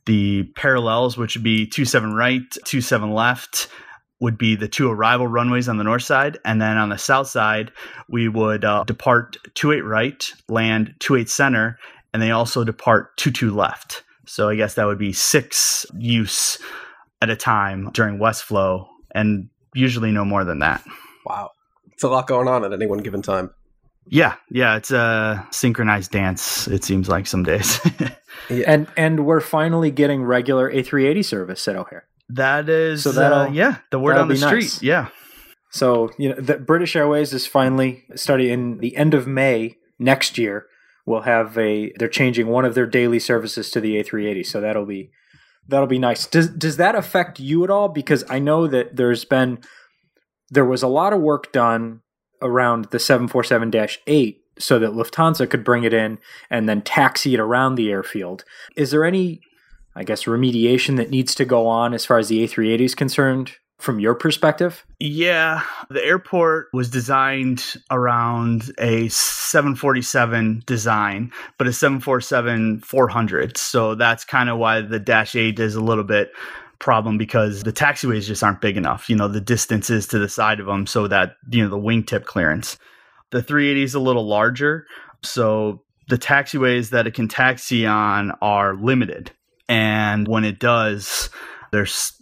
the 0.07 0.45
parallels, 0.55 1.15
which 1.15 1.35
would 1.35 1.43
be 1.43 1.67
two 1.67 1.85
seven 1.85 2.15
right, 2.15 2.41
two 2.63 2.81
seven 2.81 3.11
left 3.11 3.69
would 4.19 4.37
be 4.37 4.55
the 4.55 4.67
two 4.67 4.89
arrival 4.89 5.27
runways 5.27 5.67
on 5.67 5.77
the 5.77 5.83
north 5.83 6.03
side. 6.03 6.37
And 6.45 6.61
then 6.61 6.77
on 6.77 6.89
the 6.89 6.97
south 6.97 7.27
side, 7.27 7.71
we 8.07 8.27
would 8.27 8.63
uh, 8.63 8.83
depart 8.85 9.37
28 9.55 9.81
right, 9.81 10.33
land 10.47 10.95
28 10.99 11.29
center, 11.29 11.77
and 12.13 12.21
they 12.21 12.31
also 12.31 12.63
depart 12.63 13.17
22 13.17 13.51
left. 13.51 14.03
So 14.25 14.49
I 14.49 14.55
guess 14.55 14.75
that 14.75 14.85
would 14.85 14.97
be 14.97 15.13
six 15.13 15.85
use 15.97 16.59
at 17.21 17.29
a 17.29 17.35
time 17.35 17.91
during 17.93 18.19
west 18.19 18.43
flow, 18.43 18.87
and 19.13 19.49
usually 19.73 20.11
no 20.11 20.25
more 20.25 20.43
than 20.43 20.59
that. 20.59 20.83
Wow. 21.25 21.51
It's 21.91 22.03
a 22.03 22.09
lot 22.09 22.27
going 22.27 22.47
on 22.47 22.63
at 22.63 22.73
any 22.73 22.87
one 22.87 22.99
given 22.99 23.21
time. 23.21 23.51
Yeah, 24.07 24.35
yeah, 24.51 24.75
it's 24.75 24.91
a 24.91 25.47
synchronized 25.51 26.11
dance. 26.11 26.67
It 26.67 26.83
seems 26.83 27.09
like 27.09 27.25
some 27.25 27.43
days. 27.43 27.79
yeah. 28.49 28.63
And 28.67 28.87
and 28.95 29.25
we're 29.25 29.41
finally 29.41 29.89
getting 29.89 30.23
regular 30.23 30.71
A380 30.71 31.25
service 31.25 31.67
at 31.67 31.75
O'Hare. 31.75 32.05
That 32.29 32.69
is, 32.69 33.03
so 33.03 33.11
uh, 33.11 33.49
yeah, 33.51 33.77
the 33.91 33.99
word 33.99 34.17
on 34.17 34.27
the 34.27 34.35
street. 34.35 34.63
Nice. 34.63 34.81
Yeah. 34.81 35.09
So 35.71 36.09
you 36.17 36.29
know, 36.29 36.35
the 36.35 36.57
British 36.57 36.95
Airways 36.95 37.33
is 37.33 37.45
finally 37.45 38.05
starting 38.15 38.49
in 38.49 38.77
the 38.79 38.95
end 38.95 39.13
of 39.13 39.27
May 39.27 39.75
next 39.99 40.37
year. 40.37 40.67
Will 41.05 41.21
have 41.21 41.55
a 41.57 41.93
they're 41.99 42.07
changing 42.07 42.47
one 42.47 42.65
of 42.65 42.73
their 42.73 42.87
daily 42.87 43.19
services 43.19 43.69
to 43.71 43.79
the 43.79 44.01
A380, 44.01 44.45
so 44.45 44.59
that'll 44.59 44.87
be 44.87 45.11
that'll 45.67 45.85
be 45.85 45.99
nice. 45.99 46.25
Does 46.25 46.49
does 46.49 46.77
that 46.77 46.95
affect 46.95 47.39
you 47.39 47.63
at 47.63 47.69
all? 47.69 47.89
Because 47.89 48.23
I 48.27 48.39
know 48.39 48.65
that 48.67 48.95
there's 48.95 49.23
been 49.23 49.59
there 50.49 50.65
was 50.65 50.81
a 50.81 50.87
lot 50.87 51.13
of 51.13 51.21
work 51.21 51.51
done 51.51 52.01
around 52.41 52.85
the 52.85 52.97
747-8 52.97 54.37
so 54.59 54.79
that 54.79 54.91
Lufthansa 54.91 55.49
could 55.49 55.63
bring 55.63 55.83
it 55.83 55.93
in 55.93 56.17
and 56.49 56.69
then 56.69 56.81
taxi 56.81 57.33
it 57.33 57.39
around 57.39 57.75
the 57.75 57.89
airfield. 57.89 58.43
Is 58.75 58.91
there 58.91 59.03
any 59.03 59.41
I 59.95 60.03
guess, 60.03 60.25
remediation 60.25 60.97
that 60.97 61.09
needs 61.09 61.35
to 61.35 61.45
go 61.45 61.67
on 61.67 61.93
as 61.93 62.05
far 62.05 62.17
as 62.17 62.27
the 62.27 62.43
A380 62.43 62.81
is 62.81 62.95
concerned 62.95 63.53
from 63.77 63.99
your 63.99 64.15
perspective? 64.15 64.85
Yeah, 64.99 65.61
the 65.89 66.03
airport 66.03 66.67
was 66.73 66.89
designed 66.89 67.75
around 67.91 68.71
a 68.79 69.07
747 69.09 70.63
design, 70.65 71.31
but 71.57 71.67
a 71.67 71.73
747 71.73 72.81
400. 72.81 73.57
So 73.57 73.95
that's 73.95 74.25
kind 74.25 74.49
of 74.49 74.57
why 74.57 74.81
the 74.81 74.99
Dash 74.99 75.35
8 75.35 75.59
is 75.59 75.75
a 75.75 75.81
little 75.81 76.03
bit 76.03 76.31
problem 76.79 77.17
because 77.17 77.63
the 77.63 77.73
taxiways 77.73 78.25
just 78.25 78.43
aren't 78.43 78.61
big 78.61 78.77
enough. 78.77 79.09
You 79.09 79.15
know, 79.15 79.27
the 79.27 79.41
distances 79.41 80.07
to 80.07 80.19
the 80.19 80.29
side 80.29 80.59
of 80.59 80.65
them 80.65 80.87
so 80.87 81.07
that, 81.07 81.33
you 81.49 81.63
know, 81.63 81.69
the 81.69 81.77
wingtip 81.77 82.25
clearance. 82.25 82.77
The 83.31 83.41
380 83.41 83.83
is 83.83 83.95
a 83.95 83.99
little 83.99 84.27
larger, 84.27 84.85
so 85.23 85.83
the 86.07 86.17
taxiways 86.17 86.91
that 86.91 87.07
it 87.07 87.15
can 87.15 87.27
taxi 87.27 87.85
on 87.85 88.31
are 88.41 88.75
limited. 88.75 89.31
And 89.67 90.27
when 90.27 90.43
it 90.43 90.59
does, 90.59 91.29
there's 91.71 92.13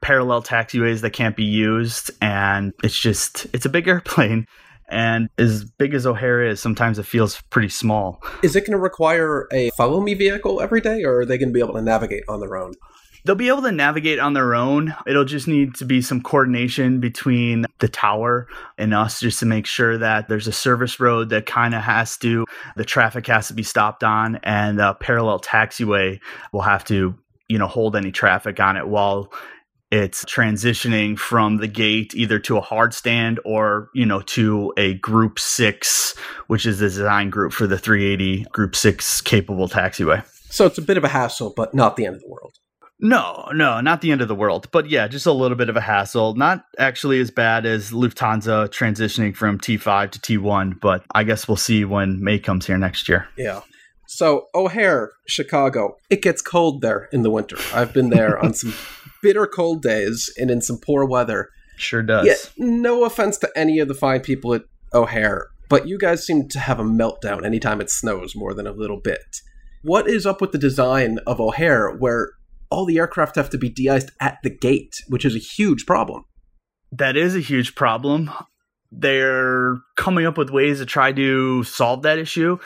parallel 0.00 0.42
taxiways 0.42 1.00
that 1.00 1.10
can't 1.10 1.36
be 1.36 1.44
used. 1.44 2.10
And 2.20 2.72
it's 2.82 2.98
just, 2.98 3.46
it's 3.52 3.66
a 3.66 3.70
big 3.70 3.88
airplane. 3.88 4.46
And 4.88 5.30
as 5.38 5.64
big 5.64 5.94
as 5.94 6.06
O'Hare 6.06 6.44
is, 6.44 6.60
sometimes 6.60 6.98
it 6.98 7.06
feels 7.06 7.40
pretty 7.48 7.70
small. 7.70 8.22
Is 8.42 8.54
it 8.54 8.60
going 8.62 8.72
to 8.72 8.78
require 8.78 9.48
a 9.50 9.70
follow 9.70 10.02
me 10.02 10.12
vehicle 10.12 10.60
every 10.60 10.82
day, 10.82 11.02
or 11.02 11.20
are 11.20 11.24
they 11.24 11.38
going 11.38 11.48
to 11.48 11.52
be 11.54 11.60
able 11.60 11.74
to 11.74 11.82
navigate 11.82 12.24
on 12.28 12.40
their 12.40 12.56
own? 12.56 12.74
They'll 13.24 13.36
be 13.36 13.48
able 13.48 13.62
to 13.62 13.72
navigate 13.72 14.18
on 14.18 14.32
their 14.32 14.54
own. 14.54 14.94
It'll 15.06 15.24
just 15.24 15.46
need 15.46 15.76
to 15.76 15.84
be 15.84 16.02
some 16.02 16.22
coordination 16.22 16.98
between 16.98 17.66
the 17.78 17.88
tower 17.88 18.48
and 18.78 18.92
us 18.92 19.20
just 19.20 19.38
to 19.40 19.46
make 19.46 19.66
sure 19.66 19.96
that 19.98 20.28
there's 20.28 20.48
a 20.48 20.52
service 20.52 20.98
road 20.98 21.28
that 21.28 21.46
kind 21.46 21.74
of 21.74 21.82
has 21.82 22.16
to, 22.18 22.44
the 22.76 22.84
traffic 22.84 23.26
has 23.28 23.46
to 23.48 23.54
be 23.54 23.62
stopped 23.62 24.02
on, 24.02 24.40
and 24.42 24.80
a 24.80 24.94
parallel 24.94 25.38
taxiway 25.38 26.18
will 26.52 26.62
have 26.62 26.84
to, 26.86 27.14
you 27.48 27.58
know, 27.58 27.68
hold 27.68 27.94
any 27.94 28.10
traffic 28.10 28.58
on 28.58 28.76
it 28.76 28.88
while 28.88 29.32
it's 29.92 30.24
transitioning 30.24 31.18
from 31.18 31.58
the 31.58 31.68
gate 31.68 32.14
either 32.14 32.38
to 32.38 32.56
a 32.56 32.62
hard 32.62 32.94
stand 32.94 33.38
or 33.44 33.90
you 33.94 34.06
know 34.06 34.22
to 34.22 34.72
a 34.78 34.94
group 34.94 35.38
six 35.38 36.16
which 36.46 36.64
is 36.64 36.78
the 36.78 36.88
design 36.88 37.28
group 37.28 37.52
for 37.52 37.66
the 37.66 37.78
380 37.78 38.44
group 38.52 38.74
six 38.74 39.20
capable 39.20 39.68
taxiway 39.68 40.24
so 40.48 40.64
it's 40.64 40.78
a 40.78 40.82
bit 40.82 40.96
of 40.96 41.04
a 41.04 41.08
hassle 41.08 41.52
but 41.54 41.74
not 41.74 41.96
the 41.96 42.06
end 42.06 42.16
of 42.16 42.22
the 42.22 42.28
world 42.28 42.54
no, 43.02 43.48
no, 43.52 43.80
not 43.80 44.00
the 44.00 44.12
end 44.12 44.20
of 44.20 44.28
the 44.28 44.34
world. 44.34 44.68
But 44.70 44.88
yeah, 44.88 45.08
just 45.08 45.26
a 45.26 45.32
little 45.32 45.56
bit 45.56 45.68
of 45.68 45.76
a 45.76 45.80
hassle. 45.80 46.34
Not 46.34 46.64
actually 46.78 47.20
as 47.20 47.32
bad 47.32 47.66
as 47.66 47.90
Lufthansa 47.90 48.68
transitioning 48.68 49.34
from 49.34 49.58
T5 49.58 50.12
to 50.12 50.18
T1, 50.20 50.80
but 50.80 51.04
I 51.12 51.24
guess 51.24 51.48
we'll 51.48 51.56
see 51.56 51.84
when 51.84 52.22
May 52.22 52.38
comes 52.38 52.66
here 52.66 52.78
next 52.78 53.08
year. 53.08 53.26
Yeah. 53.36 53.62
So, 54.06 54.46
O'Hare, 54.54 55.10
Chicago, 55.26 55.96
it 56.10 56.22
gets 56.22 56.42
cold 56.42 56.80
there 56.80 57.08
in 57.12 57.22
the 57.22 57.30
winter. 57.30 57.56
I've 57.74 57.92
been 57.92 58.10
there 58.10 58.38
on 58.38 58.54
some 58.54 58.72
bitter 59.22 59.46
cold 59.46 59.82
days 59.82 60.32
and 60.38 60.48
in 60.50 60.60
some 60.62 60.78
poor 60.78 61.04
weather. 61.04 61.48
Sure 61.76 62.02
does. 62.02 62.26
Yeah, 62.26 62.34
no 62.56 63.04
offense 63.04 63.36
to 63.38 63.50
any 63.56 63.80
of 63.80 63.88
the 63.88 63.94
fine 63.94 64.20
people 64.20 64.54
at 64.54 64.62
O'Hare, 64.94 65.48
but 65.68 65.88
you 65.88 65.98
guys 65.98 66.24
seem 66.24 66.48
to 66.50 66.60
have 66.60 66.78
a 66.78 66.84
meltdown 66.84 67.44
anytime 67.44 67.80
it 67.80 67.90
snows 67.90 68.36
more 68.36 68.54
than 68.54 68.66
a 68.66 68.72
little 68.72 69.00
bit. 69.00 69.38
What 69.82 70.08
is 70.08 70.24
up 70.24 70.40
with 70.40 70.52
the 70.52 70.58
design 70.58 71.18
of 71.26 71.40
O'Hare 71.40 71.90
where 71.90 72.32
all 72.72 72.86
the 72.86 72.98
aircraft 72.98 73.36
have 73.36 73.50
to 73.50 73.58
be 73.58 73.68
de-iced 73.68 74.10
at 74.18 74.38
the 74.42 74.50
gate, 74.50 74.94
which 75.08 75.24
is 75.24 75.36
a 75.36 75.38
huge 75.38 75.84
problem. 75.86 76.24
That 76.90 77.16
is 77.16 77.36
a 77.36 77.40
huge 77.40 77.74
problem. 77.74 78.30
they're 78.92 79.78
coming 79.96 80.26
up 80.26 80.36
with 80.36 80.50
ways 80.50 80.78
to 80.78 80.86
try 80.86 81.12
to 81.12 81.64
solve 81.64 82.02
that 82.02 82.18
issue. 82.18 82.58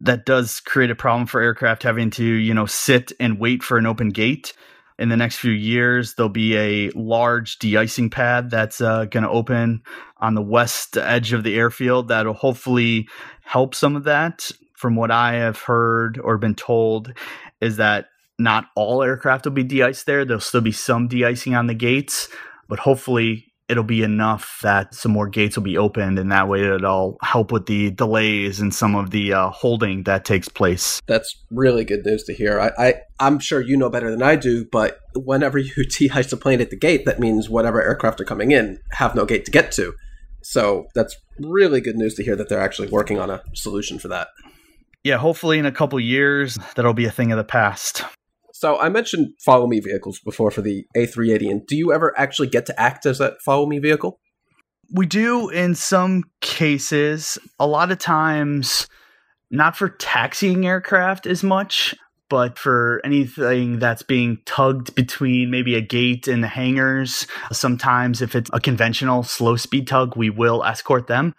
That 0.00 0.26
does 0.26 0.60
create 0.60 0.90
a 0.90 0.96
problem 0.96 1.26
for 1.26 1.40
aircraft 1.40 1.84
having 1.84 2.10
to, 2.10 2.24
you 2.24 2.52
know, 2.52 2.66
sit 2.66 3.12
and 3.20 3.38
wait 3.38 3.62
for 3.62 3.78
an 3.78 3.86
open 3.86 4.10
gate. 4.10 4.52
In 4.98 5.08
the 5.08 5.16
next 5.16 5.36
few 5.36 5.52
years, 5.52 6.14
there'll 6.14 6.28
be 6.28 6.56
a 6.56 6.90
large 6.90 7.58
de-icing 7.60 8.10
pad 8.10 8.50
that's 8.50 8.80
uh, 8.80 9.04
going 9.04 9.22
to 9.22 9.30
open 9.30 9.82
on 10.18 10.34
the 10.34 10.42
west 10.42 10.96
edge 10.96 11.32
of 11.32 11.44
the 11.44 11.54
airfield 11.54 12.08
that'll 12.08 12.34
hopefully 12.34 13.08
help 13.42 13.74
some 13.74 13.94
of 13.94 14.04
that. 14.04 14.50
From 14.74 14.94
what 14.94 15.10
I 15.10 15.34
have 15.34 15.60
heard 15.60 16.20
or 16.22 16.38
been 16.38 16.54
told, 16.54 17.12
is 17.60 17.78
that 17.78 18.06
not 18.38 18.66
all 18.76 19.02
aircraft 19.02 19.44
will 19.44 19.52
be 19.52 19.64
de-iced 19.64 20.06
there. 20.06 20.24
There'll 20.24 20.40
still 20.40 20.60
be 20.60 20.72
some 20.72 21.08
de-icing 21.08 21.54
on 21.54 21.66
the 21.66 21.74
gates, 21.74 22.28
but 22.68 22.78
hopefully 22.78 23.48
it'll 23.68 23.84
be 23.84 24.02
enough 24.02 24.60
that 24.62 24.94
some 24.94 25.12
more 25.12 25.28
gates 25.28 25.56
will 25.56 25.62
be 25.62 25.76
opened 25.76 26.18
and 26.18 26.32
that 26.32 26.48
way 26.48 26.62
it'll 26.62 27.18
help 27.22 27.52
with 27.52 27.66
the 27.66 27.90
delays 27.90 28.60
and 28.60 28.74
some 28.74 28.94
of 28.94 29.10
the 29.10 29.32
uh, 29.32 29.50
holding 29.50 30.04
that 30.04 30.24
takes 30.24 30.48
place. 30.48 31.00
That's 31.06 31.36
really 31.50 31.84
good 31.84 32.04
news 32.04 32.24
to 32.24 32.34
hear. 32.34 32.58
I, 32.58 32.70
I 32.78 32.94
i'm 33.20 33.38
sure 33.38 33.60
you 33.60 33.76
know 33.76 33.90
better 33.90 34.10
than 34.10 34.22
i 34.22 34.36
do 34.36 34.64
but 34.64 35.00
whenever 35.14 35.58
you 35.58 35.72
de-ice 35.84 36.32
a 36.32 36.36
plane 36.36 36.60
at 36.60 36.70
the 36.70 36.76
gate 36.76 37.04
that 37.04 37.20
means 37.20 37.48
whatever 37.48 37.82
aircraft 37.82 38.20
are 38.20 38.24
coming 38.24 38.52
in 38.52 38.78
have 38.92 39.14
no 39.14 39.24
gate 39.24 39.44
to 39.44 39.50
get 39.50 39.70
to. 39.72 39.94
So 40.42 40.86
that's 40.94 41.14
really 41.38 41.80
good 41.80 41.96
news 41.96 42.14
to 42.14 42.24
hear 42.24 42.36
that 42.36 42.48
they're 42.48 42.60
actually 42.60 42.88
working 42.88 43.18
on 43.18 43.28
a 43.28 43.42
solution 43.54 43.98
for 43.98 44.08
that. 44.08 44.28
Yeah 45.04 45.18
hopefully 45.18 45.58
in 45.58 45.66
a 45.66 45.72
couple 45.72 46.00
years 46.00 46.58
that'll 46.74 46.94
be 46.94 47.04
a 47.04 47.10
thing 47.10 47.32
of 47.32 47.38
the 47.38 47.44
past 47.44 48.04
so 48.58 48.76
I 48.76 48.88
mentioned 48.88 49.34
follow 49.38 49.68
me 49.68 49.78
vehicles 49.78 50.18
before 50.18 50.50
for 50.50 50.62
the 50.62 50.84
A380, 50.96 51.48
and 51.48 51.64
do 51.64 51.76
you 51.76 51.92
ever 51.92 52.12
actually 52.18 52.48
get 52.48 52.66
to 52.66 52.80
act 52.80 53.06
as 53.06 53.18
that 53.18 53.40
follow 53.40 53.66
me 53.66 53.78
vehicle? 53.78 54.18
We 54.92 55.06
do 55.06 55.48
in 55.48 55.76
some 55.76 56.24
cases. 56.40 57.38
A 57.60 57.68
lot 57.68 57.92
of 57.92 57.98
times, 57.98 58.88
not 59.48 59.76
for 59.76 59.88
taxiing 59.88 60.66
aircraft 60.66 61.24
as 61.24 61.44
much, 61.44 61.94
but 62.28 62.58
for 62.58 63.00
anything 63.04 63.78
that's 63.78 64.02
being 64.02 64.38
tugged 64.44 64.92
between 64.96 65.52
maybe 65.52 65.76
a 65.76 65.80
gate 65.80 66.26
and 66.26 66.42
the 66.42 66.48
hangars. 66.48 67.28
Sometimes, 67.52 68.20
if 68.20 68.34
it's 68.34 68.50
a 68.52 68.58
conventional 68.58 69.22
slow 69.22 69.54
speed 69.54 69.86
tug, 69.86 70.16
we 70.16 70.30
will 70.30 70.64
escort 70.64 71.06
them. 71.06 71.32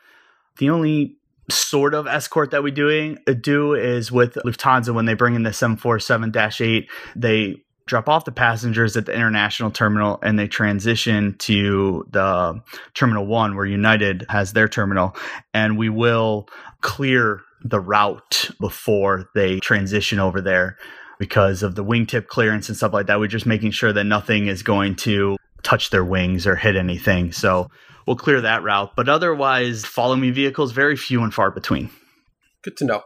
The 0.57 0.70
only 0.70 1.17
sort 1.52 1.93
of 1.93 2.08
escort 2.08 2.52
that 2.52 2.64
we 2.64 2.72
doing 2.72 3.18
do 3.41 3.74
is 3.74 4.12
with 4.12 4.36
Lufthansa 4.45 4.93
when 4.93 5.06
they 5.06 5.14
bring 5.14 5.36
in 5.36 5.43
the 5.43 5.50
747-8 5.50 6.88
they 7.16 7.56
drop 7.89 8.08
off 8.08 8.24
the 8.24 8.32
passengers 8.32 8.95
at 8.95 9.08
the 9.08 9.14
international 9.14 9.72
terminal 9.72 10.20
and 10.22 10.38
they 10.38 10.47
transition 10.47 11.36
to 11.39 12.06
the 12.12 12.62
terminal 12.93 13.26
1 13.26 13.56
where 13.56 13.66
United 13.66 14.26
has 14.30 14.54
their 14.54 14.68
terminal. 14.68 15.16
And 15.56 15.76
we 15.76 15.89
will 15.89 16.47
clear 16.82 17.41
the 17.64 17.80
route 17.80 18.52
before 18.60 19.30
they 19.34 19.60
transition 19.60 20.20
over 20.20 20.39
there 20.39 20.78
because 21.18 21.64
of 21.64 21.74
the 21.74 21.84
wingtip 21.84 22.28
clearance 22.28 22.70
and 22.70 22.78
stuff 22.78 22.93
like 22.93 23.08
that. 23.08 23.20
We're 23.20 23.28
just 23.28 23.47
making 23.47 23.72
sure 23.72 23.91
that 23.91 24.04
nothing 24.04 24.45
is 24.45 24.62
going 24.62 24.95
to 24.97 25.36
touch 25.64 25.89
their 25.89 26.06
wings 26.06 26.45
or 26.45 26.56
hit 26.56 26.76
anything. 26.76 27.32
So 27.32 27.72
we'll 28.10 28.18
clear 28.18 28.41
that 28.41 28.64
route. 28.64 28.95
But 28.95 29.07
otherwise, 29.07 29.86
follow 29.86 30.16
me 30.16 30.32
vehicles 30.32 30.72
very 30.72 30.97
few 30.97 31.24
and 31.24 31.32
far 31.32 31.51
between. 31.51 31.91
Good 32.64 32.76
to 32.78 32.86
know. 32.86 33.03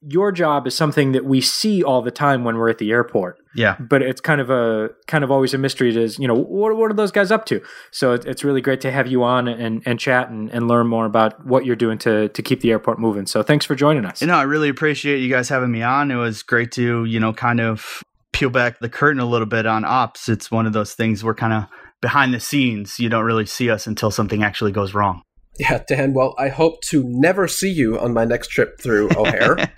Your 0.00 0.32
job 0.32 0.66
is 0.66 0.74
something 0.74 1.12
that 1.12 1.24
we 1.24 1.40
see 1.40 1.82
all 1.82 2.02
the 2.02 2.12
time 2.12 2.44
when 2.44 2.56
we're 2.56 2.70
at 2.70 2.78
the 2.78 2.90
airport. 2.90 3.36
Yeah, 3.54 3.76
but 3.80 4.00
it's 4.00 4.20
kind 4.20 4.40
of 4.40 4.48
a 4.48 4.90
kind 5.08 5.24
of 5.24 5.30
always 5.30 5.52
a 5.54 5.58
mystery. 5.58 5.92
To 5.92 6.06
you 6.20 6.28
know 6.28 6.36
what 6.36 6.76
what 6.76 6.90
are 6.90 6.94
those 6.94 7.10
guys 7.10 7.30
up 7.32 7.44
to? 7.46 7.60
So 7.90 8.12
it's 8.12 8.44
really 8.44 8.60
great 8.60 8.80
to 8.82 8.92
have 8.92 9.08
you 9.08 9.24
on 9.24 9.48
and, 9.48 9.82
and 9.84 9.98
chat 9.98 10.30
and, 10.30 10.48
and 10.50 10.68
learn 10.68 10.86
more 10.86 11.04
about 11.04 11.44
what 11.44 11.66
you're 11.66 11.76
doing 11.76 11.98
to 11.98 12.28
to 12.28 12.42
keep 12.42 12.60
the 12.60 12.70
airport 12.70 13.00
moving. 13.00 13.26
So 13.26 13.42
thanks 13.42 13.66
for 13.66 13.74
joining 13.74 14.04
us. 14.04 14.20
You 14.20 14.28
know, 14.28 14.36
I 14.36 14.42
really 14.42 14.68
appreciate 14.68 15.18
you 15.18 15.28
guys 15.28 15.48
having 15.48 15.72
me 15.72 15.82
on. 15.82 16.12
It 16.12 16.16
was 16.16 16.44
great 16.44 16.70
to 16.72 17.04
you 17.04 17.18
know 17.18 17.32
kind 17.32 17.60
of 17.60 18.00
peel 18.32 18.50
back 18.50 18.78
the 18.78 18.88
curtain 18.88 19.20
a 19.20 19.26
little 19.26 19.48
bit 19.48 19.66
on 19.66 19.84
ops. 19.84 20.28
It's 20.28 20.48
one 20.48 20.64
of 20.64 20.72
those 20.72 20.94
things 20.94 21.24
we're 21.24 21.34
kind 21.34 21.52
of 21.52 21.64
behind 22.00 22.34
the 22.34 22.40
scenes, 22.40 22.98
you 22.98 23.08
don't 23.08 23.24
really 23.24 23.46
see 23.46 23.70
us 23.70 23.86
until 23.86 24.10
something 24.10 24.42
actually 24.42 24.72
goes 24.72 24.94
wrong. 24.94 25.22
Yeah, 25.58 25.82
Dan, 25.88 26.14
well, 26.14 26.34
I 26.38 26.48
hope 26.48 26.80
to 26.90 27.02
never 27.06 27.48
see 27.48 27.70
you 27.70 27.98
on 27.98 28.12
my 28.12 28.24
next 28.24 28.48
trip 28.48 28.80
through 28.80 29.10
O'Hare. 29.16 29.56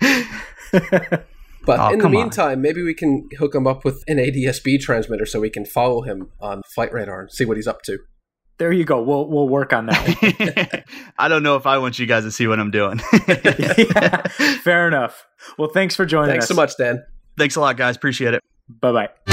but 0.71 1.79
oh, 1.79 1.89
in 1.89 1.99
the 1.99 2.09
meantime, 2.09 2.57
on. 2.57 2.61
maybe 2.61 2.83
we 2.83 2.93
can 2.93 3.27
hook 3.37 3.55
him 3.55 3.65
up 3.65 3.83
with 3.83 4.03
an 4.07 4.17
ADSB 4.17 4.79
transmitter 4.79 5.25
so 5.25 5.39
we 5.39 5.49
can 5.49 5.65
follow 5.65 6.01
him 6.01 6.31
on 6.39 6.61
Flight 6.75 6.93
Radar 6.93 7.21
and 7.21 7.31
see 7.31 7.45
what 7.45 7.57
he's 7.57 7.67
up 7.67 7.81
to. 7.83 7.97
There 8.59 8.71
you 8.71 8.83
go. 8.83 9.01
We'll 9.01 9.27
we'll 9.27 9.49
work 9.49 9.73
on 9.73 9.87
that. 9.87 10.85
I 11.17 11.27
don't 11.27 11.41
know 11.41 11.55
if 11.55 11.65
I 11.65 11.79
want 11.79 11.97
you 11.97 12.05
guys 12.05 12.25
to 12.25 12.31
see 12.31 12.45
what 12.45 12.59
I'm 12.59 12.69
doing. 12.69 13.01
yeah, 13.27 14.21
fair 14.61 14.87
enough. 14.87 15.25
Well, 15.57 15.69
thanks 15.73 15.95
for 15.95 16.05
joining 16.05 16.29
thanks 16.29 16.45
us. 16.45 16.49
so 16.49 16.53
much, 16.53 16.77
Dan. 16.77 17.03
Thanks 17.39 17.55
a 17.55 17.59
lot, 17.59 17.75
guys. 17.75 17.95
Appreciate 17.95 18.35
it. 18.35 18.41
Bye 18.69 18.91
bye 18.91 19.30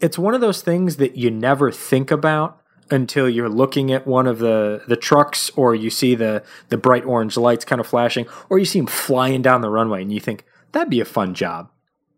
it's 0.00 0.18
one 0.18 0.34
of 0.34 0.40
those 0.40 0.62
things 0.62 0.96
that 0.96 1.16
you 1.16 1.30
never 1.30 1.70
think 1.70 2.10
about 2.10 2.60
until 2.90 3.28
you're 3.28 3.48
looking 3.48 3.92
at 3.92 4.06
one 4.06 4.26
of 4.26 4.38
the 4.38 4.82
the 4.86 4.96
trucks 4.96 5.50
or 5.56 5.74
you 5.74 5.90
see 5.90 6.14
the 6.14 6.42
the 6.68 6.76
bright 6.76 7.04
orange 7.04 7.36
lights 7.36 7.64
kind 7.64 7.80
of 7.80 7.86
flashing 7.86 8.26
or 8.48 8.58
you 8.58 8.64
see 8.64 8.78
them 8.78 8.86
flying 8.86 9.42
down 9.42 9.60
the 9.60 9.70
runway 9.70 10.02
and 10.02 10.12
you 10.12 10.20
think 10.20 10.44
that'd 10.72 10.90
be 10.90 11.00
a 11.00 11.04
fun 11.04 11.34
job. 11.34 11.70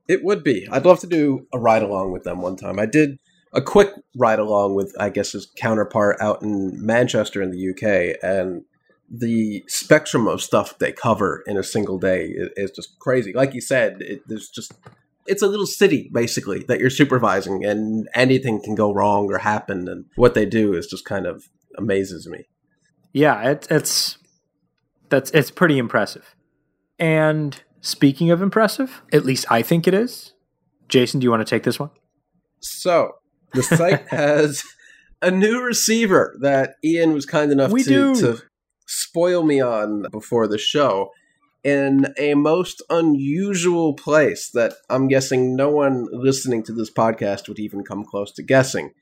It 0.09 0.25
would 0.25 0.43
be. 0.43 0.67
I'd 0.71 0.87
love 0.87 1.01
to 1.01 1.07
do 1.07 1.47
a 1.53 1.59
ride 1.59 1.83
along 1.83 2.13
with 2.13 2.25
them 2.25 2.41
one 2.41 2.57
time. 2.57 2.79
I 2.79 2.87
did 2.87 3.19
a 3.55 3.63
quick 3.63 3.91
ride 4.15 4.39
along 4.39 4.75
with 4.75 4.95
i 5.01 5.09
guess 5.09 5.33
his 5.33 5.51
counterpart 5.57 6.19
out 6.21 6.43
in 6.43 6.85
manchester 6.85 7.41
in 7.41 7.51
the 7.51 7.71
uk 7.71 8.19
and 8.23 8.63
the 9.11 9.65
spectrum 9.69 10.29
of 10.29 10.43
stuff 10.43 10.79
they 10.79 10.93
cover 10.93 11.43
in 11.47 11.57
a 11.57 11.63
single 11.63 11.99
day 11.99 12.35
is, 12.57 12.71
just 12.71 12.99
crazy. 12.99 13.33
Like 13.33 13.55
you 13.55 13.61
said 13.61 14.03
it, 14.03 14.23
there's 14.27 14.49
just 14.49 14.73
it's 15.29 15.43
a 15.43 15.47
little 15.47 15.67
city 15.67 16.11
basically 16.13 16.65
that 16.69 16.81
you're 16.81 16.91
supervising, 16.91 17.65
and 17.65 18.09
anything 18.15 18.61
can 18.63 18.75
go 18.75 18.93
wrong 18.93 19.31
or 19.31 19.39
happen. 19.39 19.89
And 19.89 20.07
what 20.17 20.35
they 20.35 20.47
do 20.47 20.75
is 20.75 20.87
just 20.87 21.05
kind 21.05 21.27
of 21.27 21.45
amazes 21.77 22.27
me. 22.27 22.49
Yeah, 23.13 23.51
it, 23.51 23.67
it's 23.71 24.19
that's 25.11 25.31
it's 25.31 25.51
pretty 25.51 25.79
impressive. 25.79 26.35
And 26.99 27.63
speaking 27.81 28.31
of 28.31 28.43
impressive, 28.43 29.03
at 29.13 29.25
least 29.25 29.47
I 29.51 29.63
think 29.63 29.87
it 29.87 29.95
is. 29.95 30.33
Jason, 30.89 31.21
do 31.21 31.25
you 31.25 31.31
want 31.31 31.47
to 31.47 31.51
take 31.51 31.63
this 31.63 31.79
one? 31.79 31.91
So 32.61 33.13
the 33.53 33.63
site 33.63 34.09
has 34.11 34.65
a 35.21 35.31
new 35.31 35.63
receiver 35.63 36.37
that 36.41 36.77
Ian 36.83 37.13
was 37.13 37.27
kind 37.27 37.53
enough 37.53 37.71
to, 37.71 38.15
to 38.15 38.39
spoil 38.87 39.43
me 39.43 39.61
on 39.61 40.07
before 40.11 40.49
the 40.49 40.59
show 40.59 41.11
in 41.69 42.07
a 42.17 42.35
most 42.35 42.83
unusual 42.89 43.93
place 43.93 44.51
that 44.51 44.75
I'm 44.89 45.07
guessing 45.07 45.55
no 45.55 45.69
one 45.69 46.07
listening 46.11 46.63
to 46.65 46.73
this 46.73 46.91
podcast 46.91 47.47
would 47.49 47.59
even 47.59 47.85
come 47.85 48.05
close 48.05 48.33
to 48.33 48.43
guessing. 48.43 48.93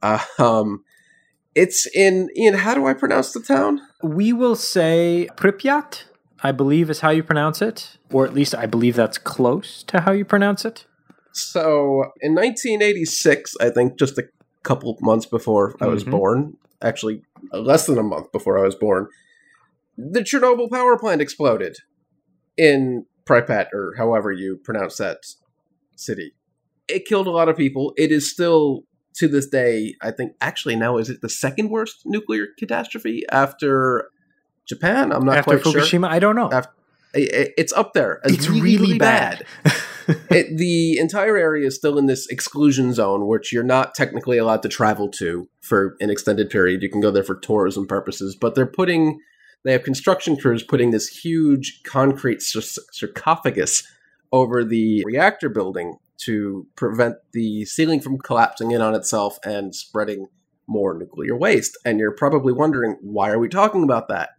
Uh, 0.00 0.22
um, 0.38 0.84
it's 1.54 1.88
in 1.92 2.28
Ian. 2.36 2.54
How 2.54 2.74
do 2.74 2.86
I 2.86 2.94
pronounce 2.94 3.32
the 3.32 3.40
town? 3.40 3.80
We 4.02 4.32
will 4.32 4.54
say 4.54 5.28
Pripyat. 5.36 6.04
I 6.40 6.52
believe 6.52 6.88
is 6.88 7.00
how 7.00 7.10
you 7.10 7.24
pronounce 7.24 7.60
it, 7.60 7.98
or 8.12 8.24
at 8.24 8.32
least 8.32 8.54
I 8.54 8.66
believe 8.66 8.94
that's 8.94 9.18
close 9.18 9.82
to 9.84 10.02
how 10.02 10.12
you 10.12 10.24
pronounce 10.24 10.64
it. 10.64 10.86
So, 11.32 12.12
in 12.20 12.36
1986, 12.36 13.56
I 13.60 13.70
think 13.70 13.98
just 13.98 14.18
a 14.18 14.28
couple 14.62 14.96
months 15.00 15.26
before 15.26 15.74
I 15.80 15.86
was 15.86 16.02
mm-hmm. 16.02 16.12
born, 16.12 16.56
actually 16.80 17.22
less 17.52 17.86
than 17.86 17.98
a 17.98 18.04
month 18.04 18.30
before 18.30 18.56
I 18.56 18.62
was 18.62 18.76
born, 18.76 19.08
the 19.96 20.20
Chernobyl 20.20 20.70
power 20.70 20.96
plant 20.96 21.20
exploded 21.20 21.78
in 22.58 23.06
Pripyat, 23.26 23.68
or 23.72 23.94
however 23.96 24.32
you 24.32 24.58
pronounce 24.62 24.96
that 24.98 25.18
city. 25.96 26.32
It 26.88 27.06
killed 27.06 27.26
a 27.26 27.30
lot 27.30 27.48
of 27.48 27.56
people. 27.56 27.92
It 27.96 28.10
is 28.10 28.30
still, 28.30 28.82
to 29.16 29.28
this 29.28 29.46
day, 29.46 29.94
I 30.02 30.10
think, 30.10 30.32
actually 30.40 30.76
now, 30.76 30.98
is 30.98 31.08
it 31.08 31.20
the 31.20 31.28
second 31.28 31.70
worst 31.70 32.02
nuclear 32.04 32.48
catastrophe 32.58 33.24
after 33.30 34.10
Japan? 34.66 35.12
I'm 35.12 35.24
not 35.24 35.38
after 35.38 35.58
quite 35.58 35.74
Fukushima, 35.74 35.88
sure. 35.88 36.06
I 36.06 36.18
don't 36.18 36.36
know. 36.36 36.50
After, 36.50 36.72
it's 37.14 37.72
up 37.72 37.92
there. 37.94 38.20
It's 38.24 38.48
really, 38.48 38.76
really 38.76 38.98
bad. 38.98 39.44
bad. 39.64 39.74
it, 40.30 40.56
the 40.56 40.98
entire 40.98 41.36
area 41.36 41.66
is 41.66 41.74
still 41.74 41.98
in 41.98 42.06
this 42.06 42.26
exclusion 42.28 42.92
zone, 42.92 43.26
which 43.26 43.52
you're 43.52 43.62
not 43.62 43.94
technically 43.94 44.38
allowed 44.38 44.62
to 44.62 44.68
travel 44.68 45.08
to 45.12 45.48
for 45.60 45.96
an 46.00 46.10
extended 46.10 46.50
period. 46.50 46.82
You 46.82 46.90
can 46.90 47.00
go 47.00 47.10
there 47.10 47.22
for 47.22 47.34
tourism 47.34 47.86
purposes, 47.86 48.36
but 48.38 48.54
they're 48.54 48.66
putting 48.66 49.20
they 49.64 49.72
have 49.72 49.82
construction 49.82 50.36
crews 50.36 50.62
putting 50.62 50.90
this 50.90 51.08
huge 51.08 51.82
concrete 51.84 52.42
sarcophagus 52.42 53.82
over 54.32 54.64
the 54.64 55.02
reactor 55.04 55.48
building 55.48 55.96
to 56.18 56.66
prevent 56.76 57.16
the 57.32 57.64
ceiling 57.64 58.00
from 58.00 58.18
collapsing 58.18 58.70
in 58.70 58.80
on 58.80 58.94
itself 58.94 59.38
and 59.44 59.74
spreading 59.74 60.28
more 60.66 60.96
nuclear 60.96 61.36
waste. 61.36 61.78
And 61.84 61.98
you're 61.98 62.12
probably 62.12 62.52
wondering, 62.52 62.96
why 63.00 63.30
are 63.30 63.38
we 63.38 63.48
talking 63.48 63.82
about 63.82 64.08
that? 64.08 64.30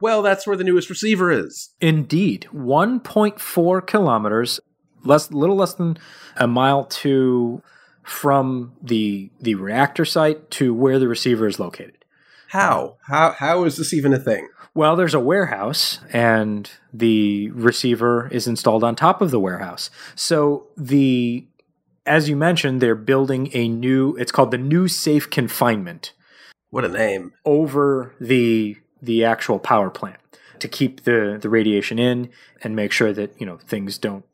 Well, 0.00 0.22
that's 0.22 0.46
where 0.46 0.56
the 0.56 0.64
newest 0.64 0.90
receiver 0.90 1.30
is. 1.30 1.70
Indeed. 1.80 2.48
1.4 2.52 3.86
kilometers, 3.86 4.58
less 5.04 5.30
little 5.30 5.56
less 5.56 5.74
than 5.74 5.96
a 6.36 6.48
mile 6.48 6.84
to 6.86 7.62
from 8.02 8.72
the 8.82 9.30
the 9.40 9.54
reactor 9.54 10.04
site 10.04 10.50
to 10.50 10.74
where 10.74 10.98
the 10.98 11.06
receiver 11.06 11.46
is 11.46 11.60
located. 11.60 12.01
How? 12.52 12.98
How 13.08 13.30
how 13.30 13.64
is 13.64 13.78
this 13.78 13.94
even 13.94 14.12
a 14.12 14.18
thing? 14.18 14.46
Well, 14.74 14.94
there's 14.94 15.14
a 15.14 15.20
warehouse, 15.20 16.00
and 16.12 16.70
the 16.92 17.50
receiver 17.52 18.28
is 18.30 18.46
installed 18.46 18.84
on 18.84 18.94
top 18.94 19.22
of 19.22 19.30
the 19.30 19.40
warehouse. 19.40 19.88
So 20.14 20.66
the, 20.76 21.46
as 22.04 22.28
you 22.28 22.36
mentioned, 22.36 22.82
they're 22.82 22.94
building 22.94 23.48
a 23.54 23.68
new. 23.68 24.16
It's 24.16 24.30
called 24.30 24.50
the 24.50 24.58
new 24.58 24.86
safe 24.86 25.30
confinement 25.30 26.12
What 26.68 26.84
a 26.84 26.88
name. 26.88 27.32
over 27.46 28.14
the 28.20 28.76
the 29.00 29.24
actual 29.24 29.58
power 29.58 29.88
plant 29.88 30.18
to 30.58 30.68
keep 30.68 31.04
the 31.04 31.38
the 31.40 31.48
radiation 31.48 31.98
in 31.98 32.28
and 32.62 32.76
make 32.76 32.92
sure 32.92 33.14
that 33.14 33.34
you 33.40 33.46
know 33.46 33.56
things 33.66 33.96
don't 33.96 34.26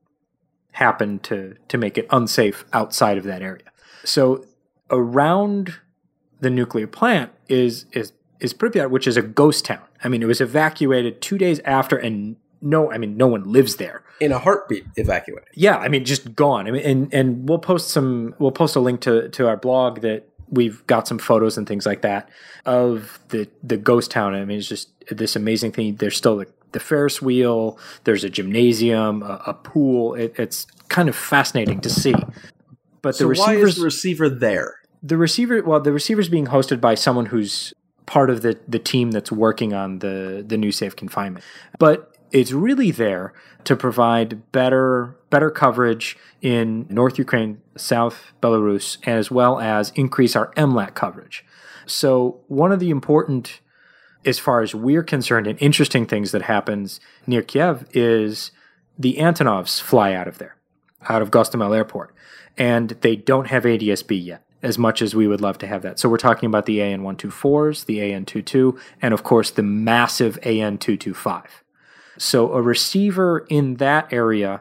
happen 0.72 1.20
to 1.20 1.54
to 1.68 1.78
make 1.78 1.96
it 1.96 2.08
unsafe 2.10 2.64
outside 2.72 3.16
of 3.16 3.22
that 3.22 3.42
area. 3.42 3.70
So 4.02 4.44
around 4.90 5.74
the 6.40 6.50
nuclear 6.50 6.88
plant 6.88 7.30
is 7.48 7.86
is 7.92 8.12
is 8.40 8.54
Pripyat, 8.54 8.90
which 8.90 9.06
is 9.06 9.16
a 9.16 9.22
ghost 9.22 9.64
town. 9.64 9.82
I 10.02 10.08
mean, 10.08 10.22
it 10.22 10.26
was 10.26 10.40
evacuated 10.40 11.20
two 11.20 11.38
days 11.38 11.60
after, 11.64 11.96
and 11.96 12.36
no, 12.60 12.92
I 12.92 12.98
mean, 12.98 13.16
no 13.16 13.26
one 13.26 13.44
lives 13.44 13.76
there. 13.76 14.02
In 14.20 14.32
a 14.32 14.38
heartbeat, 14.38 14.84
evacuated. 14.96 15.48
Yeah, 15.54 15.76
I 15.76 15.88
mean, 15.88 16.04
just 16.04 16.34
gone. 16.34 16.66
I 16.66 16.70
mean, 16.70 16.82
and 16.82 17.14
and 17.14 17.48
we'll 17.48 17.58
post 17.58 17.90
some. 17.90 18.34
We'll 18.38 18.52
post 18.52 18.76
a 18.76 18.80
link 18.80 19.00
to 19.02 19.28
to 19.30 19.48
our 19.48 19.56
blog 19.56 20.00
that 20.02 20.28
we've 20.50 20.86
got 20.86 21.06
some 21.06 21.18
photos 21.18 21.58
and 21.58 21.66
things 21.66 21.86
like 21.86 22.02
that 22.02 22.28
of 22.66 23.20
the 23.28 23.48
the 23.62 23.76
ghost 23.76 24.10
town. 24.10 24.34
I 24.34 24.44
mean, 24.44 24.58
it's 24.58 24.68
just 24.68 24.90
this 25.10 25.36
amazing 25.36 25.72
thing. 25.72 25.96
There's 25.96 26.16
still 26.16 26.36
the, 26.36 26.46
the 26.72 26.80
Ferris 26.80 27.22
wheel. 27.22 27.78
There's 28.04 28.24
a 28.24 28.30
gymnasium, 28.30 29.22
a, 29.22 29.42
a 29.46 29.54
pool. 29.54 30.14
It, 30.14 30.34
it's 30.38 30.66
kind 30.88 31.08
of 31.08 31.16
fascinating 31.16 31.80
to 31.80 31.90
see. 31.90 32.14
But 33.02 33.18
the 33.18 33.34
So 33.34 33.42
why 33.42 33.54
is 33.54 33.76
the 33.76 33.84
receiver 33.84 34.28
there? 34.28 34.80
The 35.02 35.16
receiver, 35.16 35.62
well, 35.62 35.80
the 35.80 35.92
receiver's 35.92 36.28
being 36.28 36.46
hosted 36.46 36.80
by 36.80 36.94
someone 36.94 37.26
who's 37.26 37.72
part 38.06 38.30
of 38.30 38.40
the 38.40 38.58
the 38.66 38.78
team 38.78 39.10
that's 39.10 39.30
working 39.30 39.74
on 39.74 39.98
the 39.98 40.44
the 40.46 40.56
new 40.56 40.72
safe 40.72 40.96
confinement. 40.96 41.44
But 41.78 42.16
it's 42.32 42.52
really 42.52 42.90
there 42.90 43.32
to 43.64 43.76
provide 43.76 44.50
better 44.52 45.16
better 45.30 45.50
coverage 45.50 46.16
in 46.40 46.86
North 46.88 47.18
Ukraine, 47.18 47.60
South 47.76 48.32
Belarus, 48.42 48.96
as 49.06 49.30
well 49.30 49.60
as 49.60 49.92
increase 49.94 50.34
our 50.34 50.52
MLAT 50.54 50.94
coverage. 50.94 51.44
So 51.86 52.40
one 52.48 52.72
of 52.72 52.80
the 52.80 52.90
important, 52.90 53.60
as 54.24 54.38
far 54.38 54.62
as 54.62 54.74
we're 54.74 55.02
concerned, 55.02 55.46
and 55.46 55.60
interesting 55.60 56.06
things 56.06 56.32
that 56.32 56.42
happens 56.42 57.00
near 57.26 57.42
Kiev 57.42 57.86
is 57.92 58.52
the 58.98 59.16
Antonovs 59.16 59.80
fly 59.80 60.12
out 60.12 60.28
of 60.28 60.38
there, 60.38 60.56
out 61.08 61.22
of 61.22 61.30
Gostomel 61.30 61.76
Airport, 61.76 62.14
and 62.56 62.90
they 63.00 63.16
don't 63.16 63.46
have 63.46 63.64
ADSB 63.64 64.24
yet. 64.24 64.47
As 64.62 64.76
much 64.76 65.02
as 65.02 65.14
we 65.14 65.28
would 65.28 65.40
love 65.40 65.58
to 65.58 65.68
have 65.68 65.82
that. 65.82 66.00
So, 66.00 66.08
we're 66.08 66.16
talking 66.16 66.48
about 66.48 66.66
the 66.66 66.80
AN 66.82 67.02
124s, 67.02 67.86
the 67.86 68.00
AN 68.00 68.24
22, 68.24 68.78
and 69.00 69.14
of 69.14 69.22
course 69.22 69.50
the 69.50 69.62
massive 69.62 70.36
AN 70.42 70.78
225. 70.78 71.62
So 72.18 72.52
a 72.52 72.60
receiver 72.60 73.46
in 73.48 73.76
that 73.76 74.12
area 74.12 74.60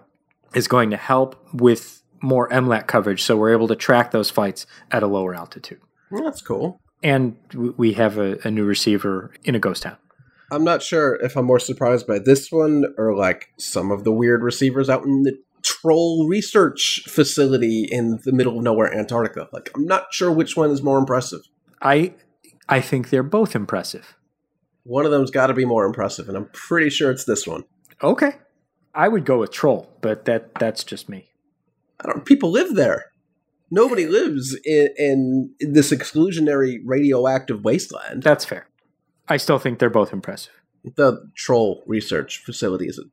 is 0.53 0.67
going 0.67 0.91
to 0.91 0.97
help 0.97 1.35
with 1.53 2.03
more 2.21 2.47
MLAT 2.49 2.87
coverage. 2.87 3.23
So 3.23 3.35
we're 3.35 3.51
able 3.51 3.67
to 3.67 3.75
track 3.75 4.11
those 4.11 4.29
flights 4.29 4.65
at 4.91 5.03
a 5.03 5.07
lower 5.07 5.35
altitude. 5.35 5.81
Well, 6.11 6.23
that's 6.23 6.41
cool. 6.41 6.79
And 7.03 7.35
we 7.53 7.93
have 7.93 8.17
a, 8.17 8.37
a 8.43 8.51
new 8.51 8.63
receiver 8.63 9.31
in 9.43 9.55
a 9.55 9.59
ghost 9.59 9.83
town. 9.83 9.97
I'm 10.51 10.63
not 10.63 10.81
sure 10.81 11.15
if 11.15 11.35
I'm 11.35 11.45
more 11.45 11.59
surprised 11.59 12.07
by 12.07 12.19
this 12.19 12.51
one 12.51 12.85
or 12.97 13.15
like 13.15 13.49
some 13.57 13.91
of 13.91 14.03
the 14.03 14.13
weird 14.13 14.43
receivers 14.43 14.89
out 14.89 15.03
in 15.03 15.23
the 15.23 15.37
troll 15.63 16.27
research 16.27 17.03
facility 17.07 17.87
in 17.89 18.19
the 18.23 18.31
middle 18.31 18.57
of 18.57 18.63
nowhere, 18.63 18.93
Antarctica. 18.93 19.47
Like, 19.51 19.69
I'm 19.75 19.85
not 19.85 20.07
sure 20.11 20.31
which 20.31 20.55
one 20.55 20.71
is 20.71 20.81
more 20.81 20.97
impressive. 20.97 21.41
I 21.81 22.13
I 22.69 22.81
think 22.81 23.09
they're 23.09 23.23
both 23.23 23.55
impressive. 23.55 24.15
One 24.83 25.05
of 25.05 25.11
them's 25.11 25.31
got 25.31 25.47
to 25.47 25.53
be 25.53 25.65
more 25.65 25.85
impressive, 25.85 26.27
and 26.27 26.37
I'm 26.37 26.49
pretty 26.53 26.89
sure 26.89 27.11
it's 27.11 27.25
this 27.25 27.45
one. 27.45 27.63
Okay. 28.01 28.33
I 28.93 29.07
would 29.07 29.25
go 29.25 29.39
with 29.39 29.51
Troll, 29.51 29.91
but 30.01 30.25
that 30.25 30.55
that's 30.55 30.83
just 30.83 31.09
me. 31.09 31.29
I 31.99 32.07
don't. 32.07 32.25
People 32.25 32.51
live 32.51 32.75
there. 32.75 33.05
Nobody 33.69 34.07
lives 34.07 34.57
in, 34.65 34.87
in 34.97 35.53
this 35.59 35.91
exclusionary 35.91 36.79
radioactive 36.85 37.65
wasteland. 37.65 38.23
That's 38.23 38.45
fair. 38.45 38.67
I 39.27 39.37
still 39.37 39.59
think 39.59 39.79
they're 39.79 39.89
both 39.89 40.13
impressive. 40.13 40.53
The 40.95 41.29
troll 41.35 41.83
research 41.85 42.37
facility 42.45 42.85
is 42.85 42.97
a 42.97 43.03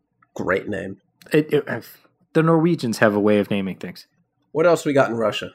great 0.40 0.68
name. 0.68 1.00
It, 1.32 1.52
it, 1.52 1.84
the 2.34 2.42
Norwegians 2.42 2.98
have 2.98 3.14
a 3.14 3.20
way 3.20 3.38
of 3.38 3.50
naming 3.50 3.76
things. 3.76 4.06
What 4.52 4.66
else 4.66 4.84
we 4.84 4.92
got 4.92 5.10
in 5.10 5.16
Russia? 5.16 5.52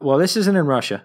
Well, 0.00 0.18
this 0.18 0.36
isn't 0.36 0.56
in 0.56 0.66
Russia, 0.66 1.04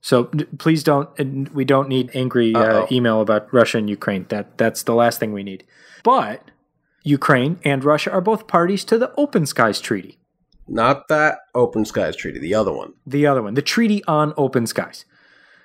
so 0.00 0.24
please 0.58 0.84
don't. 0.84 1.52
We 1.52 1.64
don't 1.64 1.88
need 1.88 2.10
angry 2.14 2.54
uh, 2.54 2.86
email 2.92 3.20
about 3.20 3.52
Russia 3.52 3.78
and 3.78 3.90
Ukraine. 3.90 4.26
That 4.28 4.56
that's 4.56 4.82
the 4.84 4.94
last 4.94 5.18
thing 5.18 5.32
we 5.32 5.42
need. 5.42 5.64
But 6.04 6.50
Ukraine 7.02 7.58
and 7.64 7.82
Russia 7.84 8.12
are 8.12 8.20
both 8.20 8.46
parties 8.46 8.84
to 8.84 8.98
the 8.98 9.12
Open 9.16 9.46
Skies 9.46 9.80
Treaty. 9.80 10.18
Not 10.68 11.08
that 11.08 11.38
Open 11.54 11.84
Skies 11.84 12.14
Treaty, 12.14 12.38
the 12.38 12.54
other 12.54 12.72
one. 12.72 12.92
The 13.04 13.26
other 13.26 13.42
one, 13.42 13.54
the 13.54 13.62
Treaty 13.62 14.04
on 14.04 14.32
Open 14.36 14.66
Skies. 14.66 15.04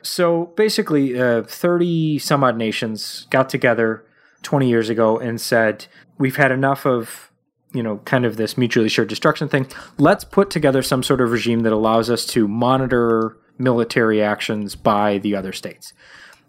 So 0.01 0.53
basically, 0.55 1.19
uh, 1.19 1.43
thirty 1.43 2.17
some 2.17 2.43
odd 2.43 2.57
nations 2.57 3.27
got 3.29 3.49
together 3.49 4.03
twenty 4.41 4.69
years 4.69 4.89
ago 4.89 5.19
and 5.19 5.39
said, 5.39 5.85
"We've 6.17 6.37
had 6.37 6.51
enough 6.51 6.85
of." 6.85 7.31
You 7.75 7.83
know, 7.83 7.97
kind 8.05 8.25
of 8.25 8.37
this 8.37 8.57
mutually 8.57 8.87
assured 8.87 9.09
destruction 9.09 9.49
thing. 9.49 9.67
Let's 9.97 10.23
put 10.23 10.49
together 10.49 10.81
some 10.81 11.03
sort 11.03 11.21
of 11.21 11.31
regime 11.31 11.59
that 11.61 11.73
allows 11.73 12.09
us 12.09 12.25
to 12.27 12.47
monitor 12.47 13.37
military 13.57 14.21
actions 14.21 14.75
by 14.75 15.17
the 15.17 15.35
other 15.35 15.53
states. 15.53 15.93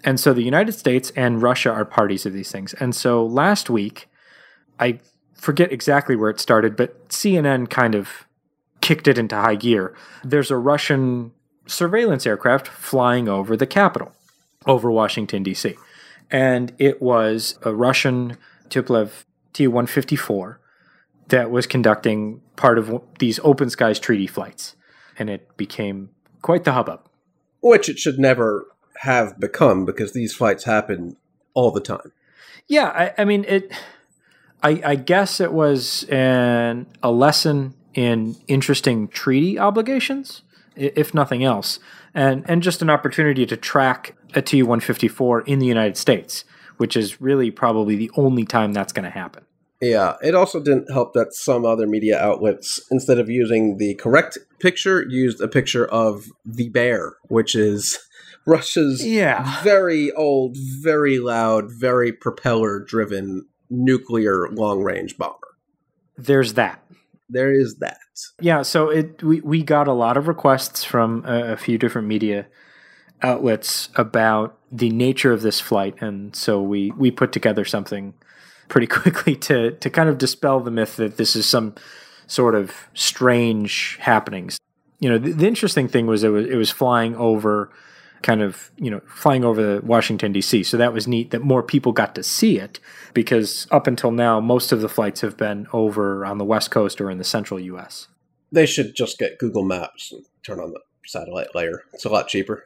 And 0.05 0.21
so 0.21 0.33
the 0.33 0.43
United 0.43 0.73
States 0.73 1.11
and 1.17 1.43
Russia 1.43 1.71
are 1.71 1.85
parties 1.85 2.27
of 2.27 2.33
these 2.33 2.53
things. 2.53 2.75
And 2.75 2.95
so 2.95 3.27
last 3.27 3.69
week, 3.69 4.09
I 4.79 5.01
forget 5.35 5.73
exactly 5.73 6.17
where 6.17 6.31
it 6.31 6.41
started, 6.41 6.77
but 6.77 7.09
CNN 7.09 7.69
kind 7.71 7.95
of 7.95 8.27
kicked 8.81 9.09
it 9.09 9.19
into 9.19 9.35
high 9.37 9.57
gear. 9.57 9.97
There's 10.23 10.51
a 10.51 10.57
Russian 10.57 11.33
surveillance 11.67 12.27
aircraft 12.27 12.69
flying 12.69 13.29
over 13.29 13.57
the 13.57 13.67
capital, 13.67 14.13
over 14.67 14.91
Washington, 14.91 15.43
D.C. 15.43 15.75
And 16.31 16.73
it 16.79 17.03
was 17.03 17.59
a 17.63 17.75
Russian 17.75 18.37
Tupolev 18.69 19.25
Tu 19.53 19.71
154 19.71 20.61
that 21.29 21.51
was 21.51 21.67
conducting 21.67 22.41
part 22.57 22.79
of 22.79 23.03
these 23.19 23.41
Open 23.43 23.71
Skies 23.71 23.99
Treaty 23.99 24.27
flights. 24.27 24.77
And 25.19 25.31
it 25.31 25.57
became 25.57 26.11
quite 26.43 26.65
the 26.65 26.73
hubbub. 26.73 27.09
Which 27.61 27.89
it 27.89 27.99
should 27.99 28.19
never 28.19 28.67
have 28.99 29.39
become 29.41 29.85
because 29.85 30.13
these 30.13 30.35
flights 30.35 30.65
happen 30.65 31.17
all 31.55 31.71
the 31.71 31.81
time. 31.81 32.13
Yeah, 32.67 32.89
I, 32.89 33.23
I 33.23 33.25
mean 33.25 33.45
it. 33.49 33.73
I, 34.63 34.81
I 34.85 34.95
guess 34.97 35.41
it 35.41 35.53
was 35.53 36.05
an 36.05 36.87
a 37.03 37.11
lesson 37.11 37.75
in 37.95 38.37
interesting 38.49 39.09
treaty 39.09 39.59
obligations, 39.59 40.43
if 40.75 41.15
nothing 41.15 41.45
else, 41.45 41.79
and 42.15 42.45
and 42.49 42.63
just 42.63 42.83
an 42.83 42.91
opportunity 42.91 43.47
to 43.47 43.57
track 43.57 44.15
a 44.35 44.43
Tu 44.43 44.65
one 44.67 44.81
fifty 44.81 45.09
four 45.09 45.43
in 45.43 45.59
the 45.59 45.67
United 45.67 45.97
States, 45.97 46.45
which 46.77 46.97
is 46.97 47.21
really 47.21 47.51
probably 47.51 47.97
the 47.97 48.11
only 48.17 48.45
time 48.45 48.73
that's 48.73 48.93
going 48.93 49.05
to 49.05 49.11
happen. 49.11 49.45
Yeah, 49.81 50.17
it 50.23 50.35
also 50.35 50.61
didn't 50.63 50.91
help 50.91 51.13
that 51.15 51.35
some 51.35 51.67
other 51.67 51.87
media 51.87 52.19
outlets, 52.19 52.81
instead 52.91 53.19
of 53.19 53.29
using 53.29 53.77
the 53.77 53.95
correct 53.97 54.39
picture, 54.59 55.05
used 55.09 55.41
a 55.41 55.49
picture 55.49 55.87
of 55.87 56.25
the 56.45 56.69
bear, 56.71 57.17
which 57.29 57.55
is 57.55 57.99
Russia's 58.47 59.05
Yeah, 59.05 59.63
very 59.63 60.13
old, 60.13 60.57
very 60.81 61.19
loud, 61.19 61.67
very 61.71 62.13
propeller 62.13 62.81
driven 62.81 63.47
nuclear 63.69 64.49
long 64.53 64.83
range 64.83 65.19
bomber. 65.19 65.35
there's 66.17 66.55
that. 66.55 66.83
There 67.29 67.53
is 67.53 67.79
that. 67.81 67.99
Yeah, 68.41 68.63
so 68.63 68.89
it 68.89 69.23
we, 69.23 69.41
we 69.41 69.63
got 69.63 69.89
a 69.89 69.93
lot 69.93 70.17
of 70.17 70.29
requests 70.29 70.85
from 70.85 71.25
a, 71.27 71.53
a 71.53 71.57
few 71.57 71.77
different 71.77 72.07
media 72.09 72.47
outlets 73.23 73.89
about 73.97 74.57
the 74.71 74.91
nature 74.91 75.33
of 75.33 75.43
this 75.43 75.61
flight, 75.61 75.97
and 76.01 76.35
so 76.37 76.63
we 76.63 76.93
we 76.93 77.11
put 77.11 77.33
together 77.33 77.65
something 77.65 78.15
pretty 78.69 78.87
quickly 78.99 79.37
to 79.37 79.73
to 79.73 79.91
kind 79.91 80.09
of 80.09 80.19
dispel 80.19 80.61
the 80.61 80.71
myth 80.71 80.97
that 80.97 81.17
this 81.17 81.37
is 81.37 81.47
some 81.47 81.75
sort 82.27 82.55
of 82.55 82.89
strange 82.95 83.99
happenings. 84.01 84.59
You 84.99 85.11
know, 85.11 85.19
the, 85.19 85.33
the 85.33 85.47
interesting 85.47 85.89
thing 85.89 86.07
was 86.07 86.25
it 86.25 86.29
was 86.29 86.47
it 86.47 86.57
was 86.57 86.71
flying 86.71 87.15
over 87.17 87.71
kind 88.23 88.43
of 88.43 88.71
you 88.77 88.91
know 88.91 89.01
flying 89.07 89.45
over 89.45 89.63
the 89.63 89.87
Washington 89.87 90.33
D.C. 90.33 90.63
So 90.65 90.77
that 90.77 90.93
was 90.93 91.07
neat 91.07 91.31
that 91.31 91.43
more 91.43 91.63
people 91.63 91.93
got 91.93 92.15
to 92.15 92.23
see 92.23 92.59
it 92.59 92.81
because 93.15 93.67
up 93.71 93.87
until 93.87 94.11
now 94.11 94.41
most 94.41 94.73
of 94.73 94.81
the 94.81 94.89
flights 94.89 95.21
have 95.21 95.37
been 95.37 95.67
over 95.73 96.25
on 96.25 96.39
the 96.39 96.45
West 96.45 96.71
Coast 96.71 97.01
or 97.01 97.11
in 97.11 97.19
the 97.19 97.25
central 97.25 97.61
U.S. 97.61 98.09
They 98.51 98.67
should 98.67 98.95
just 98.95 99.19
get 99.19 99.39
Google 99.39 99.65
Maps 99.65 100.13
and 100.13 100.25
turn 100.45 100.61
on 100.61 100.73
the 100.73 100.81
satellite 101.05 101.55
layer. 101.55 101.83
It's 101.93 102.05
a 102.05 102.09
lot 102.09 102.29
cheaper. 102.29 102.65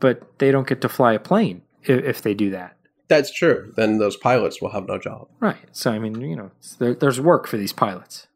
but 0.00 0.38
they 0.38 0.50
don't 0.50 0.66
get 0.66 0.80
to 0.80 0.88
fly 0.88 1.12
a 1.12 1.18
plane 1.20 1.62
if, 1.84 2.04
if 2.04 2.22
they 2.22 2.34
do 2.34 2.50
that. 2.50 2.76
That's 3.10 3.32
true. 3.32 3.72
Then 3.74 3.98
those 3.98 4.16
pilots 4.16 4.62
will 4.62 4.70
have 4.70 4.86
no 4.86 4.96
job. 4.96 5.26
Right. 5.40 5.56
So 5.72 5.90
I 5.90 5.98
mean, 5.98 6.20
you 6.20 6.36
know, 6.36 6.52
there, 6.78 6.94
there's 6.94 7.20
work 7.20 7.48
for 7.48 7.56
these 7.56 7.72
pilots. 7.72 8.28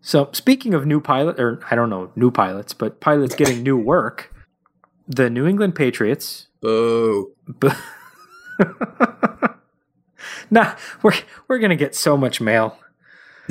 So 0.00 0.30
speaking 0.32 0.72
of 0.72 0.86
new 0.86 1.00
pilot, 1.00 1.40
or 1.40 1.60
I 1.68 1.74
don't 1.74 1.90
know, 1.90 2.12
new 2.14 2.30
pilots, 2.30 2.72
but 2.74 3.00
pilots 3.00 3.34
getting 3.34 3.64
new 3.64 3.76
work, 3.76 4.32
the 5.08 5.28
New 5.28 5.48
England 5.48 5.74
Patriots. 5.74 6.46
Boo. 6.60 7.32
But 7.48 7.76
nah, 10.50 10.76
we're 11.02 11.14
we're 11.48 11.58
gonna 11.58 11.74
get 11.74 11.96
so 11.96 12.16
much 12.16 12.40
mail. 12.40 12.78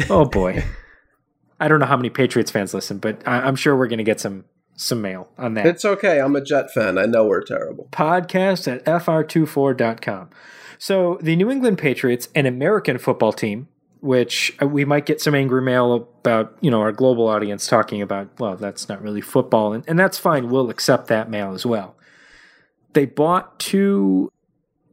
Oh 0.10 0.24
boy. 0.24 0.64
I 1.60 1.68
don't 1.68 1.82
know 1.82 1.88
how 1.88 1.98
many 1.98 2.10
Patriots 2.10 2.52
fans 2.52 2.74
listen, 2.74 3.00
but 3.00 3.22
I, 3.28 3.46
am 3.46 3.58
sure 3.58 3.76
we're 3.76 3.88
gonna 3.88 4.04
get 4.04 4.22
some 4.22 4.46
some 4.76 5.02
mail 5.02 5.30
on 5.38 5.54
that. 5.54 5.66
It's 5.66 5.86
okay. 5.86 6.20
I'm 6.20 6.36
a 6.36 6.42
Jet 6.42 6.72
fan. 6.72 6.98
I 6.98 7.06
know 7.06 7.26
we're 7.26 7.44
terrible. 7.44 7.88
Podcast 7.92 8.72
at 8.72 8.84
fr24.com. 8.86 10.30
So 10.78 11.18
the 11.22 11.36
New 11.36 11.50
England 11.50 11.78
Patriots, 11.78 12.28
an 12.36 12.46
American 12.46 12.98
football 12.98 13.32
team, 13.32 13.68
which 14.02 14.54
uh, 14.62 14.68
we 14.68 14.84
might 14.84 15.06
get 15.06 15.22
some 15.22 15.34
angry 15.34 15.62
mail 15.62 15.94
about, 15.94 16.58
you 16.60 16.70
know, 16.70 16.82
our 16.82 16.92
global 16.92 17.28
audience 17.28 17.68
talking 17.68 18.02
about, 18.02 18.38
well, 18.40 18.58
that's 18.58 18.90
not 18.90 19.02
really 19.02 19.22
football. 19.22 19.72
And, 19.72 19.84
and 19.88 19.98
that's 19.98 20.18
fine. 20.18 20.50
We'll 20.50 20.70
accept 20.70 21.08
that 21.08 21.30
mail 21.30 21.54
as 21.54 21.66
well. 21.66 21.96
They 22.92 23.06
bought 23.06 23.60
two 23.60 24.32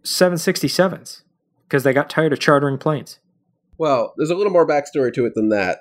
767s 0.04 1.22
because 1.64 1.82
they 1.82 1.92
got 1.92 2.08
tired 2.08 2.32
of 2.32 2.38
chartering 2.38 2.78
planes. 2.78 3.18
Well, 3.78 4.14
there's 4.16 4.30
a 4.30 4.34
little 4.34 4.52
more 4.52 4.66
backstory 4.66 5.12
to 5.14 5.26
it 5.26 5.34
than 5.34 5.48
that. 5.48 5.80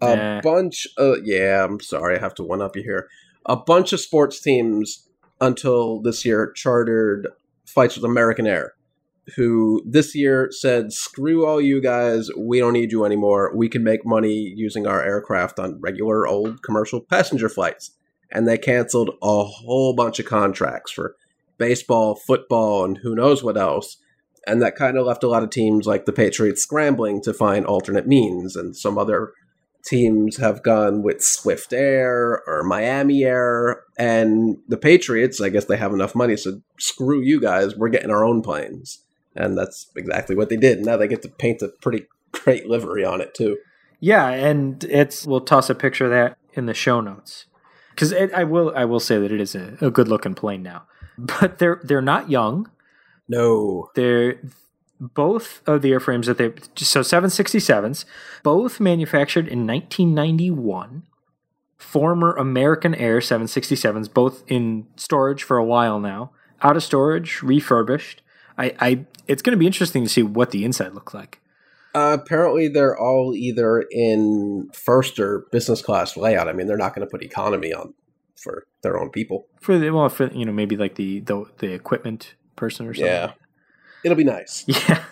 A 0.00 0.40
bunch 0.44 0.86
of, 0.96 1.18
yeah, 1.24 1.64
I'm 1.64 1.80
sorry, 1.80 2.16
I 2.16 2.20
have 2.20 2.34
to 2.36 2.44
one 2.44 2.62
up 2.62 2.76
you 2.76 2.82
here. 2.84 3.08
A 3.48 3.56
bunch 3.56 3.92
of 3.92 4.00
sports 4.00 4.40
teams 4.40 5.08
until 5.40 6.00
this 6.00 6.24
year 6.24 6.52
chartered 6.52 7.28
flights 7.64 7.96
with 7.96 8.04
American 8.04 8.46
Air 8.46 8.74
who 9.36 9.82
this 9.86 10.14
year 10.14 10.48
said, 10.50 10.92
screw 10.92 11.46
all 11.46 11.60
you 11.60 11.80
guys, 11.80 12.30
we 12.36 12.58
don't 12.58 12.72
need 12.72 12.92
you 12.92 13.04
anymore. 13.04 13.52
We 13.54 13.68
can 13.68 13.84
make 13.84 14.06
money 14.06 14.52
using 14.56 14.86
our 14.86 15.02
aircraft 15.04 15.58
on 15.58 15.80
regular 15.80 16.26
old 16.26 16.62
commercial 16.62 17.00
passenger 17.00 17.48
flights. 17.48 17.90
And 18.30 18.46
they 18.46 18.58
canceled 18.58 19.10
a 19.22 19.44
whole 19.44 19.94
bunch 19.94 20.18
of 20.18 20.26
contracts 20.26 20.92
for 20.92 21.16
baseball, 21.56 22.14
football, 22.14 22.84
and 22.84 22.98
who 22.98 23.14
knows 23.14 23.42
what 23.42 23.56
else. 23.56 23.96
And 24.46 24.62
that 24.62 24.76
kind 24.76 24.96
of 24.96 25.06
left 25.06 25.24
a 25.24 25.28
lot 25.28 25.42
of 25.42 25.50
teams 25.50 25.86
like 25.86 26.04
the 26.04 26.12
Patriots 26.12 26.62
scrambling 26.62 27.22
to 27.22 27.34
find 27.34 27.66
alternate 27.66 28.06
means. 28.06 28.56
And 28.56 28.76
some 28.76 28.96
other 28.96 29.32
teams 29.88 30.36
have 30.36 30.62
gone 30.62 31.02
with 31.02 31.22
Swift 31.22 31.72
Air 31.72 32.42
or 32.46 32.62
Miami 32.64 33.24
Air. 33.24 33.82
And 33.98 34.58
the 34.68 34.76
Patriots, 34.76 35.40
I 35.40 35.48
guess 35.48 35.64
they 35.64 35.76
have 35.76 35.92
enough 35.92 36.14
money, 36.14 36.36
so 36.36 36.60
screw 36.78 37.20
you 37.20 37.40
guys, 37.40 37.76
we're 37.76 37.88
getting 37.88 38.10
our 38.10 38.24
own 38.24 38.42
planes 38.42 39.02
and 39.38 39.56
that's 39.56 39.90
exactly 39.96 40.36
what 40.36 40.50
they 40.50 40.56
did. 40.56 40.84
Now 40.84 40.96
they 40.96 41.08
get 41.08 41.22
to 41.22 41.28
paint 41.28 41.62
a 41.62 41.68
pretty 41.68 42.06
great 42.32 42.68
livery 42.68 43.04
on 43.04 43.20
it 43.20 43.34
too. 43.34 43.56
Yeah, 44.00 44.28
and 44.28 44.82
it's 44.84 45.26
we'll 45.26 45.40
toss 45.40 45.70
a 45.70 45.74
picture 45.74 46.04
of 46.04 46.10
that 46.10 46.36
in 46.52 46.66
the 46.66 46.74
show 46.74 47.00
notes 47.00 47.46
because 47.90 48.12
I 48.12 48.44
will 48.44 48.72
I 48.76 48.84
will 48.84 49.00
say 49.00 49.18
that 49.18 49.32
it 49.32 49.40
is 49.40 49.54
a, 49.54 49.76
a 49.80 49.90
good 49.90 50.08
looking 50.08 50.34
plane 50.34 50.62
now, 50.62 50.84
but 51.16 51.58
they're 51.58 51.80
they're 51.82 52.02
not 52.02 52.30
young. 52.30 52.70
No, 53.28 53.90
they're 53.94 54.40
both 55.00 55.62
of 55.66 55.82
the 55.82 55.92
airframes 55.92 56.26
that 56.26 56.38
they 56.38 56.52
so 56.76 57.00
767s 57.00 58.04
both 58.42 58.80
manufactured 58.80 59.46
in 59.46 59.66
1991 59.66 61.04
former 61.76 62.32
american 62.32 62.94
air 62.96 63.20
767s 63.20 64.12
both 64.12 64.42
in 64.48 64.86
storage 64.96 65.44
for 65.44 65.56
a 65.56 65.64
while 65.64 66.00
now 66.00 66.32
out 66.62 66.76
of 66.76 66.82
storage 66.82 67.42
refurbished 67.42 68.22
I, 68.58 68.74
I 68.80 69.06
it's 69.26 69.40
going 69.40 69.52
to 69.52 69.58
be 69.58 69.66
interesting 69.66 70.02
to 70.02 70.08
see 70.08 70.22
what 70.22 70.50
the 70.50 70.64
inside 70.64 70.92
looks 70.92 71.14
like. 71.14 71.40
Uh, 71.94 72.16
apparently, 72.20 72.68
they're 72.68 72.98
all 72.98 73.34
either 73.34 73.84
in 73.90 74.68
first 74.74 75.18
or 75.18 75.46
business 75.52 75.80
class 75.80 76.16
layout. 76.16 76.48
I 76.48 76.52
mean, 76.52 76.66
they're 76.66 76.76
not 76.76 76.94
going 76.94 77.06
to 77.06 77.10
put 77.10 77.22
economy 77.22 77.72
on 77.72 77.94
for 78.36 78.66
their 78.82 78.98
own 78.98 79.10
people. 79.10 79.46
For 79.60 79.78
the 79.78 79.90
well, 79.90 80.08
for 80.08 80.26
you 80.32 80.44
know, 80.44 80.52
maybe 80.52 80.76
like 80.76 80.96
the 80.96 81.20
the, 81.20 81.46
the 81.58 81.72
equipment 81.72 82.34
person 82.56 82.86
or 82.86 82.94
something. 82.94 83.06
Yeah, 83.06 83.32
it'll 84.04 84.16
be 84.16 84.24
nice. 84.24 84.64
Yeah. 84.68 85.04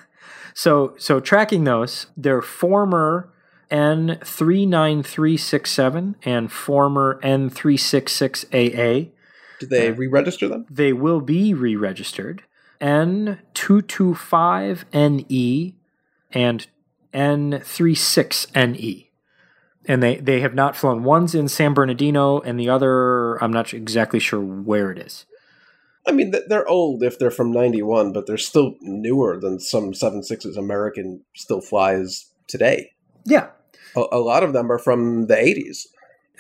So 0.55 0.95
so 0.97 1.21
tracking 1.21 1.65
those, 1.65 2.07
they're 2.17 2.41
former 2.41 3.31
N 3.71 4.19
three 4.25 4.65
nine 4.65 5.03
three 5.03 5.37
six 5.37 5.71
seven 5.71 6.17
and 6.23 6.51
former 6.51 7.21
N 7.23 7.51
three 7.51 7.77
six 7.77 8.13
six 8.13 8.47
AA. 8.53 9.11
Did 9.59 9.71
they 9.71 9.89
uh, 9.89 9.93
re-register 9.93 10.49
them? 10.49 10.65
They 10.71 10.95
will 10.95 11.21
be 11.21 11.53
re-registered. 11.55 12.43
N225NE 12.81 15.75
and 16.31 16.67
N36NE. 17.15 19.07
And 19.89 20.03
they, 20.03 20.17
they 20.17 20.41
have 20.41 20.55
not 20.55 20.75
flown. 20.77 21.05
One's 21.05 21.33
in 21.35 21.49
San 21.49 21.73
Bernardino, 21.73 22.41
and 22.41 22.59
the 22.59 22.69
other, 22.69 23.43
I'm 23.43 23.53
not 23.53 23.73
exactly 23.73 24.19
sure 24.19 24.41
where 24.41 24.91
it 24.91 24.99
is. 24.99 25.27
I 26.07 26.13
mean, 26.13 26.33
they're 26.49 26.69
old 26.69 27.03
if 27.03 27.19
they're 27.19 27.31
from 27.31 27.51
91, 27.53 28.13
but 28.13 28.27
they're 28.27 28.37
still 28.37 28.77
newer 28.81 29.39
than 29.41 29.59
some 29.59 29.93
76s 29.93 30.57
American 30.57 31.23
still 31.35 31.61
flies 31.61 32.31
today. 32.47 32.93
Yeah. 33.25 33.49
A, 33.97 34.05
a 34.13 34.19
lot 34.19 34.45
of 34.45 34.53
them 34.53 34.71
are 34.71 34.79
from 34.79 35.27
the 35.27 35.35
80s. 35.35 35.87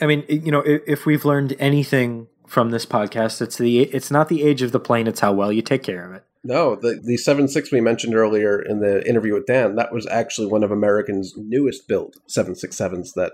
I 0.00 0.06
mean, 0.06 0.24
you 0.28 0.52
know, 0.52 0.60
if, 0.60 0.82
if 0.86 1.06
we've 1.06 1.24
learned 1.24 1.56
anything 1.58 2.28
from 2.46 2.70
this 2.70 2.86
podcast. 2.86 3.42
It's 3.42 3.58
the 3.58 3.82
it's 3.82 4.10
not 4.10 4.28
the 4.28 4.42
age 4.42 4.62
of 4.62 4.72
the 4.72 4.80
plane; 4.80 5.06
it's 5.06 5.20
how 5.20 5.32
well 5.32 5.52
you 5.52 5.62
take 5.62 5.82
care 5.82 6.04
of 6.04 6.12
it. 6.14 6.24
No, 6.44 6.76
the 6.76 7.00
the 7.02 7.16
seven 7.16 7.48
six 7.48 7.72
we 7.72 7.80
mentioned 7.80 8.14
earlier 8.14 8.60
in 8.60 8.80
the 8.80 9.06
interview 9.08 9.34
with 9.34 9.46
Dan, 9.46 9.74
that 9.76 9.92
was 9.92 10.06
actually 10.06 10.46
one 10.46 10.62
of 10.62 10.70
American's 10.70 11.34
newest 11.36 11.88
built 11.88 12.16
seven 12.26 12.54
six 12.54 12.76
sevens 12.76 13.12
that 13.14 13.32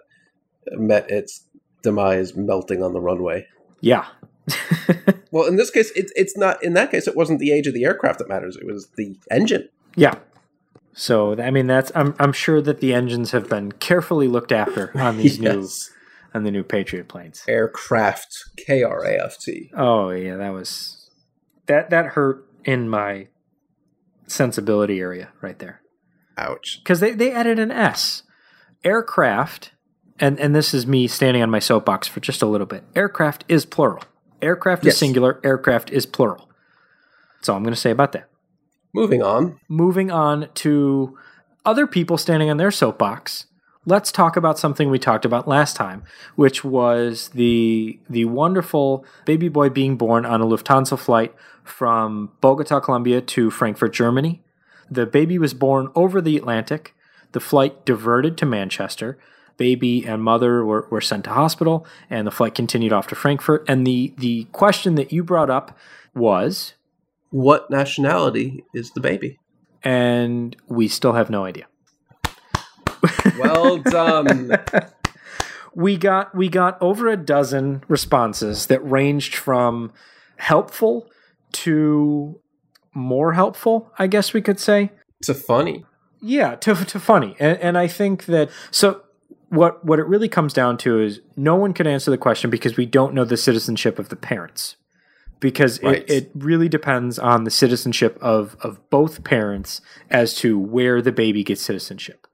met 0.72 1.10
its 1.10 1.46
demise 1.82 2.34
melting 2.34 2.82
on 2.82 2.92
the 2.92 3.00
runway. 3.00 3.46
Yeah. 3.80 4.06
well, 5.30 5.46
in 5.46 5.56
this 5.56 5.70
case, 5.70 5.92
it's 5.94 6.12
it's 6.16 6.36
not. 6.36 6.62
In 6.62 6.74
that 6.74 6.90
case, 6.90 7.06
it 7.06 7.16
wasn't 7.16 7.38
the 7.38 7.52
age 7.52 7.66
of 7.66 7.74
the 7.74 7.84
aircraft 7.84 8.18
that 8.18 8.28
matters; 8.28 8.56
it 8.56 8.66
was 8.66 8.88
the 8.96 9.16
engine. 9.30 9.68
Yeah. 9.96 10.14
So 10.94 11.40
I 11.40 11.50
mean, 11.50 11.66
that's 11.66 11.90
I'm 11.94 12.14
I'm 12.18 12.32
sure 12.32 12.60
that 12.60 12.80
the 12.80 12.92
engines 12.92 13.30
have 13.30 13.48
been 13.48 13.72
carefully 13.72 14.28
looked 14.28 14.52
after 14.52 14.96
on 14.98 15.16
these 15.16 15.38
yes. 15.40 15.54
new 15.54 16.38
on 16.38 16.44
the 16.44 16.50
new 16.50 16.62
Patriot 16.62 17.08
planes. 17.08 17.42
Aircraft 17.48 18.36
K 18.56 18.82
R 18.82 19.04
A 19.04 19.24
F 19.24 19.38
T. 19.38 19.70
Oh 19.76 20.10
yeah, 20.10 20.36
that 20.36 20.50
was 20.50 21.10
that 21.66 21.90
that 21.90 22.06
hurt 22.06 22.46
in 22.64 22.88
my 22.88 23.28
sensibility 24.26 25.00
area 25.00 25.30
right 25.40 25.58
there. 25.58 25.80
Ouch. 26.36 26.80
Because 26.82 27.00
they, 27.00 27.12
they 27.12 27.30
added 27.30 27.58
an 27.58 27.70
S. 27.70 28.22
Aircraft, 28.84 29.72
and, 30.18 30.40
and 30.40 30.54
this 30.54 30.74
is 30.74 30.86
me 30.86 31.06
standing 31.06 31.42
on 31.42 31.50
my 31.50 31.58
soapbox 31.58 32.08
for 32.08 32.20
just 32.20 32.42
a 32.42 32.46
little 32.46 32.66
bit. 32.66 32.84
Aircraft 32.96 33.44
is 33.48 33.64
plural. 33.64 34.02
Aircraft 34.42 34.84
yes. 34.84 34.94
is 34.94 34.98
singular, 34.98 35.40
aircraft 35.44 35.90
is 35.90 36.04
plural. 36.04 36.48
That's 37.38 37.48
all 37.48 37.56
I'm 37.56 37.62
going 37.62 37.74
to 37.74 37.80
say 37.80 37.90
about 37.90 38.12
that. 38.12 38.28
Moving 38.92 39.22
on. 39.22 39.58
Moving 39.68 40.10
on 40.10 40.48
to 40.54 41.16
other 41.64 41.86
people 41.86 42.18
standing 42.18 42.50
on 42.50 42.56
their 42.56 42.70
soapbox 42.70 43.46
let's 43.86 44.12
talk 44.12 44.36
about 44.36 44.58
something 44.58 44.90
we 44.90 44.98
talked 44.98 45.24
about 45.24 45.48
last 45.48 45.76
time, 45.76 46.04
which 46.36 46.64
was 46.64 47.28
the 47.30 47.98
the 48.08 48.24
wonderful 48.26 49.04
baby 49.26 49.48
boy 49.48 49.68
being 49.68 49.96
born 49.96 50.24
on 50.24 50.40
a 50.40 50.46
Lufthansa 50.46 50.98
flight 50.98 51.34
from 51.64 52.32
Bogota, 52.40 52.80
Colombia 52.80 53.20
to 53.20 53.50
Frankfurt, 53.50 53.92
Germany. 53.92 54.42
The 54.90 55.06
baby 55.06 55.38
was 55.38 55.54
born 55.54 55.90
over 55.94 56.20
the 56.20 56.36
Atlantic. 56.36 56.94
The 57.32 57.40
flight 57.40 57.84
diverted 57.84 58.36
to 58.38 58.46
Manchester. 58.46 59.18
Baby 59.56 60.04
and 60.06 60.22
mother 60.22 60.64
were, 60.64 60.86
were 60.90 61.00
sent 61.00 61.24
to 61.24 61.30
hospital, 61.30 61.86
and 62.10 62.26
the 62.26 62.30
flight 62.30 62.54
continued 62.54 62.92
off 62.92 63.06
to 63.08 63.14
Frankfurt. 63.14 63.64
And 63.68 63.86
the, 63.86 64.12
the 64.18 64.44
question 64.52 64.94
that 64.96 65.12
you 65.12 65.22
brought 65.22 65.50
up 65.50 65.76
was 66.14 66.74
What 67.30 67.70
nationality 67.70 68.64
is 68.74 68.90
the 68.92 69.00
baby? 69.00 69.38
And 69.82 70.56
we 70.68 70.88
still 70.88 71.12
have 71.12 71.30
no 71.30 71.44
idea. 71.44 71.66
Well 73.38 73.78
done. 73.78 74.52
we 75.74 75.96
got 75.96 76.34
we 76.34 76.48
got 76.48 76.80
over 76.80 77.08
a 77.08 77.16
dozen 77.16 77.82
responses 77.88 78.66
that 78.66 78.80
ranged 78.88 79.34
from 79.34 79.92
helpful 80.36 81.10
to 81.52 82.40
more 82.94 83.32
helpful, 83.32 83.90
I 83.98 84.06
guess 84.06 84.32
we 84.32 84.42
could 84.42 84.60
say. 84.60 84.92
To 85.22 85.34
funny. 85.34 85.84
Yeah, 86.20 86.56
to 86.56 86.74
to 86.74 87.00
funny. 87.00 87.36
And 87.38 87.58
and 87.58 87.78
I 87.78 87.88
think 87.88 88.26
that 88.26 88.50
so 88.70 89.02
what 89.52 89.84
what 89.84 89.98
it 89.98 90.06
really 90.06 90.28
comes 90.28 90.54
down 90.54 90.78
to 90.78 90.98
is 90.98 91.20
no 91.36 91.54
one 91.56 91.74
can 91.74 91.86
answer 91.86 92.10
the 92.10 92.16
question 92.16 92.48
because 92.48 92.76
we 92.76 92.86
don't 92.86 93.12
know 93.12 93.24
the 93.24 93.36
citizenship 93.36 93.98
of 93.98 94.08
the 94.08 94.16
parents 94.16 94.76
because 95.40 95.82
right. 95.82 95.98
it, 96.08 96.10
it 96.10 96.30
really 96.34 96.70
depends 96.70 97.18
on 97.18 97.44
the 97.44 97.50
citizenship 97.50 98.16
of, 98.22 98.56
of 98.60 98.88
both 98.88 99.24
parents 99.24 99.82
as 100.08 100.34
to 100.36 100.58
where 100.58 101.02
the 101.02 101.12
baby 101.12 101.44
gets 101.44 101.60
citizenship. 101.60 102.26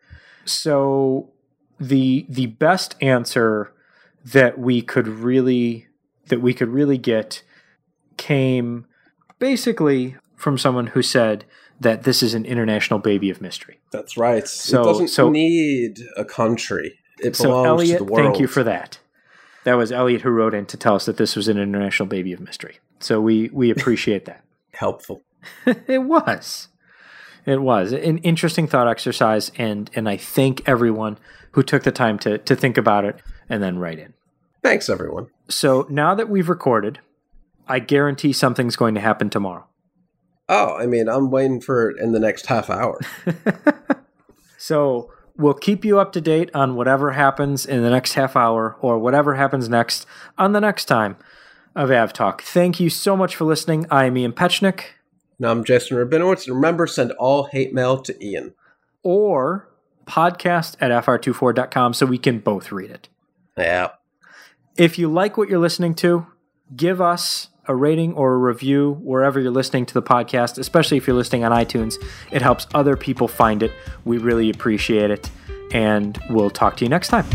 So 0.45 1.33
the 1.81 2.25
the 2.29 2.47
best 2.47 2.95
answer 3.01 3.73
that 4.25 4.59
we 4.59 4.81
could 4.81 5.09
really 5.09 5.89
that 6.27 6.41
we 6.41 6.55
could 6.55 6.69
really 6.69 6.99
get 6.99 7.43
came 8.17 8.87
basically 9.41 10.17
from 10.37 10.57
someone 10.57 10.89
who 10.89 11.03
said 11.03 11.45
that 11.81 12.05
this 12.05 12.23
is 12.23 12.35
an 12.35 12.45
international 12.45 13.01
baby 13.01 13.29
of 13.29 13.41
mystery. 13.41 13.81
That's 13.91 14.17
right. 14.17 14.47
So, 14.47 14.83
it 14.83 14.85
doesn't 14.85 15.09
so, 15.09 15.31
need 15.31 16.01
a 16.17 16.25
country. 16.25 16.99
It 17.21 17.37
belongs 17.37 17.39
so 17.39 17.65
Elliot, 17.65 17.99
to 17.99 18.05
the 18.05 18.13
world. 18.13 18.27
Thank 18.27 18.41
you 18.41 18.47
for 18.47 18.65
that. 18.65 18.99
That 19.65 19.75
was 19.75 19.93
Elliot 19.93 20.23
who 20.23 20.31
wrote 20.31 20.55
in 20.55 20.67
to 20.67 20.77
tell 20.77 20.95
us 20.95 21.07
that 21.07 21.17
this 21.17 21.37
was 21.37 21.49
an 21.49 21.59
international 21.59 22.07
baby 22.07 22.33
of 22.33 22.41
mystery. 22.41 22.79
So 23.01 23.21
we 23.21 23.51
we 23.53 23.71
appreciate 23.77 24.25
that. 24.27 24.45
Helpful. 24.73 25.23
it 25.67 26.03
was. 26.03 26.69
It 27.47 27.63
was 27.63 27.93
an 27.93 28.19
interesting 28.19 28.67
thought 28.67 28.89
exercise, 28.89 29.51
and 29.57 29.91
and 29.95 30.09
I 30.09 30.17
thank 30.17 30.69
everyone 30.69 31.19
who 31.53 31.63
took 31.63 31.83
the 31.83 31.93
time 31.93 32.19
to 32.21 32.39
to 32.39 32.55
think 32.55 32.77
about 32.77 33.05
it 33.05 33.21
and 33.49 33.63
then 33.63 33.79
write 33.79 33.99
in. 33.99 34.15
Thanks, 34.63 34.89
everyone. 34.89 35.29
So 35.49 35.87
now 35.89 36.15
that 36.15 36.29
we've 36.29 36.49
recorded, 36.49 36.99
I 37.67 37.79
guarantee 37.79 38.33
something's 38.33 38.77
going 38.77 38.95
to 38.95 39.01
happen 39.01 39.31
tomorrow. 39.31 39.67
Oh, 40.49 40.77
I 40.77 40.87
mean, 40.87 41.09
I'm 41.09 41.31
waiting 41.31 41.61
for 41.61 41.91
it 41.91 41.99
in 41.99 42.13
the 42.13 42.19
next 42.19 42.47
half 42.47 42.71
hour. 42.71 43.01
so 44.59 45.11
we'll 45.39 45.55
keep 45.55 45.85
you 45.85 45.99
up 45.99 46.13
to 46.13 46.21
date 46.21 46.51
on 46.53 46.75
whatever 46.75 47.13
happens 47.13 47.65
in 47.65 47.83
the 47.83 47.91
next 47.91 48.15
half 48.15 48.37
hour 48.37 48.77
or 48.81 48.99
whatever 48.99 49.37
happens 49.37 49.69
next 49.69 50.05
on 50.37 50.53
the 50.53 50.61
next 50.61 50.85
time 50.85 51.17
of 51.75 51.91
Av 51.91 52.13
Talk. 52.13 52.43
Thank 52.43 52.81
you 52.81 52.91
so 52.91 53.17
much 53.17 53.37
for 53.37 53.45
listening. 53.45 53.87
I 53.91 54.05
am 54.07 54.17
Ian 54.17 54.33
Petchenik. 54.33 54.83
Now 55.39 55.53
I'm 55.53 55.65
Jason 55.65 55.97
Rabinowitz. 55.97 56.47
And 56.47 56.57
remember, 56.57 56.87
send 56.87 57.13
all 57.13 57.45
hate 57.45 57.73
mail 57.73 57.99
to 58.03 58.25
Ian. 58.25 58.55
Or 59.05 59.69
podcast 60.07 60.77
at 60.81 60.91
fr24.com 61.05 61.95
so 61.95 62.07
we 62.07 62.19
can 62.19 62.41
both 62.41 62.73
read 62.73 62.91
it. 62.91 63.09
Yeah. 63.57 63.91
If 64.77 64.99
you 64.99 65.09
like 65.09 65.37
what 65.37 65.49
you're 65.49 65.59
listening 65.59 65.95
to, 65.97 66.27
give 66.75 67.01
us 67.01 67.49
a 67.69 67.77
rating 67.77 68.15
or 68.15 68.35
a 68.35 68.39
review 68.39 68.99
wherever 69.03 69.39
you're 69.39 69.51
listening 69.51 69.87
to 69.87 69.95
the 69.95 70.03
podcast, 70.03 70.59
especially 70.59 70.97
if 70.97 71.07
you're 71.07 71.17
listening 71.17 71.45
on 71.45 71.53
iTunes. 71.53 72.03
It 72.33 72.43
helps 72.43 72.67
other 72.75 72.97
people 72.97 73.29
find 73.29 73.63
it. 73.63 73.71
We 74.05 74.19
really 74.19 74.51
appreciate 74.51 75.11
it. 75.11 75.31
And 75.73 76.19
we'll 76.31 76.51
talk 76.51 76.79
to 76.79 76.85
you 76.85 76.89
next 76.89 77.09
time. 77.09 77.27